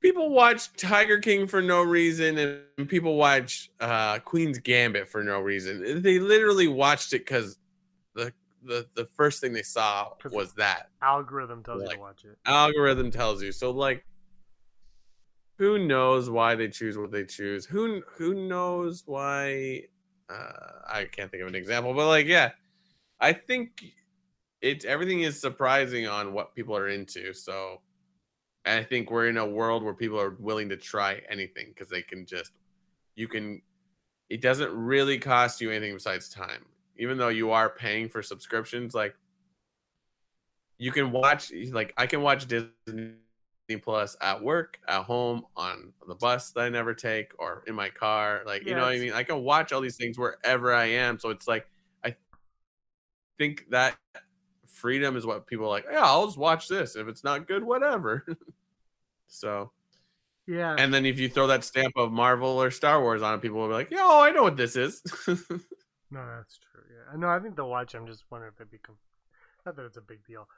people 0.00 0.30
watch 0.30 0.72
Tiger 0.76 1.18
King 1.18 1.46
for 1.46 1.60
no 1.60 1.82
reason, 1.82 2.38
and 2.38 2.88
people 2.88 3.16
watch 3.16 3.70
uh, 3.80 4.18
Queen's 4.20 4.58
Gambit 4.58 5.08
for 5.08 5.22
no 5.22 5.40
reason. 5.40 6.00
They 6.02 6.18
literally 6.18 6.68
watched 6.68 7.12
it 7.12 7.18
because 7.26 7.58
the 8.14 8.32
the 8.66 8.86
the 8.94 9.06
first 9.16 9.40
thing 9.40 9.52
they 9.52 9.62
saw 9.62 10.10
was 10.32 10.54
that. 10.54 10.90
Algorithm 11.02 11.62
tells 11.62 11.82
you 11.82 11.88
to 11.88 11.98
watch 11.98 12.24
it. 12.24 12.36
algorithm 12.44 13.10
tells 13.10 13.42
you. 13.42 13.52
So 13.52 13.70
like 13.70 14.04
who 15.58 15.78
knows 15.86 16.28
why 16.28 16.54
they 16.54 16.68
choose 16.68 16.98
what 16.98 17.10
they 17.10 17.24
choose? 17.24 17.64
Who 17.64 18.02
who 18.16 18.34
knows 18.34 19.04
why 19.06 19.82
uh 20.28 20.82
I 20.86 21.04
can't 21.10 21.30
think 21.30 21.42
of 21.42 21.48
an 21.48 21.54
example, 21.54 21.94
but 21.94 22.08
like 22.08 22.26
yeah. 22.26 22.50
I 23.18 23.32
think 23.32 23.82
it's 24.60 24.84
everything 24.84 25.22
is 25.22 25.40
surprising 25.40 26.06
on 26.06 26.32
what 26.32 26.54
people 26.54 26.76
are 26.76 26.88
into. 26.88 27.32
So 27.32 27.80
I 28.66 28.82
think 28.82 29.10
we're 29.10 29.28
in 29.28 29.38
a 29.38 29.46
world 29.46 29.82
where 29.82 29.94
people 29.94 30.20
are 30.20 30.36
willing 30.38 30.68
to 30.70 30.76
try 30.76 31.22
anything 31.28 31.68
because 31.68 31.88
they 31.88 32.02
can 32.02 32.26
just 32.26 32.52
you 33.14 33.28
can 33.28 33.62
it 34.28 34.40
doesn't 34.40 34.72
really 34.72 35.18
cost 35.18 35.60
you 35.60 35.70
anything 35.70 35.94
besides 35.94 36.28
time. 36.28 36.66
Even 36.98 37.18
though 37.18 37.28
you 37.28 37.50
are 37.50 37.68
paying 37.68 38.08
for 38.08 38.22
subscriptions, 38.22 38.94
like 38.94 39.14
you 40.78 40.92
can 40.92 41.10
watch 41.10 41.52
like 41.72 41.94
I 41.96 42.06
can 42.06 42.22
watch 42.22 42.46
Disney 42.46 43.12
Plus 43.82 44.16
at 44.20 44.42
work, 44.42 44.78
at 44.86 45.02
home, 45.02 45.44
on 45.56 45.92
the 46.06 46.14
bus 46.14 46.50
that 46.52 46.60
I 46.60 46.68
never 46.68 46.94
take, 46.94 47.32
or 47.38 47.62
in 47.66 47.74
my 47.74 47.88
car. 47.88 48.42
Like 48.46 48.66
you 48.66 48.74
know 48.74 48.82
what 48.82 48.92
I 48.92 48.98
mean? 48.98 49.12
I 49.12 49.22
can 49.22 49.42
watch 49.42 49.72
all 49.72 49.80
these 49.80 49.96
things 49.96 50.18
wherever 50.18 50.72
I 50.72 50.86
am. 50.86 51.18
So 51.18 51.30
it's 51.30 51.48
like 51.48 51.66
I 52.04 52.14
think 53.38 53.66
that 53.70 53.96
freedom 54.66 55.16
is 55.16 55.26
what 55.26 55.46
people 55.46 55.66
are 55.66 55.70
like. 55.70 55.86
Yeah, 55.90 56.04
I'll 56.04 56.26
just 56.26 56.38
watch 56.38 56.68
this. 56.68 56.96
If 56.96 57.08
it's 57.08 57.24
not 57.24 57.48
good, 57.48 57.64
whatever. 57.64 58.26
so 59.26 59.72
Yeah. 60.46 60.76
and 60.78 60.92
then 60.92 61.06
if 61.06 61.18
you 61.18 61.28
throw 61.28 61.46
that 61.48 61.64
stamp 61.64 61.94
of 61.96 62.12
Marvel 62.12 62.62
or 62.62 62.70
Star 62.70 63.00
Wars 63.00 63.22
on 63.22 63.34
it, 63.34 63.42
people 63.42 63.58
will 63.58 63.68
be 63.68 63.74
like, 63.74 63.90
"Yeah, 63.90 64.02
oh, 64.02 64.22
I 64.22 64.30
know 64.30 64.42
what 64.42 64.56
this 64.56 64.76
is." 64.76 65.02
no, 65.28 65.36
that's 66.12 66.58
true. 66.58 66.65
I 67.12 67.16
know. 67.16 67.28
I 67.28 67.38
think 67.38 67.56
they'll 67.56 67.68
watch. 67.70 67.94
I'm 67.94 68.06
just 68.06 68.24
wondering 68.30 68.52
if 68.52 68.58
they 68.58 68.64
become. 68.64 68.96
Not 69.64 69.76
that 69.76 69.84
it's 69.84 69.96
a 69.96 70.00
big 70.02 70.24
deal. 70.26 70.48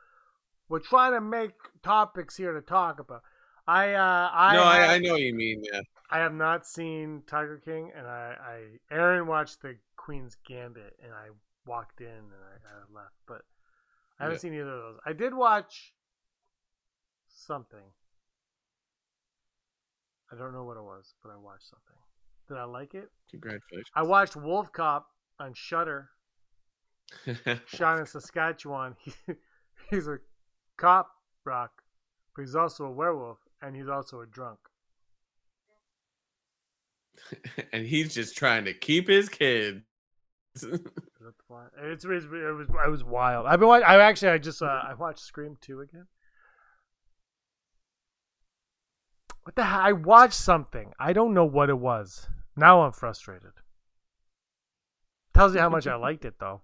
We're 0.69 0.81
trying 0.81 1.13
to 1.13 1.21
make 1.21 1.53
topics 1.83 2.37
here 2.37 2.53
to 2.53 2.61
talk 2.61 3.01
about. 3.01 3.23
I 3.67 3.93
uh 3.95 4.31
I 4.33 4.53
no, 4.55 4.63
have, 4.65 4.91
I, 4.91 4.95
I 4.95 4.99
know 4.99 5.13
what 5.13 5.21
you 5.21 5.35
mean. 5.35 5.63
Yeah. 5.73 5.81
I 6.11 6.19
have 6.19 6.33
not 6.33 6.67
seen 6.67 7.23
Tiger 7.27 7.61
King, 7.63 7.93
and 7.97 8.07
I, 8.07 8.35
I 8.41 8.95
Aaron 8.95 9.27
watched 9.27 9.61
the 9.61 9.77
Queen's 9.97 10.37
Gambit, 10.47 10.97
and 11.03 11.13
I 11.13 11.29
walked 11.67 12.01
in 12.01 12.07
and 12.07 12.33
I, 12.33 12.55
I 12.67 13.01
left, 13.03 13.15
but 13.27 13.43
I 14.19 14.25
haven't 14.25 14.37
Yeah. 14.37 14.41
seen 14.41 14.55
either 14.55 14.71
of 14.73 14.81
those. 14.95 14.99
I 15.05 15.13
did 15.13 15.35
watch 15.35 15.93
something. 17.29 17.93
I 20.33 20.37
don't 20.37 20.53
know 20.53 20.65
what 20.65 20.77
it 20.77 20.83
was, 20.83 21.15
but 21.23 21.31
I 21.31 21.37
watched 21.37 21.69
something. 21.69 21.97
Did 22.49 22.57
I 22.57 22.65
like 22.65 22.95
it? 22.95 23.11
Congratulations. 23.31 23.87
I 23.95 24.03
watched 24.03 24.37
Wolf 24.37 24.73
Cop 24.73 25.07
on 25.39 25.53
Shudder, 25.55 26.11
shot 27.67 27.99
in 27.99 28.07
Saskatchewan. 28.07 28.97
He, 29.91 29.97
he's 29.97 30.09
a 30.09 30.19
cop, 30.77 31.11
Brock, 31.45 31.83
but 32.35 32.43
he's 32.43 32.55
also 32.55 32.85
a 32.85 32.91
werewolf, 32.91 33.39
and 33.63 33.75
he's 33.75 33.89
also 33.89 34.21
a 34.21 34.27
drunk. 34.27 34.59
and 37.73 37.87
he's 37.87 38.13
just 38.13 38.37
trying 38.37 38.65
to 38.65 38.75
keep 38.75 39.09
his 39.09 39.29
that? 39.29 39.83
It's, 41.83 42.05
it's 42.05 42.25
it 42.25 42.55
was 42.57 42.69
it 42.69 42.91
was 42.91 43.05
wild. 43.05 43.47
I've 43.47 43.61
been 43.61 43.69
watch, 43.69 43.83
I 43.85 44.01
actually 44.01 44.31
I 44.31 44.39
just 44.39 44.63
uh, 44.63 44.67
I 44.67 44.95
watched 44.95 45.21
Scream 45.21 45.57
two 45.61 45.81
again. 45.81 46.07
What 49.43 49.55
the 49.55 49.65
hell? 49.65 49.81
I 49.81 49.93
watched 49.93 50.35
something. 50.35 50.93
I 50.99 51.13
don't 51.13 51.35
know 51.35 51.45
what 51.45 51.71
it 51.71 51.79
was. 51.79 52.29
Now 52.57 52.83
I'm 52.83 52.93
frustrated. 52.93 53.53
Tells 55.33 55.55
you 55.55 55.61
how 55.61 55.69
much 55.69 55.87
I 55.87 55.95
liked 55.95 56.25
it 56.25 56.35
though. 56.39 56.63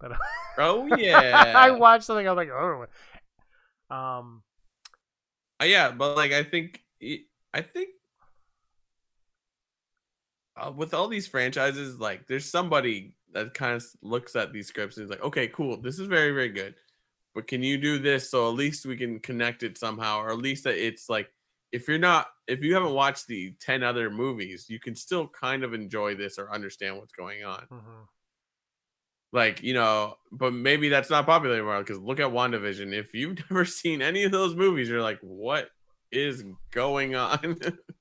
But 0.00 0.12
oh 0.58 0.86
yeah. 0.96 1.52
I 1.56 1.70
watched 1.70 2.04
something. 2.04 2.26
I 2.26 2.32
was 2.32 2.36
like, 2.36 2.50
oh. 2.50 2.86
Um. 3.94 4.42
Uh, 5.60 5.64
yeah, 5.64 5.90
but 5.90 6.16
like 6.16 6.32
I 6.32 6.42
think 6.42 6.82
I 7.54 7.62
think 7.62 7.88
uh, 10.56 10.72
with 10.74 10.92
all 10.92 11.08
these 11.08 11.26
franchises, 11.26 11.98
like 11.98 12.26
there's 12.26 12.50
somebody 12.50 13.14
that 13.32 13.54
kind 13.54 13.76
of 13.76 13.84
looks 14.02 14.36
at 14.36 14.52
these 14.52 14.68
scripts 14.68 14.96
and 14.96 15.04
is 15.04 15.10
like, 15.10 15.22
okay, 15.22 15.48
cool, 15.48 15.80
this 15.80 15.98
is 15.98 16.08
very 16.08 16.32
very 16.32 16.50
good, 16.50 16.74
but 17.34 17.46
can 17.46 17.62
you 17.62 17.78
do 17.78 17.98
this 17.98 18.30
so 18.30 18.48
at 18.48 18.54
least 18.54 18.84
we 18.86 18.96
can 18.96 19.18
connect 19.20 19.62
it 19.62 19.78
somehow, 19.78 20.20
or 20.20 20.30
at 20.30 20.38
least 20.38 20.64
that 20.64 20.76
it's 20.76 21.08
like 21.08 21.30
if 21.72 21.88
you're 21.88 21.98
not 21.98 22.28
if 22.46 22.62
you 22.62 22.74
haven't 22.74 22.92
watched 22.92 23.26
the 23.26 23.54
10 23.60 23.82
other 23.82 24.08
movies 24.10 24.66
you 24.68 24.78
can 24.78 24.94
still 24.94 25.28
kind 25.28 25.64
of 25.64 25.74
enjoy 25.74 26.14
this 26.14 26.38
or 26.38 26.52
understand 26.52 26.96
what's 26.96 27.12
going 27.12 27.44
on 27.44 27.66
mhm. 27.70 28.06
Like 29.32 29.62
you 29.62 29.74
know 29.74 30.14
but 30.32 30.52
maybe 30.52 30.88
that's 30.88 31.10
not 31.10 31.26
popular 31.26 31.56
anymore 31.56 31.78
because 31.80 31.98
look 31.98 32.20
at 32.20 32.30
wandavision 32.30 32.92
if 32.92 33.12
you've 33.12 33.38
never 33.50 33.64
seen 33.64 34.00
any 34.00 34.24
of 34.24 34.32
those 34.32 34.54
movies 34.54 34.88
you're 34.88 35.02
like 35.02 35.18
what 35.20 35.68
is 36.12 36.44
going 36.70 37.14
on 37.14 37.58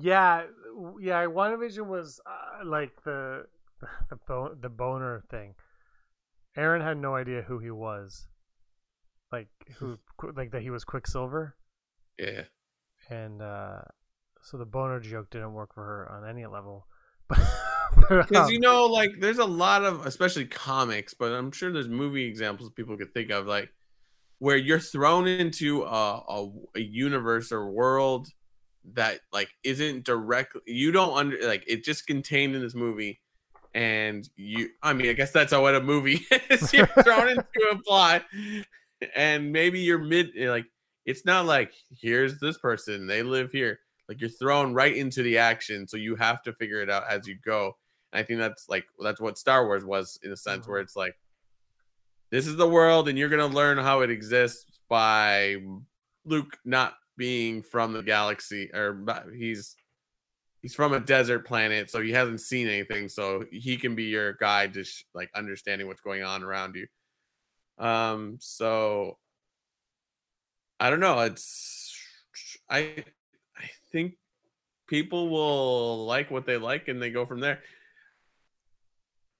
Yeah, 0.00 0.44
yeah. 1.00 1.24
WandaVision 1.24 1.86
was 1.86 2.20
uh, 2.26 2.64
like 2.64 2.92
the 3.04 3.46
the 4.10 4.16
bo- 4.28 4.54
the 4.54 4.68
boner 4.68 5.24
thing. 5.30 5.54
Aaron 6.56 6.82
had 6.82 6.98
no 6.98 7.14
idea 7.14 7.42
who 7.42 7.58
he 7.58 7.70
was, 7.70 8.26
like 9.32 9.48
who 9.78 9.98
like 10.36 10.52
that 10.52 10.62
he 10.62 10.70
was 10.70 10.84
Quicksilver, 10.84 11.56
yeah 12.18 12.42
and 13.10 13.40
uh, 13.42 13.80
so 14.42 14.56
the 14.58 14.66
boner 14.66 15.00
joke 15.00 15.30
didn't 15.30 15.52
work 15.52 15.74
for 15.74 15.84
her 15.84 16.12
on 16.12 16.28
any 16.28 16.46
level. 16.46 16.86
But 17.28 17.40
because 18.08 18.50
you 18.50 18.60
know 18.60 18.86
like 18.86 19.10
there's 19.20 19.38
a 19.38 19.44
lot 19.44 19.84
of 19.84 20.06
especially 20.06 20.44
comics 20.44 21.14
but 21.14 21.32
i'm 21.32 21.50
sure 21.50 21.72
there's 21.72 21.88
movie 21.88 22.24
examples 22.24 22.70
people 22.70 22.96
could 22.96 23.12
think 23.12 23.30
of 23.30 23.46
like 23.46 23.70
where 24.38 24.56
you're 24.56 24.78
thrown 24.78 25.26
into 25.26 25.82
a, 25.82 26.22
a, 26.28 26.48
a 26.76 26.80
universe 26.80 27.50
or 27.50 27.70
world 27.70 28.28
that 28.94 29.20
like 29.32 29.50
isn't 29.64 30.04
directly 30.04 30.60
you 30.66 30.92
don't 30.92 31.16
under 31.16 31.36
like 31.46 31.64
it 31.66 31.84
just 31.84 32.06
contained 32.06 32.54
in 32.54 32.62
this 32.62 32.74
movie 32.74 33.20
and 33.74 34.28
you 34.36 34.68
i 34.82 34.92
mean 34.92 35.08
i 35.10 35.12
guess 35.12 35.30
that's 35.30 35.52
what 35.52 35.74
a 35.74 35.80
movie 35.80 36.20
is. 36.50 36.72
You're 36.72 36.86
thrown 37.04 37.28
into 37.28 37.44
a 37.70 37.78
plot 37.82 38.24
and 39.14 39.52
maybe 39.52 39.80
you're 39.80 39.98
mid 39.98 40.30
like 40.36 40.66
it's 41.04 41.24
not 41.24 41.46
like 41.46 41.72
here's 42.00 42.38
this 42.40 42.58
person 42.58 43.06
they 43.06 43.22
live 43.22 43.50
here 43.50 43.80
like 44.08 44.20
you're 44.20 44.30
thrown 44.30 44.72
right 44.72 44.96
into 44.96 45.22
the 45.22 45.38
action 45.38 45.86
so 45.86 45.96
you 45.96 46.16
have 46.16 46.42
to 46.42 46.52
figure 46.52 46.80
it 46.80 46.90
out 46.90 47.04
as 47.08 47.26
you 47.26 47.36
go. 47.44 47.76
And 48.12 48.20
i 48.20 48.22
think 48.22 48.40
that's 48.40 48.68
like 48.68 48.86
that's 49.02 49.20
what 49.20 49.38
star 49.38 49.66
wars 49.66 49.84
was 49.84 50.18
in 50.22 50.32
a 50.32 50.36
sense 50.36 50.66
where 50.66 50.80
it's 50.80 50.96
like 50.96 51.14
this 52.30 52.46
is 52.46 52.56
the 52.56 52.68
world 52.68 53.08
and 53.08 53.18
you're 53.18 53.28
going 53.28 53.48
to 53.50 53.56
learn 53.56 53.78
how 53.78 54.00
it 54.00 54.10
exists 54.10 54.80
by 54.88 55.56
luke 56.24 56.56
not 56.64 56.94
being 57.16 57.62
from 57.62 57.92
the 57.92 58.02
galaxy 58.02 58.70
or 58.72 59.04
he's 59.36 59.76
he's 60.62 60.74
from 60.74 60.92
a 60.92 61.00
desert 61.00 61.46
planet 61.46 61.90
so 61.90 62.00
he 62.00 62.12
hasn't 62.12 62.40
seen 62.40 62.68
anything 62.68 63.08
so 63.08 63.42
he 63.50 63.76
can 63.76 63.94
be 63.94 64.04
your 64.04 64.34
guide 64.34 64.72
to 64.74 64.84
sh- 64.84 65.04
like 65.14 65.30
understanding 65.34 65.86
what's 65.86 66.00
going 66.00 66.22
on 66.22 66.42
around 66.42 66.74
you. 66.76 66.86
Um 67.84 68.38
so 68.40 69.18
i 70.80 70.90
don't 70.90 71.00
know 71.00 71.18
it's 71.20 71.92
i 72.70 73.04
think 73.92 74.14
people 74.86 75.28
will 75.28 76.06
like 76.06 76.30
what 76.30 76.46
they 76.46 76.56
like 76.56 76.88
and 76.88 77.00
they 77.00 77.10
go 77.10 77.26
from 77.26 77.40
there 77.40 77.60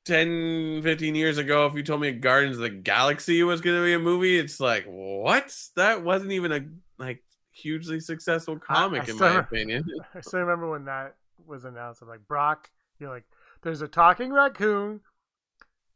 10 0.04 0.82
15 0.82 1.14
years 1.14 1.38
ago 1.38 1.66
if 1.66 1.74
you 1.74 1.82
told 1.82 2.00
me 2.00 2.10
guardians 2.12 2.56
of 2.56 2.62
the 2.62 2.70
galaxy 2.70 3.42
was 3.42 3.60
going 3.60 3.76
to 3.76 3.84
be 3.84 3.92
a 3.92 3.98
movie 3.98 4.38
it's 4.38 4.58
like 4.58 4.84
what 4.86 5.54
that 5.76 6.02
wasn't 6.02 6.32
even 6.32 6.52
a 6.52 6.60
like 6.98 7.22
hugely 7.50 8.00
successful 8.00 8.58
comic 8.58 9.02
I 9.02 9.10
in 9.10 9.14
still 9.16 9.34
my 9.34 9.38
opinion 9.38 9.84
I 10.14 10.20
still 10.20 10.40
remember 10.40 10.70
when 10.70 10.86
that 10.86 11.16
was 11.46 11.64
announced. 11.64 12.02
I'm 12.02 12.08
like, 12.08 12.26
Brock, 12.28 12.70
you're 12.98 13.10
like, 13.10 13.24
there's 13.62 13.82
a 13.82 13.88
talking 13.88 14.32
raccoon. 14.32 14.90
And 14.90 15.00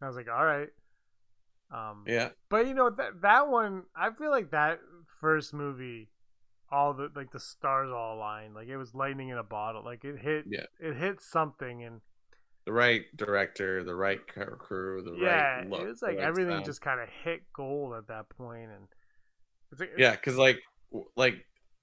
I 0.03 0.07
was 0.07 0.17
like, 0.17 0.29
all 0.29 0.45
right. 0.45 0.69
Um, 1.71 2.05
yeah 2.07 2.31
But 2.49 2.67
you 2.67 2.75
know 2.75 2.91
that 2.91 3.23
that 3.23 3.49
one, 3.49 3.85
I 3.97 4.11
feel 4.11 4.31
like 4.31 4.51
that 4.51 4.81
first 5.21 5.55
movie, 5.55 6.11
all 6.73 6.95
the 6.95 7.09
like 7.15 7.31
the 7.31 7.39
stars 7.41 7.91
all 7.91 8.17
aligned. 8.17 8.55
Like 8.55 8.69
it 8.69 8.77
was 8.79 8.95
lightning 8.95 9.29
in 9.29 9.39
a 9.39 9.43
bottle. 9.45 9.83
Like 9.85 10.05
it 10.05 10.19
hit, 10.19 10.45
Yeah. 10.49 10.65
it 10.81 10.97
hit 10.97 11.21
something, 11.21 11.85
and 11.85 12.01
the 12.65 12.73
right 12.73 13.03
director 13.17 13.83
the 13.83 13.95
right 13.95 14.21
crew 14.27 15.03
the 15.05 15.17
yeah, 15.21 15.57
right 15.57 15.69
look 15.69 15.81
it 15.83 15.87
was 15.89 16.01
like 16.01 16.17
right 16.17 16.25
everything 16.25 16.53
sound. 16.55 16.65
just 16.65 16.81
kind 16.81 17.01
of 17.01 17.09
hit 17.25 17.41
gold 17.55 17.93
at 17.95 18.07
that 18.09 18.29
point, 18.31 18.71
and 18.71 18.87
it's 19.73 19.81
like, 19.81 19.91
yeah 19.99 20.13
because 20.13 20.37
like 20.37 20.59
like 21.17 21.35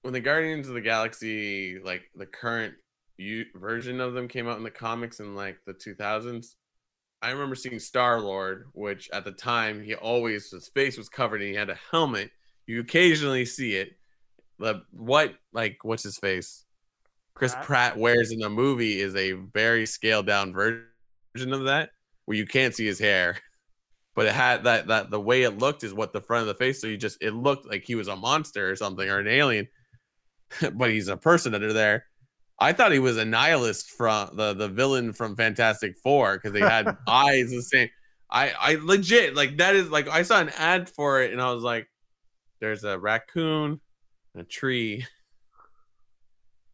when 0.02 0.14
the 0.14 0.20
guardians 0.20 0.68
of 0.68 0.74
the 0.74 0.80
galaxy 0.80 1.78
like 1.84 2.02
the 2.14 2.24
current 2.24 2.74
u- 3.18 3.44
version 3.56 4.00
of 4.00 4.14
them 4.14 4.26
came 4.26 4.48
out 4.48 4.56
in 4.56 4.62
the 4.64 4.70
comics 4.70 5.20
in 5.20 5.34
like 5.34 5.58
the 5.66 5.74
2000s 5.74 6.54
i 7.20 7.28
remember 7.30 7.54
seeing 7.54 7.78
star 7.78 8.18
lord 8.18 8.64
which 8.72 9.10
at 9.12 9.24
the 9.26 9.32
time 9.32 9.82
he 9.82 9.94
always 9.94 10.50
his 10.50 10.68
face 10.68 10.96
was 10.96 11.10
covered 11.10 11.42
and 11.42 11.50
he 11.50 11.54
had 11.56 11.68
a 11.68 11.78
helmet 11.90 12.30
you 12.66 12.80
occasionally 12.80 13.44
see 13.44 13.74
it 13.74 13.90
the 14.60 14.82
what 14.92 15.34
like 15.52 15.78
what's 15.82 16.02
his 16.02 16.18
face? 16.18 16.64
Chris 17.34 17.52
Pratt? 17.54 17.66
pratt 17.66 17.98
wears 17.98 18.30
in 18.30 18.38
the 18.38 18.50
movie 18.50 19.00
is 19.00 19.14
a 19.16 19.32
very 19.32 19.86
scaled 19.86 20.26
down 20.26 20.52
version 20.52 21.52
of 21.52 21.64
that 21.64 21.90
where 22.26 22.36
you 22.36 22.46
can't 22.46 22.74
see 22.74 22.86
his 22.86 22.98
hair. 22.98 23.38
But 24.14 24.26
it 24.26 24.32
had 24.32 24.64
that 24.64 24.88
that 24.88 25.10
the 25.10 25.20
way 25.20 25.42
it 25.42 25.58
looked 25.58 25.82
is 25.82 25.94
what 25.94 26.12
the 26.12 26.20
front 26.20 26.42
of 26.42 26.48
the 26.48 26.54
face 26.54 26.80
so 26.80 26.86
you 26.86 26.96
just 26.96 27.18
it 27.22 27.32
looked 27.32 27.66
like 27.66 27.84
he 27.84 27.94
was 27.94 28.08
a 28.08 28.16
monster 28.16 28.70
or 28.70 28.76
something 28.76 29.08
or 29.08 29.18
an 29.18 29.28
alien. 29.28 29.66
But 30.74 30.90
he's 30.90 31.08
a 31.08 31.16
person 31.16 31.54
under 31.54 31.72
there. 31.72 32.06
I 32.58 32.72
thought 32.72 32.92
he 32.92 32.98
was 32.98 33.16
Annihilus 33.16 33.86
from 33.86 34.36
the 34.36 34.52
the 34.52 34.68
villain 34.68 35.12
from 35.12 35.36
fantastic 35.36 35.96
four 36.02 36.36
because 36.36 36.52
they 36.52 36.60
had 36.60 36.96
eyes 37.08 37.50
the 37.50 37.62
same. 37.62 37.88
I 38.30 38.52
i 38.60 38.78
legit 38.80 39.34
like 39.34 39.56
that 39.56 39.74
is 39.74 39.90
like 39.90 40.08
i 40.08 40.22
saw 40.22 40.40
an 40.40 40.50
ad 40.50 40.88
for 40.88 41.20
it 41.20 41.32
and 41.32 41.42
i 41.42 41.52
was 41.52 41.64
like 41.64 41.88
there's 42.60 42.84
a 42.84 42.96
raccoon 42.98 43.80
a 44.34 44.44
tree 44.44 45.06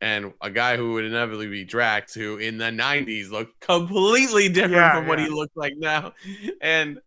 and 0.01 0.33
a 0.43 0.51
guy 0.51 0.77
who 0.77 0.95
would 0.95 1.05
inevitably 1.05 1.49
be 1.49 1.65
Drax, 1.65 2.15
who 2.15 2.37
in 2.37 2.59
the 2.59 2.67
90s 2.67 3.31
looked 3.31 3.61
completely 3.61 4.49
different 4.49 4.73
Yeah, 4.75 4.95
from 4.95 5.07
what 5.07 5.19
he 5.19 5.29
looked 5.29 5.57
like 5.57 5.75
now. 5.77 6.13
And 6.61 7.01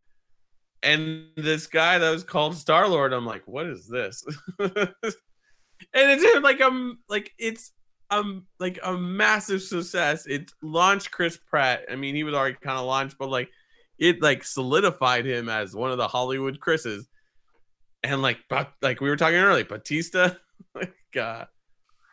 and 0.81 1.25
this 1.35 1.67
guy 1.67 1.97
that 1.97 2.09
was 2.09 2.23
called 2.23 2.55
Star 2.55 2.87
Lord, 2.87 3.11
I'm 3.13 3.25
like, 3.25 3.43
what 3.45 3.65
is 3.65 3.87
this? 3.87 4.23
and 4.59 4.93
it's 5.93 6.43
like 6.43 6.61
um 6.61 6.99
like 7.09 7.31
it's 7.37 7.73
um 8.09 8.47
like 8.59 8.79
a 8.83 8.93
massive 8.97 9.61
success. 9.61 10.25
It 10.25 10.51
launched 10.61 11.11
Chris 11.11 11.37
Pratt. 11.37 11.81
I 11.91 11.95
mean, 11.95 12.15
he 12.15 12.23
was 12.23 12.33
already 12.33 12.57
kind 12.61 12.79
of 12.79 12.85
launched, 12.85 13.17
but 13.19 13.29
like 13.29 13.49
it 13.97 14.21
like 14.21 14.43
solidified 14.43 15.25
him 15.25 15.49
as 15.49 15.75
one 15.75 15.91
of 15.91 15.97
the 15.97 16.07
Hollywood 16.07 16.59
Chris's. 16.59 17.07
And 18.03 18.21
like 18.21 18.37
but 18.49 18.71
like 18.81 19.01
we 19.01 19.09
were 19.09 19.17
talking 19.17 19.37
earlier, 19.37 19.65
Batista, 19.65 20.31
like 20.75 20.93
uh 21.19 21.45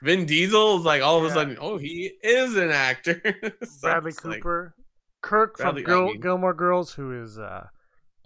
Vin 0.03 0.27
Diesel 0.27 0.79
is 0.79 0.85
like 0.85 1.03
all 1.03 1.19
of 1.19 1.25
a 1.25 1.31
sudden, 1.31 1.57
oh, 1.61 1.79
he 1.79 2.13
is 2.23 2.57
an 2.57 2.71
actor. 2.71 3.23
So 3.65 3.81
Bradley 3.89 4.11
it's 4.11 4.25
like- 4.25 4.39
Cooper, 4.39 4.75
Kirk 5.23 5.57
Bradley- 5.57 5.83
from 5.85 5.93
Gil- 5.93 6.07
mean- 6.09 6.21
Gilmore 6.21 6.55
Girls, 6.55 6.93
who 6.93 7.13
is 7.23 7.39
uh, 7.39 7.67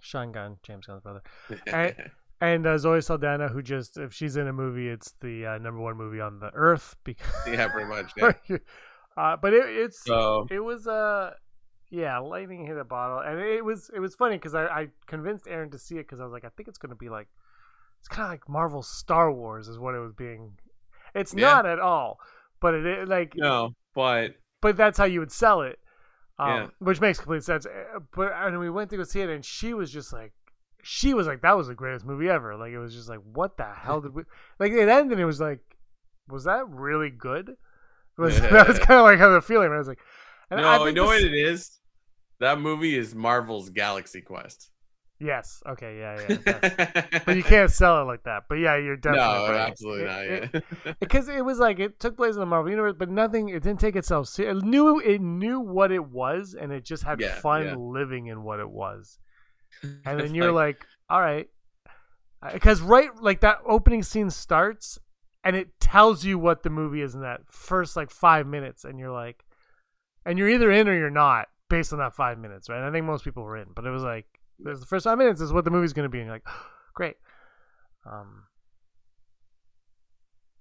Sean 0.01 0.31
Gunn, 0.31 0.57
James 0.63 0.85
Gunn's 0.87 1.01
brother, 1.01 1.21
I- 1.67 1.95
and 2.41 2.65
uh, 2.65 2.77
Zoe 2.79 3.01
Saldana, 3.01 3.47
who 3.47 3.61
just 3.61 3.97
if 3.97 4.13
she's 4.13 4.35
in 4.35 4.47
a 4.47 4.53
movie, 4.53 4.89
it's 4.89 5.13
the 5.21 5.45
uh, 5.45 5.57
number 5.59 5.79
one 5.79 5.95
movie 5.95 6.19
on 6.19 6.39
the 6.39 6.49
earth 6.53 6.95
because. 7.03 7.27
yeah, 7.47 7.67
pretty 7.67 7.87
much. 7.87 8.11
Yeah. 8.17 8.57
uh, 9.15 9.37
but 9.41 9.53
it, 9.53 9.65
it's 9.67 10.03
So 10.03 10.47
it 10.49 10.59
was 10.59 10.87
uh 10.87 11.31
yeah 11.93 12.17
lightning 12.19 12.65
hit 12.65 12.77
a 12.77 12.85
bottle 12.85 13.19
and 13.19 13.37
it 13.39 13.63
was 13.65 13.91
it 13.93 13.99
was 13.99 14.15
funny 14.15 14.37
because 14.37 14.55
I, 14.55 14.63
I 14.65 14.87
convinced 15.07 15.45
aaron 15.45 15.69
to 15.71 15.77
see 15.77 15.95
it 15.95 16.03
because 16.03 16.21
i 16.21 16.23
was 16.23 16.31
like 16.31 16.45
i 16.45 16.49
think 16.55 16.69
it's 16.69 16.77
going 16.77 16.91
to 16.91 16.95
be 16.95 17.09
like 17.09 17.27
it's 18.01 18.07
kind 18.09 18.25
of 18.25 18.29
like 18.31 18.49
marvel 18.49 18.81
star 18.83 19.31
wars 19.31 19.67
is 19.69 19.79
what 19.79 19.95
it 19.95 19.99
was 19.99 20.11
being 20.13 20.51
it's 21.15 21.33
Yeah. 21.33 21.47
not 21.53 21.65
at 21.65 21.79
all 21.79 22.17
but 22.59 22.73
it, 22.73 23.07
like 23.07 23.33
no, 23.35 23.71
but 23.95 24.31
but 24.61 24.75
that's 24.77 24.97
how 24.97 25.05
you 25.05 25.19
would 25.21 25.31
sell 25.31 25.61
it 25.61 25.79
um, 26.39 26.49
Yeah. 26.49 26.67
which 26.79 26.99
makes 26.99 27.19
complete 27.19 27.43
sense 27.43 27.65
Uh, 27.65 27.99
but 28.15 28.33
and 28.33 28.59
we 28.59 28.69
went 28.69 28.89
to 28.89 28.97
go 28.97 29.03
see 29.03 29.21
it 29.21 29.29
and 29.29 29.45
she 29.45 29.73
was 29.73 29.91
just 29.91 30.11
like 30.11 30.33
she 30.83 31.13
was 31.13 31.27
like 31.27 31.41
that 31.41 31.55
was 31.55 31.67
the 31.67 31.75
greatest 31.75 32.05
movie 32.05 32.27
ever 32.29 32.55
like 32.57 32.71
it 32.71 32.79
was 32.79 32.93
just 32.93 33.07
like 33.07 33.19
what 33.33 33.55
the 33.57 33.65
hell 33.65 34.01
did 34.01 34.13
we 34.15 34.23
like 34.59 34.71
it 34.71 34.89
ended 34.89 35.13
and 35.13 35.21
it 35.21 35.25
was 35.25 35.39
like 35.39 35.59
was 36.27 36.45
that 36.45 36.67
really 36.67 37.09
good 37.09 37.55
was, 38.17 38.39
that 38.41 38.67
was 38.67 38.79
kind 38.87 38.99
of 38.99 39.03
like 39.05 39.19
how 39.19 39.29
the 39.29 39.41
feeling 39.41 39.71
I 39.71 39.77
was 39.77 39.87
like 39.87 39.99
no, 40.49 40.57
I 40.57 40.85
you 40.87 40.91
know 40.93 41.09
this- 41.09 41.23
what 41.23 41.31
it 41.31 41.33
is? 41.33 41.79
That 42.39 42.59
movie 42.59 42.97
is 42.97 43.15
Marvel's 43.15 43.69
Galaxy 43.69 44.19
Quest. 44.19 44.69
Yes. 45.23 45.61
Okay. 45.69 45.99
Yeah. 45.99 46.37
Yeah. 46.45 47.19
but 47.25 47.35
you 47.37 47.43
can't 47.43 47.69
sell 47.69 48.01
it 48.01 48.05
like 48.05 48.23
that. 48.23 48.43
But 48.49 48.55
yeah, 48.55 48.75
you're 48.77 48.95
definitely 48.97 49.27
no, 49.47 49.51
right. 49.51 49.69
absolutely 49.69 50.05
not. 50.05 50.25
It- 50.25 50.49
Yeah. 50.85 50.93
Because 50.99 51.29
it, 51.29 51.45
was 51.45 51.59
like 51.59 51.79
it 51.79 51.99
took 51.99 52.17
place 52.17 52.33
in 52.33 52.39
the 52.39 52.45
Marvel 52.47 52.71
universe, 52.71 52.95
but 52.97 53.09
nothing. 53.09 53.49
It 53.49 53.61
didn't 53.61 53.79
take 53.79 53.95
itself. 53.95 54.27
ser- 54.27 54.49
It 54.49 54.63
knew 54.63 54.99
it 54.99 55.21
knew 55.21 55.59
what 55.59 55.91
it 55.91 56.03
was, 56.05 56.55
and 56.59 56.71
it 56.71 56.83
just 56.83 57.03
had 57.03 57.19
Yeah, 57.21 57.35
fun 57.39 57.65
yeah. 57.65 57.75
living 57.75 58.27
in 58.27 58.43
what 58.43 58.59
it 58.59 58.69
was. 58.69 59.19
And 60.05 60.19
then 60.19 60.33
you're 60.35 60.51
like, 60.51 60.85
all 61.09 61.21
right, 61.21 61.47
because 62.53 62.81
right, 62.81 63.09
like 63.21 63.41
that 63.41 63.59
opening 63.65 64.03
scene 64.03 64.29
starts, 64.29 64.99
and 65.43 65.55
it 65.55 65.79
tells 65.79 66.23
you 66.25 66.37
what 66.39 66.63
the 66.63 66.69
movie 66.69 67.01
is 67.01 67.15
in 67.15 67.21
that 67.21 67.41
first 67.47 67.95
like 67.95 68.09
five 68.11 68.47
minutes, 68.47 68.83
and 68.85 68.99
you're 68.99 69.11
like, 69.11 69.43
and 70.25 70.37
you're 70.39 70.49
either 70.49 70.71
in 70.71 70.87
or 70.87 70.95
you're 70.97 71.09
not 71.09 71.47
based 71.69 71.93
on 71.93 71.99
that 71.99 72.15
five 72.15 72.37
minutes, 72.37 72.69
right? 72.69 72.85
I 72.87 72.91
think 72.91 73.05
most 73.05 73.23
people 73.23 73.43
were 73.43 73.57
in, 73.57 73.67
but 73.75 73.85
it 73.85 73.91
was 73.91 74.03
like, 74.03 74.25
there's 74.63 74.79
the 74.79 74.85
first 74.85 75.03
five 75.05 75.17
minutes 75.17 75.41
is 75.41 75.51
what 75.53 75.65
the 75.65 75.71
movie's 75.71 75.93
going 75.93 76.05
to 76.05 76.09
be, 76.09 76.19
and 76.19 76.27
you're 76.27 76.35
like, 76.35 76.45
great. 76.93 77.15
Um, 78.05 78.43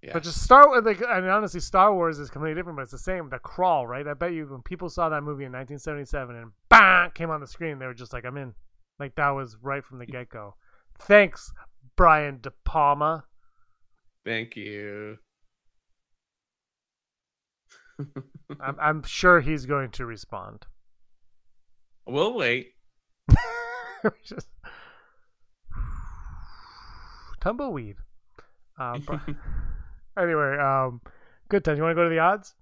Yeah. 0.03 0.13
but 0.15 0.23
just 0.23 0.43
Star 0.43 0.67
Wars, 0.69 0.85
like, 0.85 1.01
and 1.01 1.29
honestly, 1.29 1.61
Star 1.61 1.95
Wars 1.95 2.19
is 2.19 2.31
completely 2.31 2.55
different, 2.59 2.77
but 2.77 2.83
it's 2.83 2.93
the 2.93 2.99
same. 2.99 3.29
The 3.29 3.39
crawl, 3.39 3.87
right? 3.87 4.07
I 4.07 4.15
bet 4.15 4.33
you 4.33 4.47
when 4.47 4.63
people 4.63 4.89
saw 4.89 5.09
that 5.09 5.23
movie 5.23 5.45
in 5.45 5.53
1977 5.53 6.37
and 6.37 6.51
bang 6.69 7.11
came 7.13 7.31
on 7.31 7.41
the 7.41 7.47
screen, 7.47 7.79
they 7.79 7.87
were 7.87 7.95
just 7.95 8.13
like, 8.13 8.25
"I'm 8.25 8.37
in." 8.37 8.55
Like 8.99 9.15
that 9.17 9.31
was 9.31 9.57
right 9.63 9.85
from 9.85 9.99
the 9.99 10.07
get 10.07 10.29
go. 10.29 10.55
Thanks, 10.99 11.53
Brian 11.97 12.39
De 12.41 12.51
Palma. 12.65 13.25
Thank 14.27 14.57
you. 14.57 15.17
I'm, 18.61 18.77
I'm 18.81 19.03
sure 19.03 19.41
he's 19.41 19.67
going 19.67 19.91
to 19.93 20.07
respond. 20.07 20.67
We'll 22.07 22.35
wait. 22.35 22.73
Just- 24.25 24.49
Tumbleweed. 27.41 27.97
Uh, 28.79 28.99
Bri- 28.99 29.19
anyway, 30.19 30.59
um, 30.59 31.01
good 31.49 31.65
time. 31.65 31.77
You 31.77 31.83
want 31.83 31.93
to 31.93 31.95
go 31.95 32.05
to 32.05 32.11
the 32.11 32.19
odds? 32.19 32.55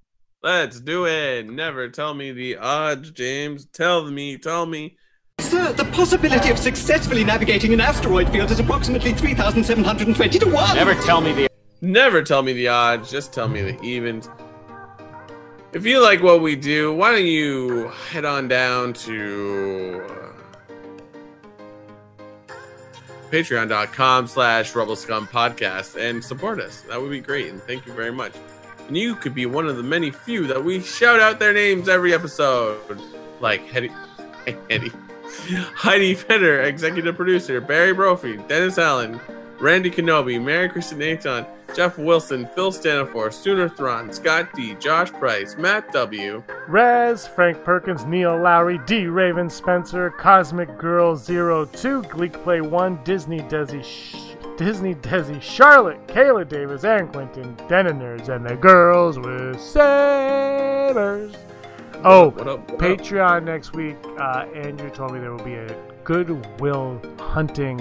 Let's 0.43 0.81
do 0.81 1.07
it. 1.07 1.51
Never 1.51 1.89
tell 1.89 2.15
me 2.15 2.31
the 2.31 2.57
odds, 2.59 3.11
James. 3.11 3.67
Tell 3.67 4.09
me, 4.09 4.39
tell 4.39 4.67
me. 4.67 4.97
Sir, 5.41 5.73
the 5.73 5.85
possibility 5.87 6.51
of 6.51 6.59
successfully 6.59 7.25
navigating 7.25 7.73
an 7.73 7.81
asteroid 7.81 8.29
field 8.31 8.51
is 8.51 8.61
approximately 8.61 9.13
3,720 9.13 10.39
to 10.39 10.47
1. 10.49 10.77
Never 10.77 10.95
tell 10.95 11.21
me 11.21 11.33
the 11.33 11.49
Never 11.81 12.23
tell 12.23 12.43
me 12.43 12.53
the 12.53 12.69
odds, 12.69 13.11
just 13.11 13.33
tell 13.33 13.49
me 13.49 13.63
the 13.63 13.81
evens. 13.83 14.29
If 15.73 15.87
you 15.87 16.03
like 16.03 16.23
what 16.23 16.41
we 16.41 16.57
do, 16.57 16.93
why 16.93 17.13
don't 17.13 17.27
you 17.27 17.89
head 18.11 18.25
on 18.25 18.49
down 18.49 18.95
to 18.95 20.03
patreon.com 23.31 24.27
slash 24.27 24.75
rebel 24.75 24.97
scum 24.97 25.27
podcast 25.27 26.01
and 26.01 26.25
support 26.25 26.61
us. 26.61 26.83
That 26.83 27.01
would 27.01 27.11
be 27.11 27.21
great. 27.21 27.49
And 27.49 27.63
thank 27.63 27.87
you 27.87 27.93
very 27.93 28.13
much. 28.13 28.33
And 28.87 28.97
you 28.97 29.15
could 29.15 29.35
be 29.35 29.47
one 29.47 29.67
of 29.67 29.77
the 29.77 29.83
many 29.83 30.11
few 30.11 30.47
that 30.47 30.65
we 30.65 30.81
shout 30.81 31.21
out 31.21 31.39
their 31.39 31.53
names 31.53 31.89
every 31.89 32.15
episode. 32.15 33.01
Like 33.41 33.67
Hetty, 33.67 33.91
Hetty, 34.71 34.93
Heidi 35.75 36.15
Feder, 36.15 36.63
executive 36.63 37.17
producer, 37.17 37.61
Barry 37.61 37.93
Brophy, 37.93 38.39
Dennis 38.49 38.79
Allen, 38.79 39.21
Randy 39.61 39.91
Kenobi, 39.91 40.43
Mary 40.43 40.69
Kristen 40.69 40.99
Naton, 40.99 41.47
Jeff 41.79 41.97
Wilson, 41.97 42.45
Phil 42.57 42.73
Stanifor, 42.73 43.33
Sooner 43.33 43.69
Thron, 43.69 44.13
Scott 44.13 44.49
D, 44.53 44.75
Josh 44.81 45.13
Price, 45.13 45.57
Matt 45.57 45.93
W, 45.93 46.43
Rez, 46.67 47.29
Frank 47.29 47.63
Perkins, 47.63 48.05
Neil 48.05 48.37
Lowry, 48.37 48.79
D. 48.85 49.07
Raven 49.07 49.49
Spencer, 49.49 50.11
Cosmic 50.11 50.77
Girl 50.77 51.17
02, 51.17 52.03
Gleek 52.03 52.33
Play 52.43 52.61
1, 52.61 53.05
Disney 53.05 53.39
Desi, 53.43 53.85
Sh- 53.85 54.35
Disney 54.57 54.97
Desi, 54.97 55.41
Charlotte, 55.41 56.05
Kayla 56.09 56.49
Davis, 56.49 56.83
Aaron 56.83 57.07
Clinton, 57.13 57.55
Denoners, 57.69 58.29
and 58.29 58.45
the 58.45 58.57
Girls 58.57 59.17
with 59.17 59.61
Sabers. 59.61 61.33
Oh, 62.03 62.31
What 62.31 62.49
up? 62.49 62.73
What 62.73 62.73
up? 62.73 62.79
Patreon 62.81 63.45
next 63.45 63.73
week. 63.75 63.97
Uh, 64.19 64.47
Andrew 64.53 64.91
told 64.91 65.13
me 65.13 65.21
there 65.21 65.33
will 65.33 65.45
be 65.45 65.55
a 65.55 65.77
Goodwill 66.03 67.01
hunting, 67.21 67.79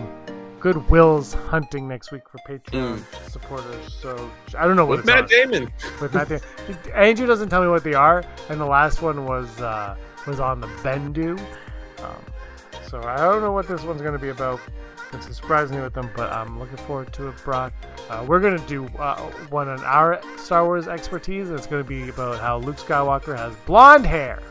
Goodwill's 0.60 1.34
hunting 1.34 1.88
next 1.88 2.12
week 2.12 2.24
for 2.30 2.40
Patreon 2.48 3.02
supporters. 3.30 3.94
So 3.94 4.32
I 4.58 4.66
don't 4.68 4.76
know 4.76 4.86
what 4.86 4.98
With 4.98 5.00
it's 5.02 5.08
Matt 5.08 5.24
on 5.24 5.28
Damon. 5.28 5.72
with 6.02 6.14
Matt 6.14 6.30
Damon. 6.30 6.44
Andrew 6.94 7.28
doesn't 7.28 7.50
tell 7.50 7.62
me 7.62 7.68
what 7.68 7.84
they 7.84 7.94
are, 7.94 8.24
and 8.50 8.60
the 8.60 8.66
last 8.66 9.02
one 9.02 9.26
was 9.26 9.62
uh, 9.62 9.96
was 10.26 10.40
on 10.40 10.60
the 10.60 10.68
Bendu. 10.84 11.40
Um, 12.00 12.26
so 12.90 13.02
I 13.02 13.18
don't 13.18 13.42
know 13.42 13.52
what 13.52 13.68
this 13.68 13.84
one's 13.84 14.02
going 14.02 14.14
to 14.14 14.20
be 14.20 14.30
about. 14.30 14.60
It's 15.14 15.34
surprising 15.36 15.78
me 15.78 15.84
with 15.84 15.94
them, 15.94 16.10
but 16.16 16.32
I'm 16.34 16.60
looking 16.60 16.78
forward 16.78 17.14
to 17.14 17.30
it, 17.30 17.36
Brock. 17.44 17.72
Uh, 18.10 18.26
we're 18.28 18.42
going 18.42 18.60
to 18.60 18.68
do 18.68 18.86
uh, 18.98 19.18
one 19.50 19.70
on 19.70 19.80
our 19.84 20.22
Star 20.38 20.66
Wars 20.66 20.88
expertise, 20.88 21.50
and 21.50 21.58
it's 21.58 21.68
going 21.68 21.82
to 21.82 21.88
be 21.88 22.10
about 22.10 22.40
how 22.40 22.58
Luke 22.58 22.76
Skywalker 22.78 23.38
has 23.38 23.56
blonde 23.66 24.06
hair. 24.06 24.42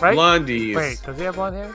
Right? 0.00 0.16
Blondies. 0.16 0.76
Wait, 0.76 1.00
does 1.04 1.16
he 1.18 1.24
have 1.24 1.36
blonde 1.36 1.56
hair? 1.56 1.74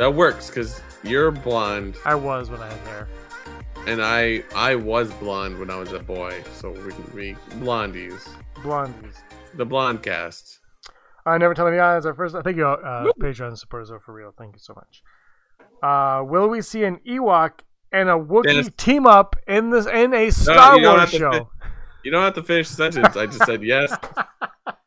That 0.00 0.14
works 0.14 0.48
because 0.48 0.80
you're 1.02 1.30
blonde 1.30 1.94
I 2.06 2.14
was 2.14 2.48
when 2.48 2.62
I 2.62 2.68
had 2.68 2.78
hair. 2.86 3.08
and 3.86 4.02
I 4.02 4.42
I 4.56 4.74
was 4.74 5.12
blonde 5.12 5.58
when 5.58 5.68
I 5.68 5.76
was 5.76 5.92
a 5.92 5.98
boy, 5.98 6.42
so 6.54 6.70
we 6.70 6.90
can 6.90 7.04
be 7.14 7.34
blondies. 7.56 8.26
Blondies. 8.54 9.16
The 9.56 9.66
blonde 9.66 10.02
cast. 10.02 10.60
I 11.26 11.36
never 11.36 11.52
tell 11.52 11.66
me 11.66 11.72
the 11.72 11.80
odds. 11.80 12.06
Our 12.06 12.14
first, 12.14 12.34
thank 12.34 12.56
you, 12.56 12.66
uh, 12.66 13.12
Patreon 13.20 13.58
supporters 13.58 13.90
are 13.90 14.00
for 14.00 14.14
real. 14.14 14.32
Thank 14.38 14.54
you 14.54 14.58
so 14.58 14.72
much. 14.72 15.02
Uh, 15.82 16.24
will 16.24 16.48
we 16.48 16.62
see 16.62 16.84
an 16.84 17.00
Ewok 17.06 17.60
and 17.92 18.08
a 18.08 18.14
Wookiee 18.14 18.44
Dennis. 18.44 18.70
team 18.78 19.06
up 19.06 19.36
in 19.46 19.68
this 19.68 19.84
in 19.84 20.14
a 20.14 20.30
Star 20.30 20.80
don't 20.80 20.96
Wars 20.96 21.10
show? 21.10 21.50
You 22.04 22.10
don't 22.10 22.22
have 22.22 22.36
to 22.36 22.42
finish 22.42 22.70
the 22.70 22.76
sentence. 22.76 23.18
I 23.18 23.26
just 23.26 23.44
said 23.44 23.62
yes. 23.62 23.94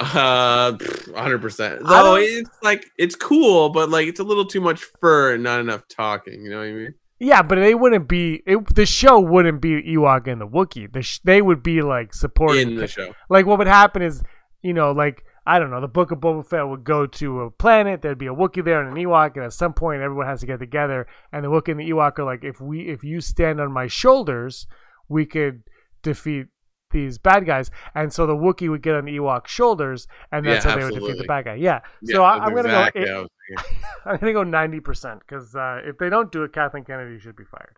Uh, 0.00 0.76
hundred 1.14 1.40
percent. 1.42 1.82
Though 1.86 2.16
it's 2.16 2.50
like 2.62 2.86
it's 2.96 3.14
cool, 3.14 3.68
but 3.68 3.90
like 3.90 4.06
it's 4.08 4.18
a 4.20 4.24
little 4.24 4.46
too 4.46 4.60
much 4.60 4.82
fur 5.00 5.34
and 5.34 5.42
not 5.42 5.60
enough 5.60 5.86
talking. 5.88 6.42
You 6.42 6.50
know 6.50 6.58
what 6.58 6.68
I 6.68 6.72
mean? 6.72 6.94
Yeah, 7.18 7.42
but 7.42 7.56
they 7.56 7.74
wouldn't 7.74 8.08
be. 8.08 8.42
It, 8.46 8.74
the 8.74 8.86
show 8.86 9.20
wouldn't 9.20 9.60
be 9.60 9.82
Ewok 9.82 10.26
and 10.26 10.40
the 10.40 10.46
Wookiee. 10.48 10.90
The 10.90 11.02
sh- 11.02 11.20
they 11.22 11.42
would 11.42 11.62
be 11.62 11.82
like 11.82 12.14
supporting 12.14 12.70
In 12.70 12.76
the 12.76 12.86
show. 12.86 13.14
like 13.28 13.44
what 13.44 13.58
would 13.58 13.66
happen 13.66 14.00
is, 14.00 14.22
you 14.62 14.72
know, 14.72 14.92
like 14.92 15.22
I 15.46 15.58
don't 15.58 15.70
know, 15.70 15.82
the 15.82 15.88
Book 15.88 16.12
of 16.12 16.18
Boba 16.20 16.46
Fett 16.46 16.66
would 16.66 16.84
go 16.84 17.06
to 17.06 17.40
a 17.42 17.50
planet. 17.50 18.00
There'd 18.00 18.16
be 18.16 18.26
a 18.28 18.34
Wookiee 18.34 18.64
there 18.64 18.80
and 18.82 18.96
an 18.96 19.04
Ewok, 19.04 19.36
and 19.36 19.44
at 19.44 19.52
some 19.52 19.74
point, 19.74 20.00
everyone 20.00 20.26
has 20.26 20.40
to 20.40 20.46
get 20.46 20.60
together. 20.60 21.06
And 21.32 21.44
the 21.44 21.48
Wookiee 21.48 21.72
and 21.72 21.80
the 21.80 21.90
Ewok 21.90 22.18
are 22.18 22.24
like, 22.24 22.42
if 22.42 22.58
we, 22.60 22.88
if 22.88 23.04
you 23.04 23.20
stand 23.20 23.60
on 23.60 23.70
my 23.70 23.86
shoulders, 23.86 24.66
we 25.08 25.26
could 25.26 25.62
defeat 26.02 26.46
these 26.90 27.18
bad 27.18 27.46
guys. 27.46 27.70
And 27.94 28.12
so 28.12 28.26
the 28.26 28.34
Wookiee 28.34 28.70
would 28.70 28.82
get 28.82 28.94
on 28.94 29.04
the 29.04 29.16
Ewok's 29.16 29.50
shoulders, 29.50 30.06
and 30.32 30.46
that's 30.46 30.64
Yeah, 30.64 30.72
how 30.72 30.78
they 30.78 30.84
would 30.84 30.94
defeat 30.94 31.18
the 31.18 31.24
bad 31.24 31.44
guy. 31.46 31.54
Yeah. 31.54 31.80
Yeah, 32.02 32.14
So 32.16 32.24
I, 32.24 32.38
I'm 32.38 32.54
gonna 32.54 32.68
go. 32.68 32.80
I 32.80 32.90
thinking. 32.90 33.28
I'm 34.04 34.16
gonna 34.18 34.32
go 34.32 34.42
ninety 34.44 34.80
percent 34.80 35.20
because 35.20 35.54
uh, 35.56 35.80
if 35.84 35.98
they 35.98 36.08
don't 36.08 36.30
do 36.30 36.44
it, 36.44 36.52
Kathleen 36.52 36.84
Kennedy 36.84 37.18
should 37.18 37.36
be 37.36 37.44
fired. 37.44 37.76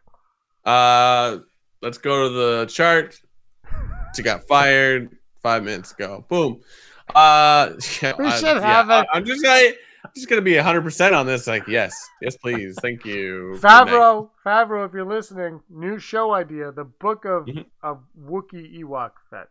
Uh, 0.64 1.38
let's 1.80 1.98
go 1.98 2.28
to 2.28 2.34
the 2.34 2.66
chart. 2.66 3.20
She 4.14 4.22
got 4.22 4.46
fired 4.46 5.16
five 5.42 5.64
minutes 5.64 5.92
ago. 5.92 6.24
Boom. 6.28 6.60
Uh, 7.14 7.72
yeah, 8.02 8.12
We 8.18 8.30
should 8.30 8.60
yeah, 8.60 8.60
have 8.60 8.90
I, 8.90 9.00
it. 9.00 9.06
I'm 9.12 9.24
just 9.24 9.42
gonna, 9.42 9.72
I'm 10.04 10.10
just 10.16 10.28
gonna 10.28 10.42
be 10.42 10.56
hundred 10.56 10.82
percent 10.82 11.14
on 11.14 11.26
this. 11.26 11.46
Like, 11.46 11.66
yes, 11.68 11.94
yes, 12.20 12.36
please, 12.36 12.76
thank 12.82 13.04
you. 13.04 13.52
Good 13.54 13.62
night. 13.62 13.86
Favreau, 13.88 14.30
Favreau, 14.44 14.86
if 14.86 14.92
you're 14.92 15.04
listening, 15.04 15.60
new 15.70 15.98
show 15.98 16.32
idea: 16.34 16.72
the 16.72 16.84
Book 16.84 17.24
of 17.24 17.46
Mhm. 17.46 17.66
of 17.82 18.00
Wookiee 18.20 18.80
Ewok 18.82 19.12
Fett. 19.30 19.48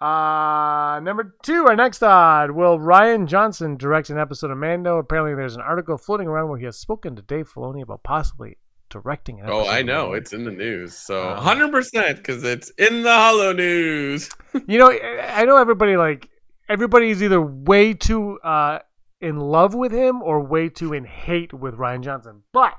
Uh, 0.00 1.00
number 1.02 1.34
two, 1.42 1.66
our 1.66 1.74
next 1.74 2.02
odd. 2.04 2.52
Will 2.52 2.78
Rian 2.78 3.26
Johnson 3.26 3.76
direct 3.76 4.10
an 4.10 4.18
episode 4.18 4.50
of 4.52 4.58
Mando? 4.58 4.98
Apparently, 4.98 5.34
there's 5.34 5.56
an 5.56 5.62
article 5.62 5.98
floating 5.98 6.28
around 6.28 6.48
where 6.50 6.58
he 6.58 6.64
has 6.66 6.76
spoken 6.78 7.16
to 7.16 7.22
Dave 7.22 7.48
Filoni 7.52 7.82
about 7.82 8.04
possibly 8.04 8.58
directing 8.90 9.40
an 9.40 9.46
Oh. 9.50 9.66
I 9.68 9.82
know 9.82 10.02
Mando. 10.04 10.12
it's 10.14 10.32
in 10.32 10.44
the 10.44 10.52
news. 10.52 10.96
So 10.96 11.30
Uh, 11.30 11.40
hundred 11.40 11.72
percent 11.72 12.18
because 12.18 12.44
it's 12.44 12.70
in 12.78 13.02
the 13.02 13.12
Hollow 13.12 13.52
News. 13.52 14.30
You 14.66 14.78
know, 14.78 14.90
I 14.90 15.42
I 15.42 15.44
know 15.44 15.56
everybody 15.56 15.96
like 15.96 16.28
everybody's 16.68 17.22
either 17.22 17.40
way 17.40 17.92
too 17.94 18.38
uh, 18.44 18.78
in 19.20 19.36
love 19.38 19.74
with 19.74 19.92
him 19.92 20.22
or 20.22 20.40
way 20.40 20.68
too 20.68 20.92
in 20.92 21.04
hate 21.04 21.52
with 21.52 21.74
Rian 21.76 22.02
Johnson. 22.02 22.42
But 22.52 22.76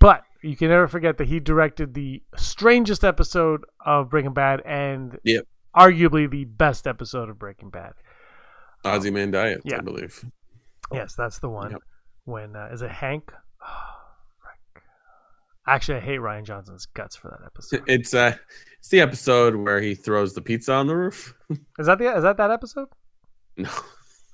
but 0.00 0.22
you 0.42 0.56
can 0.56 0.68
never 0.68 0.86
forget 0.88 1.18
that 1.18 1.28
he 1.28 1.40
directed 1.40 1.94
the 1.94 2.22
strangest 2.36 3.04
episode 3.04 3.64
of 3.84 4.10
Breaking 4.10 4.34
Bad 4.34 4.62
and 4.64 5.18
Yep. 5.24 5.46
arguably 5.76 6.30
the 6.30 6.44
best 6.44 6.86
episode 6.86 7.28
of 7.28 7.38
Breaking 7.38 7.70
Bad. 7.70 7.92
Ozymandias, 8.84 9.62
Yeah. 9.64 9.78
I 9.78 9.80
believe. 9.80 10.24
Yes, 10.92 11.14
that's 11.14 11.38
the 11.40 11.48
one. 11.48 11.72
Yep. 11.72 11.80
When 12.24 12.54
uh, 12.56 12.68
is 12.72 12.82
it 12.82 12.90
Hank? 12.90 13.32
Oh. 13.62 13.92
Actually, 15.68 15.96
I 15.98 16.00
hate 16.02 16.20
Rian 16.20 16.44
Johnson's 16.44 16.86
guts 16.86 17.16
for 17.16 17.28
that 17.28 17.44
episode. 17.44 17.82
It's 17.88 18.14
uh, 18.14 18.36
it's 18.78 18.88
the 18.88 19.00
episode 19.00 19.56
where 19.56 19.80
he 19.80 19.96
throws 19.96 20.32
the 20.32 20.40
pizza 20.40 20.72
on 20.72 20.86
the 20.86 20.96
roof. 20.96 21.34
Is 21.78 21.86
that 21.86 21.98
the 21.98 22.16
is 22.16 22.22
that 22.22 22.36
that 22.36 22.52
episode? 22.52 22.86
No, 23.56 23.68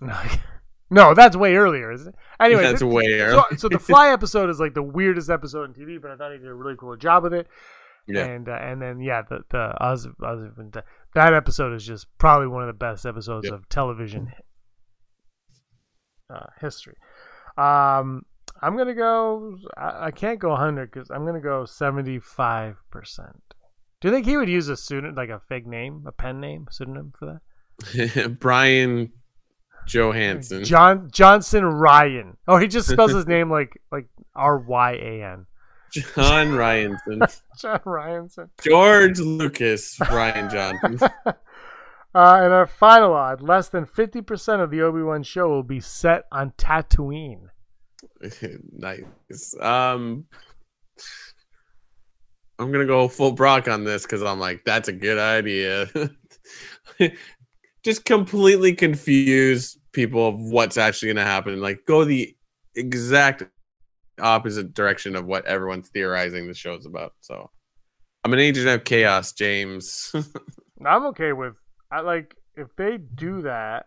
No, 0.03 0.15
no, 0.93 1.15
that's 1.15 1.37
way 1.37 1.55
earlier, 1.57 1.91
isn't 1.91 2.09
it? 2.09 2.15
Anyway, 2.39 2.63
that's 2.63 2.81
th- 2.81 2.93
way 2.93 3.19
so, 3.19 3.43
so 3.57 3.69
the 3.69 3.79
Fly 3.91 4.11
episode 4.13 4.51
is 4.51 4.61
like 4.61 4.75
the 4.75 4.83
weirdest 4.83 5.31
episode 5.31 5.65
on 5.69 5.75
TV, 5.75 6.01
but 6.01 6.11
I 6.11 6.17
thought 6.17 6.33
he 6.33 6.39
did 6.39 6.47
a 6.49 6.55
really 6.55 6.77
cool 6.79 6.97
job 6.97 7.23
with 7.25 7.35
it. 7.35 7.47
yeah, 8.07 8.25
And 8.25 8.49
uh, 8.49 8.53
and 8.53 8.81
then 8.83 9.01
yeah, 9.01 9.23
the 9.29 9.41
the 9.51 9.75
Oz, 9.81 10.07
Oz, 10.23 10.39
that 11.15 11.35
episode 11.35 11.75
is 11.75 11.85
just 11.87 12.07
probably 12.19 12.47
one 12.49 12.63
of 12.63 12.67
the 12.69 12.73
best 12.73 13.07
episodes 13.07 13.47
Yep. 13.47 13.55
of 13.55 13.69
television 13.69 14.33
uh, 16.33 16.47
history. 16.61 16.95
Um, 17.57 18.23
I'm 18.61 18.77
gonna 18.77 18.95
go. 18.95 19.57
I, 19.77 20.07
I 20.07 20.11
can't 20.11 20.39
go 20.39 20.51
100 20.51 20.91
because 20.91 21.11
I'm 21.11 21.25
gonna 21.27 21.41
go 21.41 21.65
75 21.65 22.77
percent. 22.91 23.43
Do 24.01 24.09
you 24.09 24.15
think 24.15 24.27
he 24.27 24.37
would 24.37 24.49
use 24.49 24.69
a 24.69 24.77
pseudonym, 24.77 25.15
like 25.15 25.29
a 25.29 25.41
fake 25.49 25.67
name, 25.67 26.05
a 26.07 26.13
pen 26.13 26.41
name, 26.41 26.67
pseudonym 26.71 27.13
for 27.19 27.27
that? 27.27 28.39
Brian 28.41 29.13
Johansson. 29.87 30.65
John 30.65 31.11
Johnson 31.11 31.65
Ryan. 31.65 32.37
Oh, 32.49 32.59
he 32.59 32.69
just 32.69 32.89
spells 32.89 33.13
his 33.13 33.27
name 33.29 33.51
like 33.51 33.81
like 33.91 34.07
R 34.35 34.59
Y 34.59 34.93
A 34.93 35.23
N. 35.33 35.47
John 35.93 36.53
Ryanson. 36.53 37.21
John 37.59 37.81
Ryanson. 37.81 38.49
George 38.63 39.19
Lucas. 39.19 39.99
Ryan 40.01 40.51
Johnson. 40.51 40.99
Uh, 42.15 42.41
and 42.43 42.53
our 42.53 42.67
final 42.67 43.15
odd: 43.15 43.41
less 43.41 43.71
than 43.71 43.87
fifty 43.87 44.21
percent 44.21 44.61
of 44.61 44.71
the 44.71 44.83
Obi 44.83 45.01
Wan 45.03 45.23
show 45.23 45.49
will 45.49 45.63
be 45.63 45.81
set 45.81 46.25
on 46.31 46.51
Tatooine. 46.59 47.47
nice. 48.71 49.59
Um, 49.59 50.27
I'm 52.59 52.71
gonna 52.71 52.85
go 52.85 53.09
full 53.09 53.33
Brock 53.33 53.67
on 53.67 53.85
this 53.85 54.03
because 54.03 54.23
I'm 54.23 54.39
like, 54.39 54.63
that's 54.67 54.89
a 54.89 54.93
good 54.93 55.17
idea. 55.17 55.89
Just 57.85 58.05
completely 58.05 58.75
confuse 58.75 59.77
people 59.93 60.27
of 60.29 60.39
what's 60.39 60.77
actually 60.77 61.13
gonna 61.13 61.27
happen. 61.27 61.55
and 61.55 61.63
Like, 61.63 61.81
go 61.87 62.05
the 62.05 62.37
exact 62.75 63.45
opposite 64.21 64.75
direction 64.75 65.17
of 65.17 65.27
what 65.27 65.47
everyone's 65.47 65.89
theorizing 65.89 66.47
the 66.47 66.55
show's 66.55 66.87
about. 66.87 67.13
So, 67.21 67.51
I'm 68.25 68.33
an 68.33 68.39
agent 68.39 68.69
of 68.69 68.85
chaos, 68.85 69.33
James. 69.33 70.13
I'm 70.87 71.07
okay 71.07 71.33
with. 71.33 71.57
I 71.91 72.01
like 72.01 72.37
if 72.57 72.69
they 72.77 72.99
do 72.99 73.43
that. 73.43 73.87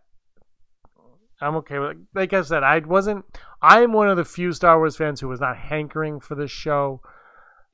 I'm 1.42 1.56
okay 1.58 1.80
with. 1.80 1.98
Like 2.14 2.34
I 2.34 2.42
said, 2.42 2.64
I 2.64 2.80
wasn't. 2.80 3.26
I'm 3.62 3.94
one 3.94 4.10
of 4.10 4.18
the 4.18 4.26
few 4.26 4.52
Star 4.54 4.78
Wars 4.78 4.96
fans 4.96 5.20
who 5.20 5.28
was 5.28 5.42
not 5.42 5.58
hankering 5.58 6.20
for 6.20 6.36
this 6.36 6.52
show. 6.52 7.02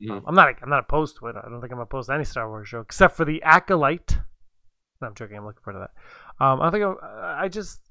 Um, 0.10 0.24
I'm 0.28 0.36
not. 0.36 0.56
I'm 0.62 0.70
not 0.70 0.86
opposed 0.86 1.18
to 1.20 1.28
it. 1.28 1.36
I 1.36 1.48
don't 1.48 1.62
think 1.62 1.72
I'm 1.72 1.80
opposed 1.80 2.10
to 2.10 2.16
any 2.16 2.24
Star 2.24 2.50
Wars 2.50 2.68
show 2.68 2.80
except 2.80 3.16
for 3.16 3.26
the 3.26 3.42
Acolyte. 3.44 4.18
No, 5.02 5.08
I'm 5.08 5.16
joking. 5.16 5.38
I'm 5.38 5.46
looking 5.46 5.62
forward 5.64 5.80
to 5.80 5.88
that. 6.40 6.46
Um, 6.46 6.62
I 6.62 6.70
think 6.72 6.84
I, 6.84 7.44
I 7.44 7.48
just. 7.48 7.82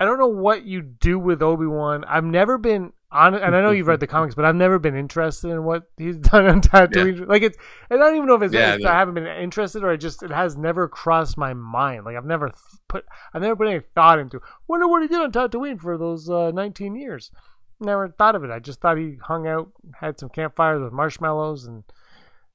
I 0.00 0.06
don't 0.06 0.18
know 0.18 0.26
what 0.26 0.64
you 0.64 0.80
do 0.80 1.18
with 1.18 1.42
Obi 1.42 1.66
Wan. 1.66 2.04
I've 2.04 2.24
never 2.24 2.56
been 2.56 2.94
on, 3.10 3.34
and 3.34 3.54
I 3.54 3.60
know 3.60 3.72
you've 3.72 3.86
read 3.86 4.00
the 4.00 4.06
comics, 4.08 4.34
but 4.34 4.44
I've 4.44 4.54
never 4.54 4.78
been 4.78 4.96
interested 4.96 5.50
in 5.50 5.64
what 5.64 5.82
he's 5.98 6.16
done 6.30 6.46
on 6.46 6.60
Tatooine. 6.62 7.26
Like 7.28 7.42
it's, 7.42 7.58
and 7.90 8.02
I 8.02 8.06
don't 8.06 8.16
even 8.16 8.26
know 8.26 8.36
if 8.36 8.42
it's, 8.42 8.54
Yeah, 8.54 8.74
it's 8.74 8.84
no. 8.84 8.90
I 8.90 8.94
haven't 8.94 9.14
been 9.14 9.26
interested 9.26 9.84
or 9.84 9.90
I 9.90 9.96
just 9.96 10.22
it 10.22 10.30
has 10.30 10.56
never 10.56 10.88
crossed 10.88 11.36
my 11.36 11.52
mind. 11.52 12.04
Like 12.06 12.16
I've 12.16 12.24
never 12.24 12.48
th- 12.48 12.56
put, 12.88 13.04
I've 13.34 13.42
never 13.42 13.56
put 13.56 13.68
any 13.68 13.80
thought 13.94 14.18
into. 14.18 14.40
Wonder 14.66 14.88
what 14.88 15.02
he 15.02 15.08
did 15.08 15.20
on 15.20 15.30
Tatooine 15.30 15.78
for 15.78 15.98
those 15.98 16.30
uh, 16.30 16.50
19 16.52 16.96
years. 16.96 17.30
Never 17.78 18.08
thought 18.08 18.34
of 18.34 18.44
it. 18.44 18.50
I 18.50 18.60
just 18.60 18.80
thought 18.80 18.96
he 18.96 19.18
hung 19.22 19.46
out, 19.46 19.70
had 20.00 20.18
some 20.18 20.30
campfires 20.30 20.80
with 20.80 20.92
marshmallows, 20.92 21.66
and 21.66 21.84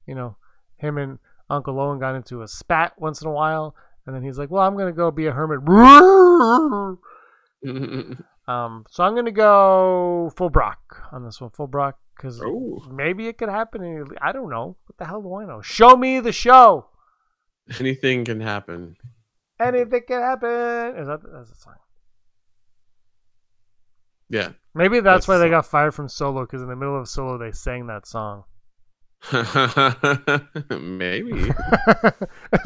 you 0.08 0.16
know, 0.16 0.38
him 0.78 0.98
and 0.98 1.20
Uncle 1.50 1.80
Owen 1.80 2.00
got 2.00 2.16
into 2.16 2.42
a 2.42 2.48
spat 2.48 2.94
once 2.98 3.22
in 3.22 3.28
a 3.28 3.32
while. 3.32 3.76
And 4.08 4.16
then 4.16 4.24
he's 4.24 4.40
like, 4.40 4.50
"Well, 4.50 4.64
I'm 4.64 4.76
gonna 4.78 4.94
go 4.94 5.12
be 5.12 5.28
a 5.28 5.32
hermit." 5.32 5.60
Um, 8.48 8.86
so 8.90 9.04
I'm 9.04 9.14
gonna 9.14 9.32
go 9.32 10.32
full 10.38 10.50
Brock 10.50 10.80
on 11.12 11.26
this 11.26 11.42
one, 11.42 11.50
full 11.50 11.68
Brock, 11.68 11.98
because 12.16 12.42
maybe 12.90 13.28
it 13.28 13.38
could 13.38 13.50
happen. 13.50 14.06
I 14.22 14.32
don't 14.32 14.50
know. 14.50 14.78
What 14.86 14.98
the 14.98 15.06
hell 15.06 15.22
do 15.22 15.36
I 15.36 15.46
know? 15.46 15.62
Show 15.62 15.98
me 15.98 16.22
the 16.22 16.32
show. 16.32 16.88
Anything 17.78 18.24
can 18.24 18.40
happen. 18.40 18.96
Anything 19.60 20.04
can 20.08 20.22
happen. 20.22 20.96
Is 20.96 21.08
that 21.08 21.20
that's 21.30 21.52
a 21.52 21.56
song? 21.56 21.76
Yeah. 24.30 24.52
Maybe 24.74 25.00
that's, 25.00 25.26
That's 25.26 25.28
why 25.28 25.38
the 25.38 25.46
they 25.46 25.50
got 25.50 25.66
fired 25.66 25.94
from 25.94 26.08
Solo 26.08 26.46
because 26.46 26.62
in 26.62 26.70
the 26.70 26.76
middle 26.76 27.00
of 27.00 27.10
Solo 27.10 27.38
they 27.38 27.52
sang 27.52 27.88
that 27.88 28.06
song. 28.08 28.44
Maybe. 30.70 31.52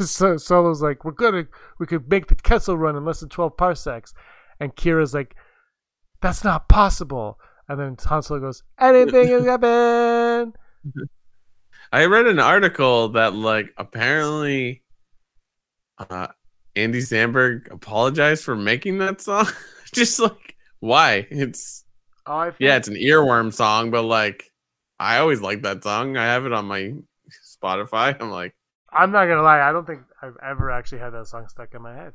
so 0.00 0.36
Solo's 0.36 0.82
like, 0.82 1.04
"We're 1.04 1.12
gonna, 1.12 1.44
we 1.78 1.86
could 1.86 2.08
make 2.08 2.28
the 2.28 2.34
Kessel 2.34 2.76
run 2.76 2.96
in 2.96 3.04
less 3.04 3.20
than 3.20 3.28
twelve 3.28 3.56
parsecs," 3.56 4.12
and 4.60 4.74
Qi'ra's 4.76 5.14
like, 5.14 5.34
"That's 6.20 6.44
not 6.44 6.68
possible." 6.68 7.38
And 7.68 7.80
then 7.80 7.96
Han 8.06 8.22
Solo 8.22 8.40
goes, 8.40 8.62
"Anything 8.78 9.28
can 9.28 9.44
happen." 9.46 10.52
I 11.92 12.04
read 12.06 12.26
an 12.26 12.38
article 12.38 13.08
that 13.10 13.34
like 13.34 13.70
apparently 13.76 14.82
uh 15.98 16.28
Andy 16.76 17.00
Samberg 17.00 17.70
apologized 17.70 18.44
for 18.44 18.56
making 18.56 18.98
that 18.98 19.20
song. 19.20 19.46
Just 19.92 20.20
like 20.20 20.56
why? 20.80 21.26
It's 21.30 21.84
Oh, 22.24 22.52
yeah, 22.60 22.76
it's 22.76 22.86
an 22.86 22.94
earworm 22.94 23.52
song, 23.52 23.90
but 23.90 24.02
like 24.02 24.51
I 25.02 25.18
always 25.18 25.40
like 25.40 25.62
that 25.62 25.82
song. 25.82 26.16
I 26.16 26.24
have 26.24 26.46
it 26.46 26.52
on 26.52 26.66
my 26.66 26.94
Spotify. 27.44 28.16
I'm 28.20 28.30
like, 28.30 28.54
I'm 28.92 29.10
not 29.10 29.26
gonna 29.26 29.42
lie. 29.42 29.60
I 29.60 29.72
don't 29.72 29.86
think 29.86 30.02
I've 30.22 30.36
ever 30.42 30.70
actually 30.70 30.98
had 30.98 31.10
that 31.10 31.26
song 31.26 31.48
stuck 31.48 31.74
in 31.74 31.82
my 31.82 31.94
head. 31.94 32.12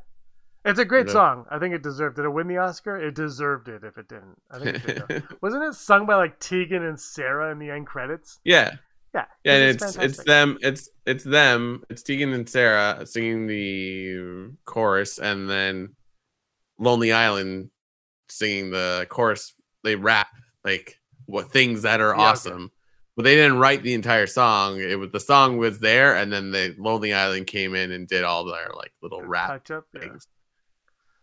It's 0.66 0.80
a 0.80 0.86
great 0.86 1.10
song. 1.10 1.46
I 1.50 1.60
think 1.60 1.74
it 1.74 1.82
deserved. 1.82 2.18
Did 2.18 2.26
it 2.26 2.30
win 2.30 2.48
the 2.48 2.58
Oscar? 2.58 2.98
It 2.98 3.16
deserved 3.16 3.70
it. 3.70 3.86
If 3.86 3.98
it 3.98 4.10
didn't, 4.10 4.36
I 4.52 4.60
think 4.60 4.88
it 4.88 5.08
did. 5.08 5.24
Wasn't 5.42 5.64
it 5.64 5.76
sung 5.76 6.06
by 6.06 6.16
like 6.16 6.40
Tegan 6.40 6.84
and 6.84 7.00
Sara 7.00 7.52
in 7.52 7.60
the 7.60 7.70
end 7.70 7.88
credits? 7.88 8.40
yeah. 8.44 8.76
Yeah, 9.14 9.26
Yeah, 9.46 9.54
and 9.54 9.64
it's 9.64 9.84
it's 9.84 9.98
it's 9.98 10.24
them. 10.26 10.58
It's 10.62 10.90
it's 11.06 11.24
them. 11.24 11.84
It's 11.90 12.04
Tegan 12.04 12.34
and 12.34 12.48
Sara 12.48 13.06
singing 13.06 13.48
the 13.48 14.52
chorus, 14.66 15.18
and 15.18 15.50
then 15.50 15.96
Lonely 16.78 17.14
Island 17.14 17.70
singing 18.30 18.72
the 18.72 19.08
chorus. 19.10 19.54
They 19.84 19.96
rap 19.96 20.28
like 20.66 21.00
what 21.26 21.52
things 21.52 21.84
that 21.84 22.02
are 22.02 22.16
Yeah, 22.18 22.32
okay. 22.58 22.74
But 23.18 23.24
they 23.24 23.36
didn't 23.36 23.58
write 23.58 23.84
the 23.84 23.94
entire 23.96 24.28
song. 24.28 24.80
It 24.80 24.98
was 24.98 25.10
the 25.12 25.20
song 25.20 25.58
was 25.58 25.80
there, 25.80 26.16
and 26.16 26.32
then 26.32 26.52
the 26.52 26.74
Lonely 26.78 27.14
Island 27.14 27.48
came 27.48 27.76
in 27.76 27.92
and 27.92 28.08
did 28.08 28.24
all 28.24 28.46
their 28.46 28.70
like 28.76 28.94
little 29.02 29.22
rap 29.24 29.50
Touch 29.50 29.72
up. 29.72 29.86
yeah. 29.94 30.00
things, 30.02 30.28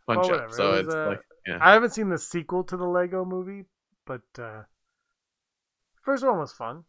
punch 0.07 0.27
Well, 0.29 0.41
up. 0.41 0.53
So 0.53 0.75
It 0.75 0.85
it's 0.87 0.95
uh, 0.95 1.07
like 1.09 1.21
yeah, 1.47 1.59
I 1.63 1.73
haven't 1.73 1.91
seen 1.95 2.09
the 2.11 2.19
sequel 2.19 2.65
to 2.65 2.77
the 2.77 2.85
Lego 2.87 3.25
movie, 3.25 3.65
but 4.07 4.23
uh 4.39 4.63
first 6.03 6.25
one 6.25 6.39
was 6.39 6.53
fun. 6.53 6.85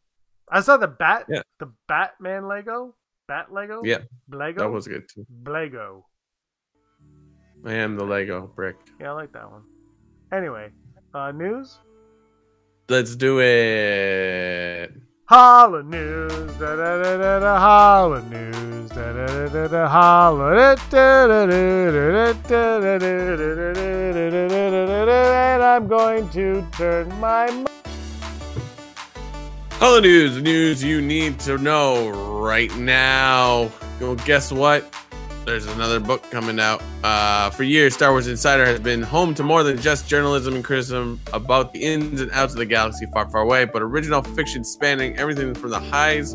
I 0.52 0.62
saw 0.62 0.78
the 0.78 0.88
Bat, 0.88 1.26
Yeah. 1.30 1.42
the 1.60 1.72
Batman 1.88 2.48
Lego, 2.48 2.96
Bat 3.28 3.52
Lego, 3.54 3.82
yeah, 3.84 4.00
Lego, 4.30 4.60
that 4.64 4.70
was 4.70 4.88
good 4.88 5.08
too. 5.14 5.26
Lego. 5.46 6.08
I 7.66 7.74
am 7.74 7.96
the 7.96 8.04
Lego 8.06 8.46
brick. 8.56 8.76
Yeah, 9.00 9.10
I 9.12 9.14
like 9.14 9.32
that 9.34 9.50
one. 9.50 9.64
Anyway, 10.32 10.70
uh 11.14 11.32
news. 11.32 11.80
Let's 12.88 13.16
do 13.16 13.40
it. 13.40 14.92
Holla 15.26 15.82
news, 15.82 16.54
da 16.60 16.76
da 16.76 17.02
da 17.02 17.18
da 17.18 17.40
da, 17.40 17.60
holla 17.60 18.22
news, 18.30 18.90
da 18.92 19.12
da 19.12 19.26
da 19.26 19.48
da 19.48 19.68
da, 19.68 19.88
holla 19.88 20.54
da 20.56 20.76
da 20.92 21.26
da 21.26 21.46
da 21.48 21.56
da 22.06 22.34
da 22.44 22.70
da 22.78 22.98
da 23.00 23.26
da 24.86 25.06
da 25.06 25.16
and 25.56 25.64
I'm 25.64 25.88
going 25.88 26.30
to 26.30 26.64
turn 26.78 27.10
my. 27.20 27.48
Hello, 29.80 30.00
news, 30.00 30.40
news 30.44 30.84
you 30.84 31.02
need 31.02 31.40
to 31.40 31.58
know 31.58 32.10
right 32.10 32.76
now. 32.78 33.72
Well, 34.00 34.14
guess 34.14 34.52
what? 34.52 34.94
There's 35.46 35.68
another 35.68 36.00
book 36.00 36.24
coming 36.32 36.60
out. 36.60 36.82
Uh, 37.04 37.52
for 37.52 37.62
years, 37.62 37.94
Star 37.94 38.10
Wars 38.10 38.26
Insider 38.26 38.66
has 38.66 38.80
been 38.80 39.04
home 39.04 39.36
to 39.36 39.44
more 39.44 39.62
than 39.62 39.80
just 39.80 40.10
journalism 40.10 40.56
and 40.56 40.64
criticism 40.64 41.22
about 41.34 41.72
the 41.72 41.84
ins 41.84 42.20
and 42.20 42.32
outs 42.32 42.54
of 42.54 42.58
the 42.58 42.66
galaxy 42.66 43.06
far, 43.14 43.30
far 43.30 43.42
away, 43.42 43.66
but 43.66 43.84
original 43.84 44.24
fiction 44.24 44.64
spanning 44.64 45.16
everything 45.18 45.54
from 45.54 45.70
the 45.70 45.80
highs 45.80 46.34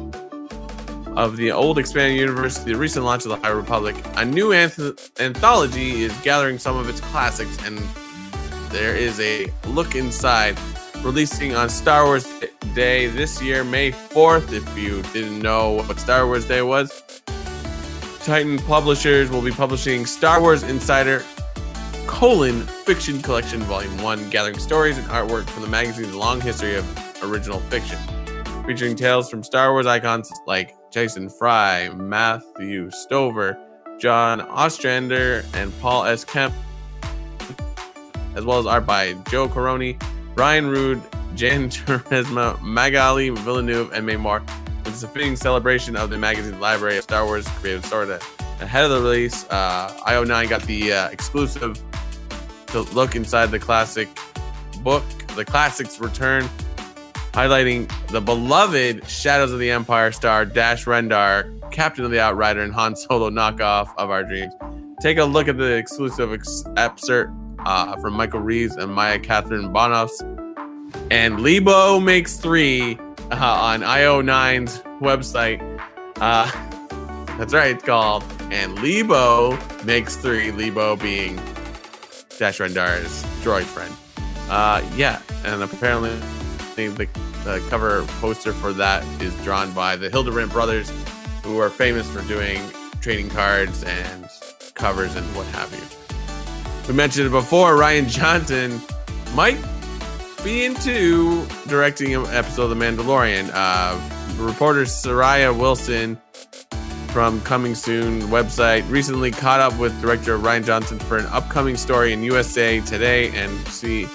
of 1.16 1.36
the 1.36 1.50
old 1.50 1.76
expanding 1.76 2.16
universe 2.16 2.58
to 2.58 2.64
the 2.66 2.76
recent 2.76 3.04
launch 3.04 3.24
of 3.24 3.30
the 3.30 3.36
High 3.36 3.50
Republic. 3.50 3.96
A 4.16 4.24
new 4.24 4.50
anth- 4.50 5.10
anthology 5.18 6.02
is 6.02 6.16
gathering 6.20 6.58
some 6.58 6.76
of 6.76 6.88
its 6.88 7.00
classics, 7.00 7.58
and 7.66 7.78
there 8.70 8.94
is 8.94 9.18
a 9.18 9.52
look 9.66 9.96
inside 9.96 10.56
releasing 11.02 11.56
on 11.56 11.68
Star 11.68 12.04
Wars 12.04 12.32
Day 12.74 13.08
this 13.08 13.42
year, 13.42 13.64
May 13.64 13.90
4th. 13.90 14.52
If 14.52 14.78
you 14.78 15.02
didn't 15.12 15.40
know 15.40 15.82
what 15.82 15.98
Star 15.98 16.26
Wars 16.26 16.46
Day 16.46 16.62
was, 16.62 17.20
Titan 18.20 18.58
Publishers 18.58 19.30
will 19.30 19.42
be 19.42 19.50
publishing 19.50 20.06
Star 20.06 20.40
Wars 20.40 20.62
Insider 20.62 21.24
colon 22.06 22.62
fiction 22.84 23.22
collection 23.22 23.60
volume 23.62 23.96
1 24.02 24.30
gathering 24.30 24.58
stories 24.58 24.98
and 24.98 25.06
artwork 25.08 25.48
from 25.48 25.62
the 25.62 25.68
magazine's 25.68 26.14
long 26.14 26.40
history 26.40 26.74
of 26.74 27.22
original 27.22 27.60
fiction 27.60 27.96
featuring 28.66 28.96
tales 28.96 29.30
from 29.30 29.44
star 29.44 29.72
wars 29.72 29.86
icons 29.86 30.30
like 30.44 30.74
jason 30.90 31.28
fry 31.28 31.88
matthew 31.90 32.90
stover 32.90 33.56
john 34.00 34.40
ostrander 34.40 35.44
and 35.54 35.72
paul 35.80 36.04
s 36.04 36.24
kemp 36.24 36.52
as 38.34 38.44
well 38.44 38.58
as 38.58 38.66
art 38.66 38.84
by 38.84 39.12
joe 39.30 39.46
corroney 39.46 39.96
Brian 40.34 40.68
Rood, 40.68 41.02
Jan 41.34 41.68
Duursema, 41.70 42.58
Magali 42.62 43.30
Villeneuve, 43.30 43.92
and 43.92 44.06
many 44.06 44.16
more. 44.16 44.42
It's 44.90 45.04
a 45.04 45.08
fitting 45.08 45.36
celebration 45.36 45.94
of 45.94 46.10
the 46.10 46.18
magazine's 46.18 46.58
library 46.58 46.96
of 46.98 47.04
Star 47.04 47.24
Wars 47.24 47.46
creative 47.46 47.86
story. 47.86 48.10
Ahead 48.60 48.84
of 48.84 48.90
the 48.90 49.00
release, 49.00 49.44
uh, 49.48 49.88
IO9 50.04 50.48
got 50.48 50.62
the 50.62 50.92
uh, 50.92 51.08
exclusive 51.10 51.80
to 52.66 52.80
look 52.80 53.14
inside 53.14 53.52
the 53.52 53.58
classic 53.60 54.08
book. 54.82 55.04
The 55.36 55.44
classics 55.44 56.00
return, 56.00 56.42
highlighting 57.32 57.88
the 58.08 58.20
beloved 58.20 59.08
Shadows 59.08 59.52
of 59.52 59.60
the 59.60 59.70
Empire 59.70 60.10
star 60.10 60.44
Dash 60.44 60.86
Rendar, 60.86 61.70
Captain 61.70 62.04
of 62.04 62.10
the 62.10 62.20
Outrider, 62.20 62.60
and 62.60 62.74
Han 62.74 62.96
Solo 62.96 63.30
knockoff 63.30 63.94
of 63.96 64.10
our 64.10 64.24
dreams. 64.24 64.52
Take 65.00 65.18
a 65.18 65.24
look 65.24 65.46
at 65.46 65.56
the 65.56 65.76
exclusive 65.76 66.32
ex- 66.32 66.64
excerpt 66.76 67.32
uh, 67.60 67.96
from 67.98 68.14
Michael 68.14 68.40
Reeves 68.40 68.74
and 68.74 68.92
Maya 68.92 69.20
Kaathryn 69.20 69.72
Bohnhoff's. 69.72 70.20
And 71.12 71.38
Leebo 71.38 72.02
makes 72.02 72.38
three 72.38 72.98
uh, 73.30 73.36
on 73.36 73.80
IO9's 73.80 74.80
website. 75.00 75.60
Uh, 76.16 76.50
that's 77.38 77.54
right, 77.54 77.74
it's 77.74 77.84
called. 77.84 78.22
And 78.50 78.76
Leebo 78.78 79.84
makes 79.84 80.16
three, 80.16 80.50
Leebo 80.50 81.00
being 81.00 81.36
Dash 82.38 82.58
Rendar's 82.58 83.22
droid 83.42 83.64
friend. 83.64 83.94
Uh, 84.50 84.82
yeah, 84.96 85.22
and 85.44 85.62
apparently 85.62 86.10
the, 86.74 87.08
the 87.44 87.64
cover 87.68 88.04
poster 88.20 88.52
for 88.52 88.72
that 88.72 89.04
is 89.22 89.34
drawn 89.44 89.72
by 89.72 89.96
the 89.96 90.10
Hildebrand 90.10 90.50
brothers, 90.50 90.90
who 91.42 91.58
are 91.58 91.70
famous 91.70 92.10
for 92.10 92.22
doing 92.22 92.60
trading 93.00 93.30
cards 93.30 93.84
and 93.84 94.28
covers 94.74 95.14
and 95.14 95.26
what 95.36 95.46
have 95.48 95.72
you. 95.72 96.88
We 96.88 96.94
mentioned 96.94 97.26
it 97.26 97.30
before, 97.30 97.74
Rian 97.74 98.08
Johnson 98.08 98.80
might 99.34 99.58
be 100.44 100.64
into 100.64 101.46
directing 101.66 102.14
an 102.14 102.26
episode 102.26 102.70
of 102.70 102.70
The 102.70 102.84
Mandalorian. 102.84 103.50
Uh, 103.52 104.00
reporter 104.42 104.82
Soraya 104.82 105.56
Wilson 105.56 106.16
from 107.08 107.40
Coming 107.42 107.74
Soon 107.74 108.22
website 108.22 108.88
recently 108.90 109.30
caught 109.30 109.60
up 109.60 109.76
with 109.78 109.98
director 110.00 110.38
Rian 110.38 110.64
Johnson 110.64 110.98
for 110.98 111.18
an 111.18 111.26
upcoming 111.26 111.76
story 111.76 112.12
in 112.12 112.22
USA 112.22 112.80
Today, 112.80 113.30
and 113.30 113.68
she 113.68 114.06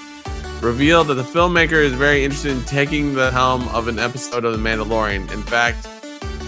revealed 0.61 1.07
that 1.07 1.15
the 1.15 1.23
filmmaker 1.23 1.73
is 1.73 1.93
very 1.93 2.23
interested 2.23 2.57
in 2.57 2.63
taking 2.63 3.13
the 3.13 3.30
helm 3.32 3.67
of 3.69 3.88
an 3.88 3.99
episode 3.99 4.45
of 4.45 4.51
The 4.51 4.57
Mandalorian. 4.57 5.32
In 5.32 5.43
fact, 5.43 5.88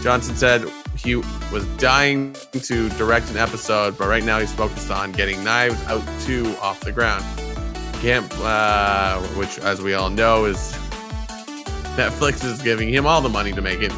Johnson 0.01 0.35
said 0.35 0.63
he 0.95 1.15
was 1.15 1.65
dying 1.77 2.35
to 2.53 2.89
direct 2.89 3.29
an 3.29 3.37
episode, 3.37 3.95
but 3.97 4.07
right 4.07 4.23
now 4.23 4.39
he's 4.39 4.53
focused 4.53 4.89
on 4.89 5.11
getting 5.11 5.43
Knives 5.43 5.79
Out 5.85 6.03
2 6.21 6.55
off 6.61 6.79
the 6.79 6.91
ground. 6.91 7.23
Camp, 7.97 8.31
uh, 8.39 9.19
which, 9.35 9.59
as 9.59 9.81
we 9.81 9.93
all 9.93 10.09
know, 10.09 10.45
is 10.45 10.73
Netflix 11.95 12.43
is 12.45 12.61
giving 12.61 12.89
him 12.89 13.05
all 13.05 13.21
the 13.21 13.29
money 13.29 13.51
to 13.51 13.61
make 13.61 13.79
it. 13.81 13.91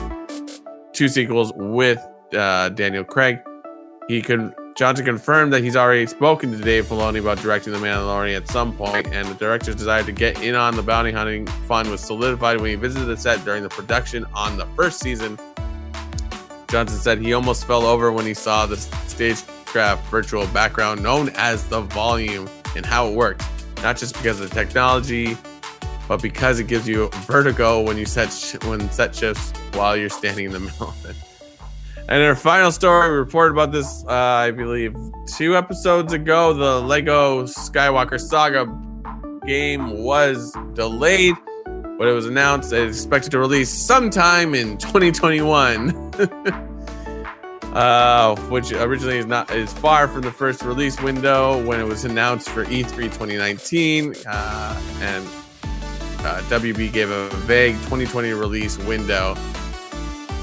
Two 0.94 1.08
sequels 1.08 1.52
with 1.56 2.00
uh, 2.34 2.70
Daniel 2.70 3.04
Craig. 3.04 3.40
He 4.08 4.22
could 4.22 4.54
Johnson 4.80 5.04
confirmed 5.06 5.52
that 5.52 5.62
he's 5.62 5.76
already 5.76 6.08
spoken 6.08 6.54
to 6.54 6.58
Dave 6.58 6.86
Filoni 6.86 7.20
about 7.20 7.40
directing 7.40 7.74
The 7.74 7.80
Mandalorian 7.80 8.38
at 8.38 8.48
some 8.48 8.74
point, 8.74 9.08
and 9.08 9.28
the 9.28 9.34
director's 9.34 9.76
desire 9.76 10.04
to 10.06 10.14
get 10.14 10.42
in 10.42 10.56
on 10.56 10.78
the 10.78 10.82
bounty 10.82 11.12
hunting 11.12 11.46
fun 11.68 11.92
was 11.92 12.00
solidified 12.00 12.62
when 12.62 12.70
he 12.70 12.76
visited 12.76 13.06
the 13.06 13.18
set 13.18 13.44
during 13.44 13.62
the 13.62 13.68
production 13.68 14.26
on 14.34 14.56
the 14.56 14.66
first 14.78 15.02
season. 15.02 15.38
Johnson 16.70 16.98
said 16.98 17.20
he 17.20 17.34
almost 17.34 17.66
fell 17.66 17.86
over 17.86 18.14
when 18.14 18.26
he 18.26 18.34
saw 18.34 18.66
the 18.66 18.78
stagecraft 18.78 20.10
virtual 20.10 20.48
background 20.48 21.04
known 21.04 21.30
as 21.36 21.66
the 21.66 21.82
volume 21.82 22.50
and 22.76 22.86
how 22.86 23.10
it 23.10 23.16
works. 23.16 23.46
Not 23.82 23.98
just 23.98 24.16
because 24.16 24.40
of 24.40 24.50
the 24.50 24.56
technology, 24.56 25.38
but 26.08 26.22
because 26.22 26.60
it 26.60 26.68
gives 26.68 26.88
you 26.88 27.10
vertigo 27.28 27.82
when 27.82 27.98
you 27.98 28.06
set 28.06 28.34
sh- 28.34 28.56
when 28.66 28.92
set 28.92 29.16
shifts 29.16 29.54
while 29.74 29.96
you're 29.96 30.10
standing 30.10 30.46
in 30.46 30.52
the 30.52 30.60
middle 30.68 30.90
of 30.90 31.06
it. 31.06 31.16
And 32.10 32.24
our 32.24 32.36
final 32.36 32.72
story, 32.72 33.12
we 33.12 33.18
reported 33.18 33.52
about 33.52 33.72
this, 33.72 34.04
uh, 34.08 34.12
I 34.12 34.50
believe, 34.50 34.96
two 35.28 35.56
episodes 35.56 36.12
ago. 36.12 36.54
The 36.54 36.82
Lego 36.82 37.44
Skywalker 37.44 38.20
Saga 38.20 38.66
game 39.46 40.04
was 40.04 40.52
delayed, 40.74 41.36
but 42.00 42.08
it 42.08 42.14
was 42.14 42.26
announced 42.26 42.74
it's 42.74 42.98
expected 42.98 43.30
to 43.32 43.40
release 43.40 43.70
sometime 43.70 44.56
in 44.56 44.80
2021. 44.80 46.66
uh, 47.74 48.36
which 48.50 48.72
originally 48.72 49.18
is 49.18 49.26
not 49.26 49.52
is 49.52 49.72
far 49.74 50.08
from 50.08 50.22
the 50.22 50.32
first 50.32 50.64
release 50.64 51.02
window 51.02 51.64
when 51.66 51.80
it 51.80 51.86
was 51.86 52.06
announced 52.06 52.50
for 52.50 52.64
E 52.64 52.84
E3 52.84 53.04
2019, 53.04 54.16
uh, 54.28 54.82
and 55.02 55.26
uh, 56.20 56.42
WB 56.50 56.92
gave 56.92 57.10
a 57.10 57.30
vague 57.30 57.76
2020 57.76 58.34
release 58.34 58.78
window. 58.80 59.36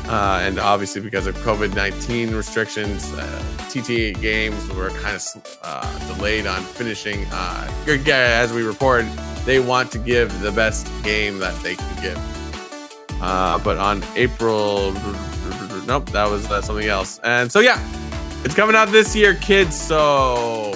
Uh, 0.08 0.38
and 0.42 0.60
obviously, 0.60 1.00
because 1.00 1.26
of 1.26 1.34
COVID 1.38 1.74
19 1.74 2.32
restrictions, 2.34 3.12
uh, 3.14 3.42
TTA 3.68 4.20
games 4.20 4.72
were 4.74 4.90
kind 4.90 5.16
of 5.16 5.58
uh, 5.62 6.14
delayed 6.14 6.46
on 6.46 6.62
finishing. 6.62 7.26
Uh, 7.32 7.68
as 7.86 8.52
we 8.52 8.62
reported, 8.62 9.10
they 9.44 9.58
want 9.58 9.90
to 9.90 9.98
give 9.98 10.40
the 10.40 10.52
best 10.52 10.86
game 11.02 11.38
that 11.40 11.60
they 11.62 11.74
can 11.74 12.02
give. 12.02 13.18
Uh, 13.20 13.58
but 13.64 13.78
on 13.78 14.02
April, 14.14 14.92
nope, 15.86 16.08
that 16.10 16.28
was 16.28 16.50
uh, 16.50 16.60
something 16.62 16.86
else. 16.88 17.18
And 17.24 17.50
so, 17.50 17.60
yeah, 17.60 17.80
it's 18.44 18.54
coming 18.54 18.76
out 18.76 18.88
this 18.88 19.14
year, 19.16 19.34
kids. 19.34 19.78
So 19.80 20.72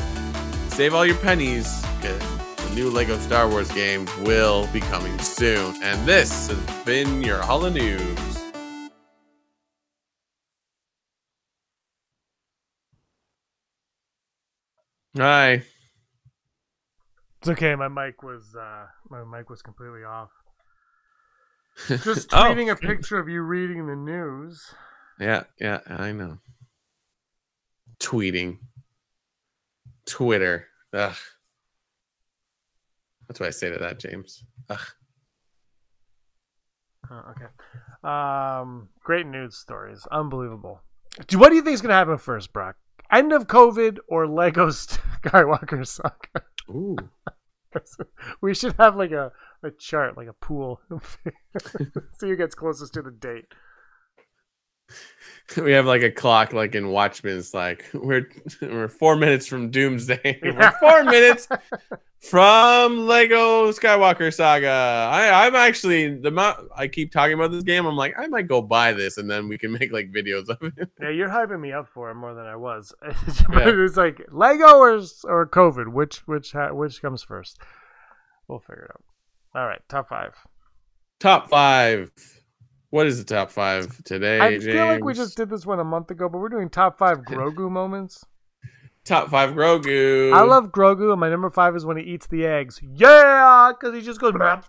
save 0.69 0.95
all 0.95 1.05
your 1.07 1.17
pennies. 1.17 1.81
The 2.01 2.73
new 2.75 2.91
Lego 2.91 3.19
Star 3.19 3.49
Wars 3.49 3.71
game 3.73 4.07
will 4.21 4.67
be 4.73 4.81
coming 4.81 5.19
soon. 5.19 5.75
And 5.83 6.07
this 6.07 6.49
has 6.49 6.85
been 6.85 7.23
your 7.23 7.39
Hall 7.39 7.65
of 7.65 7.75
News. 7.75 8.17
Hi. 15.17 15.63
It's 17.41 17.49
okay. 17.49 17.75
My 17.75 17.89
mic 17.89 18.23
was 18.23 18.55
uh, 18.59 18.87
my 19.09 19.25
mic 19.25 19.49
was 19.51 19.63
completely 19.63 20.05
off. 20.05 20.31
Just 21.89 22.33
Oh. 22.33 22.37
tweeting 22.45 22.71
a 22.71 22.77
picture 22.77 23.19
of 23.19 23.29
you 23.29 23.43
reading 23.43 23.87
the 23.87 23.97
news. 23.97 24.75
Yeah, 25.21 25.45
yeah, 25.61 25.81
I 25.87 26.13
know. 26.13 26.39
Tweeting. 28.01 28.59
Twitter. 30.07 30.67
Ugh. 30.95 31.15
That's 33.29 33.39
what 33.39 33.47
I 33.47 33.51
say 33.51 33.71
to 33.71 33.79
that, 33.79 34.01
James. 34.01 34.43
Ugh. 34.71 34.81
Oh, 37.11 37.33
okay. 37.33 37.47
Um, 38.03 38.89
great 39.03 39.27
news 39.27 39.57
stories. 39.57 40.07
Unbelievable. 40.11 40.81
Do- 41.27 41.39
What 41.39 41.51
do 41.51 41.57
you 41.57 41.63
think 41.63 41.75
is 41.75 41.83
going 41.83 41.91
to 41.91 41.95
happen 41.97 42.19
first, 42.19 42.53
Brock? 42.53 42.77
End 43.13 43.33
of 43.33 43.47
COVID 43.47 43.99
or 44.09 44.27
Lego 44.27 44.69
Skywalker 44.69 45.87
Saga? 45.87 46.45
Ooh. 46.71 46.97
we 48.41 48.55
should 48.55 48.75
have 48.79 48.97
like 48.97 49.11
a, 49.13 49.33
a 49.63 49.71
chart, 49.73 50.17
like 50.17 50.29
a 50.29 50.33
pool. 50.33 50.81
See 52.19 52.29
who 52.29 52.37
gets 52.37 52.55
closest 52.55 52.95
to 52.95 53.03
the 53.03 53.11
date. 53.11 53.47
We 55.57 55.73
have 55.73 55.85
like 55.87 56.03
a 56.03 56.13
clock 56.13 56.53
like 56.53 56.77
in 56.77 56.91
Watchmen. 56.91 57.37
It's 57.37 57.53
like 57.53 57.85
we're 57.93 58.29
we're 58.63 58.87
four 58.87 59.17
minutes 59.17 59.49
from 59.49 59.71
Doomsday. 59.73 60.39
We're 60.45 60.71
four 60.79 61.03
minutes 61.03 61.49
from 62.21 63.07
Lego 63.09 63.73
Skywalker 63.73 64.33
Saga. 64.33 64.69
I, 65.11 65.47
I'm 65.47 65.57
actually 65.57 66.15
the 66.19 66.29
amount 66.29 66.69
I 66.77 66.87
keep 66.87 67.11
talking 67.11 67.35
about 67.35 67.51
this 67.51 67.65
game. 67.65 67.85
I'm 67.85 67.97
like, 67.97 68.15
I 68.17 68.29
might 68.29 68.47
go 68.47 68.63
buy 68.63 68.93
this 68.93 69.17
and 69.19 69.29
then 69.29 69.49
we 69.49 69.59
can 69.59 69.73
make 69.73 69.91
like 69.91 70.13
videos 70.13 70.49
of 70.49 70.59
it. 70.63 70.89
Yeah, 71.03 71.11
you're 71.11 71.29
hyping 71.29 71.61
me 71.61 71.73
up 71.73 71.89
for 71.89 72.11
it 72.11 72.15
more 72.15 72.33
than 72.35 72.47
I 72.47 72.55
was. 72.55 72.95
but 73.01 73.17
Yeah. 73.51 73.85
it's 73.85 73.97
like 73.97 74.21
Lego 74.31 74.77
or 74.79 74.99
or 75.25 75.47
COVID. 75.49 75.89
Which 75.93 76.19
which 76.29 76.53
ha- 76.53 76.73
which 76.73 77.03
comes 77.03 77.25
first? 77.25 77.59
We'll 78.47 78.61
figure 78.61 78.85
it 78.85 78.91
out. 78.93 79.03
All 79.61 79.67
right, 79.67 79.83
top 79.89 80.09
five. 80.09 80.35
Top 81.19 81.49
five. 81.51 82.13
What 82.91 83.07
is 83.07 83.19
the 83.19 83.25
top 83.25 83.51
five 83.53 84.03
today? 84.03 84.41
I 84.41 84.59
feel 84.59 84.87
like 84.87 85.05
we 85.05 85.15
just 85.15 85.37
did 85.37 85.49
this 85.49 85.65
one 85.65 85.79
a 85.79 85.85
month 85.85 86.11
ago, 86.11 86.29
but 86.29 86.39
we're 86.39 86.49
doing 86.49 86.69
top 86.69 86.99
five 86.99 87.19
Grogu 87.25 87.71
moments. 87.71 88.25
top 89.05 89.31
five 89.31 89.51
Grogu. 89.51 90.33
I 90.35 90.43
love 90.43 90.73
Grogu, 90.73 91.13
and 91.13 91.21
my 91.21 91.31
number 91.31 91.51
five 91.51 91.77
is 91.77 91.87
when 91.87 91.97
he 91.97 92.03
eats 92.03 92.27
the 92.27 92.45
eggs. 92.45 92.81
Yeah, 92.83 93.73
because 93.73 93.95
he 93.95 94.03
just 94.03 94.21
goes 94.21 94.33
blop, 94.33 94.65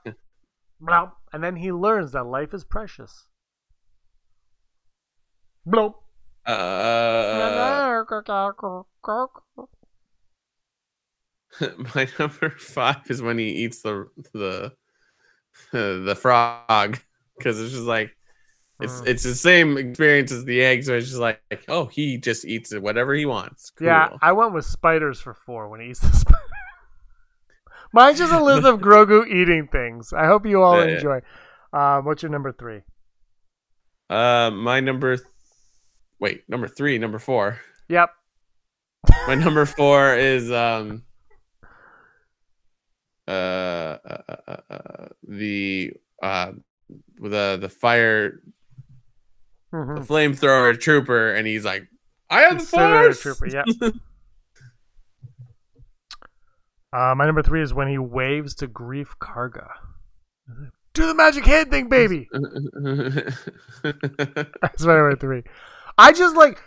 blop, 0.81 1.13
and 1.33 1.43
then 1.43 1.55
he 1.55 1.71
learns 1.71 2.11
that 2.11 2.25
life 2.25 2.53
is 2.53 2.63
precious. 2.63 3.25
Bloop. 5.67 5.95
Uh, 6.45 8.03
my 11.95 12.07
number 12.17 12.49
five 12.51 13.01
is 13.09 13.21
when 13.21 13.37
he 13.37 13.49
eats 13.49 13.81
the 13.81 14.07
the 14.33 14.73
the 15.71 16.15
frog 16.15 16.99
because 17.43 17.59
it's 17.61 17.71
just 17.71 17.83
like 17.85 18.11
it's 18.79 19.01
Mm. 19.01 19.07
it's 19.07 19.23
the 19.23 19.35
same 19.35 19.77
experience 19.77 20.31
as 20.31 20.43
the 20.45 20.61
eggs. 20.61 20.87
So 20.87 20.95
it's 20.95 21.07
just 21.07 21.19
like, 21.19 21.41
oh, 21.67 21.85
he 21.85 22.17
just 22.17 22.45
eats 22.45 22.71
it 22.73 22.81
whatever 22.81 23.13
he 23.13 23.25
wants. 23.25 23.69
Cool. 23.71 23.87
Yeah, 23.87 24.09
I 24.21 24.31
went 24.31 24.53
with 24.53 24.65
spiders 24.65 25.19
for 25.19 25.33
four 25.33 25.69
when 25.69 25.81
he 25.81 25.89
eats 25.91 25.99
the 25.99 26.11
spider. 26.15 26.37
Mine's 27.93 28.17
just 28.19 28.31
a 28.33 28.41
list 28.43 28.65
of 28.65 28.79
Grogu 28.79 29.27
eating 29.31 29.67
things. 29.71 30.13
I 30.13 30.25
hope 30.25 30.45
you 30.45 30.61
all 30.63 30.79
Yeah, 30.79 30.85
yeah. 30.87 30.95
enjoy. 30.95 31.21
Um, 31.73 32.05
what's 32.05 32.23
your 32.23 32.31
number 32.31 32.51
three? 32.51 32.81
Uh, 34.09 34.49
my 34.51 34.79
number. 34.79 35.15
Th- 35.17 35.27
wait, 36.19 36.43
number 36.49 36.67
three, 36.67 36.97
number 36.97 37.19
four. 37.19 37.59
Yep. 37.89 38.09
My 39.27 39.35
number 39.35 39.65
four 39.65 40.15
is 40.15 40.51
um. 40.51 41.03
Uh, 43.27 43.31
uh, 43.31 43.97
uh, 44.27 44.35
uh, 44.47 44.57
uh, 44.69 45.07
the 45.27 45.93
uh, 46.21 46.51
the 47.19 47.57
the 47.59 47.69
fire 47.69 48.41
Mhm. 49.73 49.95
the 49.95 50.01
flamethrower 50.01 50.77
trooper, 50.79 51.33
and 51.33 51.47
he's 51.47 51.63
like, 51.63 51.87
"I 52.29 52.41
have 52.41 52.59
the 52.59 52.65
force." 52.65 53.21
Trooper, 53.21 53.47
yeah. 53.47 53.63
uh, 56.93 57.15
my 57.15 57.25
number 57.25 57.41
three 57.41 57.61
is 57.61 57.73
when 57.73 57.87
he 57.87 57.97
waves 57.97 58.53
to 58.55 58.67
Greef 58.67 59.07
Karga. 59.21 59.69
Do 60.93 61.07
the 61.07 61.15
magic 61.15 61.45
hand 61.45 61.71
thing, 61.71 61.87
baby. 61.87 62.27
That's 62.33 63.37
my 64.83 64.95
number 64.95 65.15
three. 65.15 65.43
I 65.97 66.11
just 66.11 66.35
like. 66.35 66.61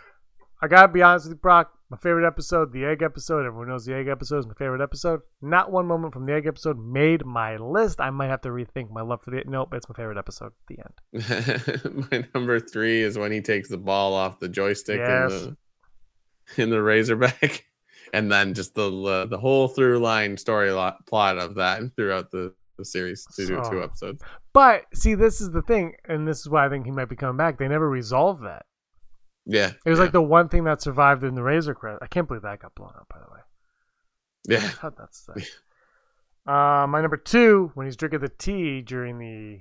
I 0.61 0.67
gotta 0.67 0.87
be 0.87 1.03
honest 1.03 1.25
with 1.27 1.33
you, 1.35 1.39
Brock. 1.41 1.71
My 1.89 1.97
favorite 1.97 2.25
episode, 2.27 2.73
the 2.73 2.83
egg 2.83 3.03
episode. 3.03 3.45
Everyone 3.45 3.69
knows 3.69 3.85
the 3.85 3.93
egg 3.93 4.07
episode 4.07 4.39
is 4.39 4.47
my 4.47 4.55
favorite 4.55 4.81
episode. 4.81 5.21
Not 5.41 5.71
one 5.71 5.85
moment 5.85 6.13
from 6.13 6.25
the 6.25 6.33
egg 6.33 6.47
episode 6.47 6.79
made 6.83 7.23
my 7.25 7.57
list. 7.57 8.01
I 8.01 8.09
might 8.09 8.29
have 8.29 8.41
to 8.41 8.49
rethink 8.49 8.89
my 8.89 9.01
love 9.01 9.21
for 9.21 9.29
the. 9.29 9.43
Nope, 9.45 9.73
it's 9.73 9.87
my 9.87 9.93
favorite 9.95 10.17
episode. 10.17 10.47
At 10.47 10.67
the 11.13 11.83
end. 11.93 12.07
My 12.11 12.27
number 12.33 12.59
three 12.59 13.01
is 13.01 13.17
when 13.19 13.31
he 13.31 13.41
takes 13.41 13.69
the 13.69 13.77
ball 13.77 14.15
off 14.15 14.39
the 14.39 14.49
joystick 14.49 14.97
Yes. 14.97 15.31
in 15.31 15.57
the 16.57 16.61
in 16.63 16.69
the 16.71 16.81
Razorback, 16.81 17.65
and 18.13 18.31
then 18.31 18.55
just 18.55 18.73
the 18.73 18.91
uh, 18.91 19.25
the 19.27 19.37
whole 19.37 19.67
through 19.67 19.99
line 19.99 20.37
story 20.37 20.71
lo- 20.71 20.93
plot 21.07 21.37
of 21.37 21.53
that 21.55 21.81
throughout 21.95 22.31
the, 22.31 22.51
the 22.79 22.85
series 22.85 23.25
to 23.35 23.45
do 23.45 23.61
So- 23.63 23.69
two 23.69 23.83
episodes. 23.83 24.23
But 24.53 24.85
see, 24.93 25.13
this 25.13 25.39
is 25.39 25.51
the 25.51 25.61
thing, 25.61 25.93
and 26.09 26.27
this 26.27 26.39
is 26.39 26.49
why 26.49 26.65
I 26.65 26.69
think 26.69 26.85
he 26.85 26.91
might 26.91 27.09
be 27.09 27.15
coming 27.15 27.37
back. 27.37 27.59
They 27.59 27.67
never 27.67 27.87
resolve 27.89 28.39
that. 28.41 28.65
Yeah. 29.45 29.71
It 29.85 29.89
was 29.89 29.99
yeah, 29.99 30.05
like 30.05 30.11
the 30.11 30.21
one 30.21 30.49
thing 30.49 30.63
that 30.63 30.81
survived 30.81 31.23
in 31.23 31.35
the 31.35 31.43
Razor 31.43 31.75
Crest. 31.75 31.99
I 32.01 32.07
can't 32.07 32.27
believe 32.27 32.43
that 32.43 32.59
got 32.59 32.75
blown 32.75 32.93
up, 32.95 33.07
by 33.09 33.19
the 33.19 33.31
way. 33.31 34.59
yeah. 34.59 34.71
How 34.81 34.93
nuts 34.97 35.27
that? 35.27 36.51
uh, 36.51 36.87
my 36.87 37.01
number 37.01 37.17
two, 37.17 37.71
when 37.75 37.85
he's 37.85 37.95
drinking 37.95 38.21
the 38.21 38.29
tea 38.29 38.81
during 38.81 39.19
the. 39.19 39.59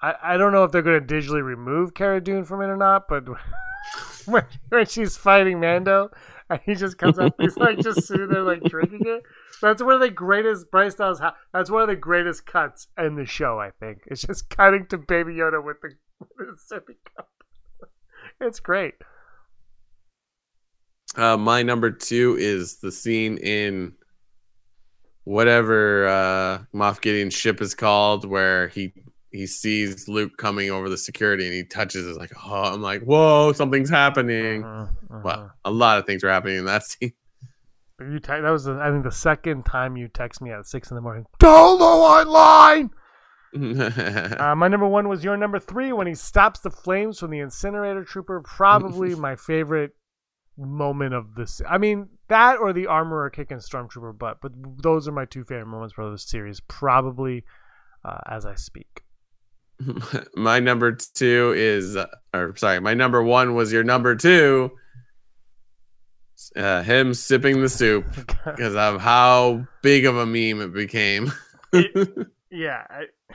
I, 0.00 0.34
I 0.34 0.36
don't 0.36 0.52
know 0.52 0.62
if 0.62 0.70
they're 0.70 0.82
going 0.82 1.04
to 1.04 1.14
digitally 1.14 1.42
remove 1.42 1.92
Cara 1.92 2.20
Dune 2.20 2.44
from 2.44 2.62
it 2.62 2.66
or 2.66 2.76
not, 2.76 3.08
but 3.08 3.24
when, 4.26 4.44
when 4.68 4.86
she's 4.86 5.16
fighting 5.16 5.58
Mando 5.58 6.10
and 6.48 6.60
he 6.64 6.76
just 6.76 6.98
comes 6.98 7.18
up, 7.18 7.34
he's 7.40 7.56
like 7.56 7.78
just 7.80 8.06
sitting 8.06 8.28
there 8.28 8.42
like 8.42 8.62
drinking 8.62 9.02
it. 9.06 9.22
That's 9.60 9.82
one 9.82 9.94
of 9.94 10.00
the 10.00 10.10
greatest 10.10 10.70
Bryce 10.70 10.94
Dallas. 10.94 11.20
That's 11.52 11.68
one 11.68 11.82
of 11.82 11.88
the 11.88 11.96
greatest 11.96 12.46
cuts 12.46 12.86
in 12.96 13.16
the 13.16 13.26
show. 13.26 13.58
I 13.58 13.70
think 13.70 14.02
it's 14.06 14.22
just 14.22 14.48
cutting 14.50 14.86
to 14.90 14.98
Baby 14.98 15.34
Yoda 15.34 15.64
with 15.64 15.80
the, 15.82 15.94
with 16.20 16.48
the 16.48 16.74
sippy 16.74 16.94
cup. 17.16 17.28
It's 18.40 18.60
great. 18.60 18.94
Uh, 21.16 21.36
my 21.36 21.62
number 21.62 21.90
two 21.90 22.36
is 22.38 22.76
the 22.76 22.92
scene 22.92 23.38
in 23.38 23.94
whatever 25.24 26.06
uh, 26.06 26.58
Moff 26.74 27.00
Gideon's 27.00 27.34
ship 27.34 27.60
is 27.60 27.74
called, 27.74 28.24
where 28.24 28.68
he 28.68 28.92
he 29.30 29.46
sees 29.46 30.08
Luke 30.08 30.36
coming 30.38 30.70
over 30.70 30.88
the 30.88 30.96
security 30.96 31.44
and 31.44 31.54
he 31.54 31.64
touches 31.64 32.06
it 32.06 32.16
like, 32.16 32.32
oh, 32.46 32.74
I'm 32.74 32.80
like, 32.80 33.02
whoa, 33.02 33.52
something's 33.52 33.90
happening. 33.90 34.64
Uh-huh, 34.64 34.82
uh-huh. 35.10 35.20
Well, 35.22 35.52
a 35.64 35.70
lot 35.70 35.98
of 35.98 36.06
things 36.06 36.24
are 36.24 36.30
happening 36.30 36.58
in 36.58 36.64
that 36.64 36.84
scene. 36.86 37.12
You 38.00 38.20
te- 38.20 38.40
that 38.40 38.50
was 38.50 38.64
the, 38.64 38.78
I 38.80 38.90
think 38.90 39.04
the 39.04 39.10
second 39.10 39.64
time 39.64 39.96
you 39.96 40.08
text 40.08 40.40
me 40.40 40.50
at 40.52 40.66
six 40.66 40.90
in 40.90 40.94
the 40.94 41.00
morning. 41.00 41.26
Don't 41.40 41.78
the 41.78 41.84
white 41.84 42.28
line. 42.28 42.90
Uh, 43.54 44.54
my 44.56 44.68
number 44.68 44.86
one 44.86 45.08
was 45.08 45.24
your 45.24 45.36
number 45.36 45.58
three 45.58 45.92
when 45.92 46.06
he 46.06 46.14
stops 46.14 46.60
the 46.60 46.70
flames 46.70 47.18
from 47.18 47.30
the 47.30 47.40
incinerator 47.40 48.04
trooper. 48.04 48.40
Probably 48.40 49.14
my 49.14 49.36
favorite 49.36 49.92
moment 50.56 51.14
of 51.14 51.34
this. 51.34 51.62
I 51.68 51.78
mean 51.78 52.08
that 52.28 52.58
or 52.58 52.72
the 52.72 52.86
armorer 52.86 53.30
kicking 53.30 53.58
stormtrooper 53.58 54.18
butt. 54.18 54.38
But 54.42 54.52
those 54.82 55.08
are 55.08 55.12
my 55.12 55.24
two 55.24 55.44
favorite 55.44 55.66
moments 55.66 55.94
for 55.94 56.10
this 56.10 56.28
series. 56.28 56.60
Probably 56.60 57.44
uh, 58.04 58.18
as 58.26 58.44
I 58.44 58.54
speak. 58.54 59.02
my 60.34 60.58
number 60.58 60.92
two 60.92 61.54
is, 61.56 61.96
uh, 61.96 62.06
or 62.34 62.56
sorry, 62.56 62.80
my 62.80 62.94
number 62.94 63.22
one 63.22 63.54
was 63.54 63.72
your 63.72 63.84
number 63.84 64.16
two. 64.16 64.72
Uh, 66.54 66.82
him 66.82 67.14
sipping 67.14 67.60
the 67.60 67.68
soup 67.68 68.06
because 68.44 68.74
of 68.76 69.00
how 69.00 69.66
big 69.82 70.04
of 70.04 70.16
a 70.16 70.24
meme 70.24 70.60
it 70.60 70.72
became. 70.72 71.32
Yeah, 72.50 72.84
I, 72.88 73.04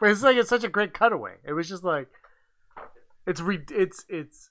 but 0.00 0.10
it's 0.10 0.22
like 0.22 0.36
it's 0.36 0.48
such 0.48 0.64
a 0.64 0.68
great 0.68 0.94
cutaway. 0.94 1.34
It 1.46 1.52
was 1.52 1.68
just 1.68 1.84
like 1.84 2.08
it's 3.26 3.40
re- 3.40 3.64
it's 3.70 4.04
it's 4.08 4.50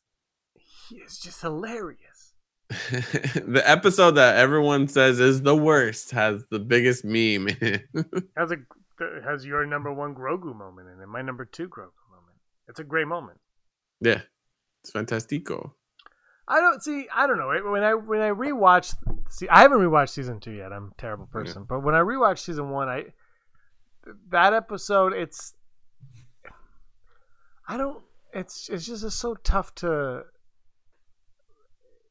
it's 0.91 1.19
just 1.19 1.41
hilarious. 1.41 2.34
the 2.69 3.61
episode 3.65 4.11
that 4.11 4.38
everyone 4.38 4.88
says 4.88 5.19
is 5.19 5.43
the 5.43 5.55
worst 5.55 6.11
has 6.11 6.45
the 6.49 6.59
biggest 6.59 7.03
meme 7.05 7.47
in 7.47 7.57
it. 7.61 7.86
Has 8.38 8.51
a 8.51 8.57
has 9.25 9.45
your 9.45 9.65
number 9.65 9.91
one 9.91 10.15
Grogu 10.15 10.55
moment 10.55 10.88
in 10.88 11.01
it. 11.01 11.07
My 11.07 11.21
number 11.21 11.45
two 11.45 11.67
Grogu 11.67 11.91
moment. 12.09 12.38
It's 12.67 12.79
a 12.79 12.84
great 12.84 13.07
moment. 13.07 13.39
yeah, 13.99 14.21
it's 14.81 14.91
fantastico. 14.91 15.71
I 16.47 16.61
don't 16.61 16.81
see. 16.81 17.07
I 17.13 17.27
don't 17.27 17.38
know. 17.38 17.47
When 17.69 17.84
I 17.84 17.93
when 17.95 18.21
I 18.21 18.29
rewatched, 18.29 18.95
see, 19.29 19.47
I 19.49 19.61
haven't 19.61 19.79
rewatched 19.79 20.09
season 20.09 20.39
two 20.39 20.51
yet. 20.51 20.71
I'm 20.71 20.91
a 20.97 21.01
terrible 21.01 21.25
person. 21.27 21.65
But 21.67 21.81
when 21.84 21.95
I 21.95 21.99
rewatched 21.99 22.39
season 22.39 22.69
one, 22.69 22.88
I 22.88 23.05
that 24.30 24.54
episode, 24.54 25.14
it's 25.14 25.54
I 27.68 27.78
don't. 27.78 28.04
It's 28.34 28.70
it's 28.70 28.86
just 28.86 29.04
it's 29.04 29.16
so 29.16 29.36
tough 29.36 29.74
to. 29.76 30.24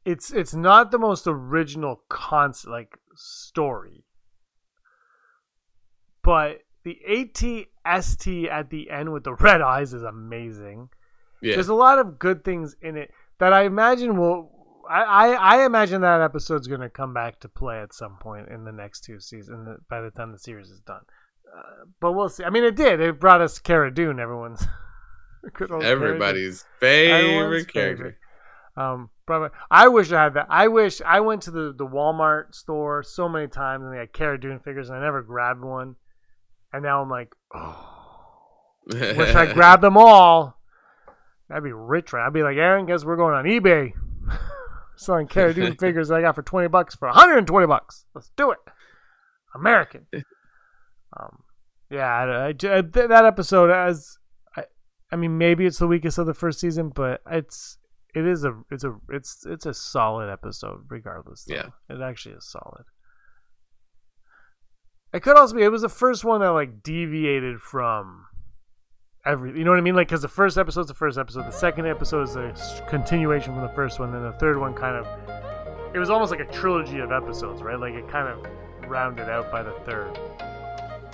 It's 0.05 0.32
it's 0.32 0.55
not 0.55 0.90
the 0.90 0.99
most 0.99 1.26
original 1.26 2.03
concept 2.09 2.70
like 2.70 2.99
story, 3.14 4.05
but 6.22 6.59
the 6.84 6.99
ATST 7.09 8.51
at 8.51 8.70
the 8.70 8.90
end 8.90 9.12
with 9.12 9.24
the 9.24 9.34
red 9.34 9.61
eyes 9.61 9.95
is 9.95 10.03
amazing. 10.03 10.88
Yeah, 11.40 11.55
There's 11.55 11.68
a 11.68 11.74
lot 11.74 11.99
of 11.99 12.18
good 12.18 12.45
things 12.45 12.76
in 12.82 12.97
it 12.97 13.11
that 13.38 13.53
I 13.53 13.64
imagine 13.64 14.16
will. 14.16 14.51
I, 14.88 15.03
I, 15.03 15.28
I 15.32 15.66
imagine 15.66 16.01
that 16.01 16.20
episode's 16.20 16.66
going 16.66 16.80
to 16.80 16.90
come 16.90 17.14
back 17.14 17.38
to 17.40 17.49
play 17.49 17.80
at 17.80 17.95
some 17.95 18.16
point 18.20 18.49
in 18.49 18.64
the 18.64 18.72
next 18.72 19.05
two 19.05 19.20
seasons 19.20 19.78
by 19.88 20.01
the 20.01 20.11
time 20.11 20.32
the 20.32 20.38
series 20.38 20.70
is 20.70 20.80
done. 20.80 21.03
Uh, 21.57 21.84
but 22.00 22.12
we'll 22.12 22.28
see. 22.28 22.44
I 22.44 22.50
mean, 22.50 22.64
it 22.64 22.76
did. 22.76 23.00
It 23.00 23.20
brought 23.20 23.40
us 23.40 23.59
Cara 23.59 23.92
Dune, 23.92 24.18
everyone's 24.18 24.66
good 25.55 25.70
old 25.70 25.82
Cara 25.82 25.92
everybody's 25.92 26.64
favorite 26.80 27.72
character. 27.72 28.18
Um, 28.76 29.11
probably. 29.26 29.50
I 29.70 29.88
wish 29.88 30.12
I 30.12 30.24
had 30.24 30.34
that. 30.34 30.46
I 30.48 30.68
wish 30.68 31.03
I 31.03 31.20
went 31.20 31.42
to 31.42 31.50
the, 31.50 31.74
the 31.76 31.86
Walmart 31.86 32.55
store 32.55 33.03
so 33.03 33.28
many 33.28 33.48
times 33.48 33.84
and 33.84 33.92
they 33.92 33.98
had 33.98 34.12
Cara 34.12 34.40
Dune 34.40 34.61
figures 34.61 34.88
and 34.88 34.98
I 34.98 35.03
never 35.03 35.22
grabbed 35.22 35.62
one. 35.62 35.96
And 36.72 36.82
now 36.82 37.03
I'm 37.03 37.11
like, 37.11 37.34
oh, 37.55 37.86
wish 38.86 39.34
I 39.34 39.53
grabbed 39.53 39.82
them 39.82 39.98
all. 39.98 40.59
I'd 41.50 41.62
be 41.62 41.72
rich, 41.72 42.14
right? 42.14 42.26
I'd 42.26 42.32
be 42.32 42.42
like, 42.42 42.57
Aaron, 42.57 42.86
guess 42.86 43.05
we're 43.05 43.16
going 43.16 43.34
on 43.34 43.44
eBay, 43.44 43.92
selling 44.96 45.26
Cara 45.26 45.53
Dune 45.53 45.76
figures 45.76 46.09
that 46.09 46.14
I 46.14 46.22
got 46.22 46.34
for 46.34 46.42
twenty 46.42 46.68
bucks 46.68 46.94
for 46.94 47.09
120 47.09 47.66
bucks. 47.66 48.07
Let's 48.14 48.30
do 48.38 48.53
it, 48.53 48.59
American. 49.55 50.07
Um, 51.18 51.42
yeah, 51.90 52.06
I, 52.06 52.24
I, 52.24 52.48
I- 52.48 52.80
that 52.82 53.24
episode 53.24 53.70
as, 53.70 54.16
I, 54.56 54.64
I 55.10 55.16
mean, 55.16 55.36
maybe 55.38 55.66
it's 55.66 55.78
the 55.78 55.86
weakest 55.86 56.18
of 56.18 56.26
the 56.26 56.34
first 56.34 56.60
season, 56.60 56.90
but 56.94 57.20
it's 57.30 57.78
it 58.14 58.26
is 58.26 58.44
a 58.44 58.54
it's 58.70 58.84
a 58.84 58.94
it's 59.10 59.44
it's 59.46 59.66
a 59.66 59.72
solid 59.74 60.30
episode 60.30 60.80
regardless. 60.88 61.44
Though. 61.44 61.54
Yeah. 61.54 61.66
it 61.88 62.00
actually 62.00 62.34
is 62.34 62.46
solid. 62.50 62.84
It 65.12 65.22
could 65.22 65.36
also 65.36 65.54
be 65.56 65.62
it 65.62 65.68
was 65.68 65.82
the 65.82 65.88
first 65.88 66.24
one 66.24 66.40
that 66.40 66.48
like 66.50 66.82
deviated 66.82 67.60
from 67.60 68.26
every 69.26 69.56
you 69.56 69.64
know 69.64 69.70
what 69.70 69.78
I 69.78 69.82
mean 69.82 69.94
like 69.94 70.08
because 70.08 70.22
the 70.22 70.28
first 70.28 70.56
episode's 70.58 70.88
the 70.88 70.94
first 70.94 71.18
episode 71.18 71.42
the 71.44 71.50
second 71.50 71.86
episode 71.86 72.22
is 72.28 72.36
a 72.36 72.84
continuation 72.88 73.52
from 73.52 73.62
the 73.62 73.68
first 73.74 74.00
one 74.00 74.10
then 74.10 74.22
the 74.22 74.32
third 74.32 74.58
one 74.58 74.74
kind 74.74 74.96
of 74.96 75.06
it 75.94 75.98
was 75.98 76.08
almost 76.10 76.30
like 76.32 76.40
a 76.40 76.50
trilogy 76.50 76.98
of 76.98 77.12
episodes 77.12 77.62
right 77.62 77.78
like 77.78 77.92
it 77.94 78.08
kind 78.08 78.26
of 78.26 78.44
rounded 78.90 79.28
out 79.28 79.50
by 79.52 79.62
the 79.62 79.72
third 79.84 80.18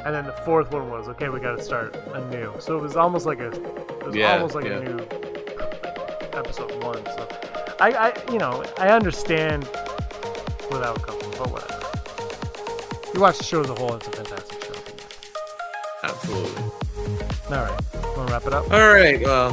and 0.08 0.14
then 0.16 0.24
the 0.24 0.32
fourth 0.32 0.70
one 0.72 0.88
was 0.88 1.06
okay 1.06 1.28
we 1.28 1.38
got 1.38 1.54
to 1.58 1.62
start 1.62 1.94
anew 2.14 2.50
so 2.58 2.78
it 2.78 2.80
was 2.80 2.96
almost 2.96 3.26
like 3.26 3.40
a 3.40 3.50
it 3.50 4.06
was 4.06 4.16
Yeah, 4.16 4.32
almost 4.32 4.54
like 4.54 4.64
yeah. 4.64 4.78
a 4.78 4.84
new 4.84 4.98
episode 6.32 6.72
one 6.82 7.04
so 7.04 7.28
I, 7.78 7.90
I 8.08 8.32
you 8.32 8.38
know 8.38 8.64
I 8.78 8.88
understand 8.88 9.64
where 10.68 10.80
that 10.80 10.94
would 10.94 11.02
come 11.02 11.20
from 11.20 11.30
but 11.32 11.50
whatever 11.52 11.74
you 13.14 13.20
watch 13.20 13.36
the 13.36 13.44
show 13.44 13.60
as 13.60 13.68
a 13.68 13.74
whole 13.74 13.94
it's 13.96 14.08
a 14.08 14.12
fantastic 14.12 14.64
show 14.64 14.74
Absolutely. 16.04 16.62
all 17.50 17.64
right 17.64 17.80
want 18.16 18.28
to 18.28 18.32
wrap 18.32 18.46
it 18.46 18.52
up 18.54 18.64
All 18.72 18.94
right. 18.94 19.20
Well, 19.20 19.50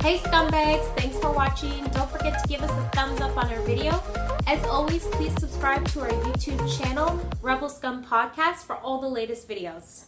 Hey 0.00 0.16
scumbags, 0.18 0.86
thanks 0.96 1.18
for 1.18 1.30
watching. 1.32 1.84
Don't 1.90 2.08
forget 2.10 2.40
to 2.42 2.48
give 2.48 2.62
us 2.62 2.70
a 2.70 2.88
thumbs 2.96 3.20
up 3.20 3.36
on 3.36 3.52
our 3.52 3.60
video. 3.62 3.90
As 4.50 4.64
always, 4.64 5.04
please 5.08 5.34
subscribe 5.34 5.86
to 5.88 6.00
our 6.00 6.08
YouTube 6.08 6.80
channel, 6.80 7.20
Rebel 7.42 7.68
Scum 7.68 8.02
Podcast, 8.02 8.64
for 8.64 8.76
all 8.76 8.98
the 8.98 9.06
latest 9.06 9.46
videos. 9.46 10.07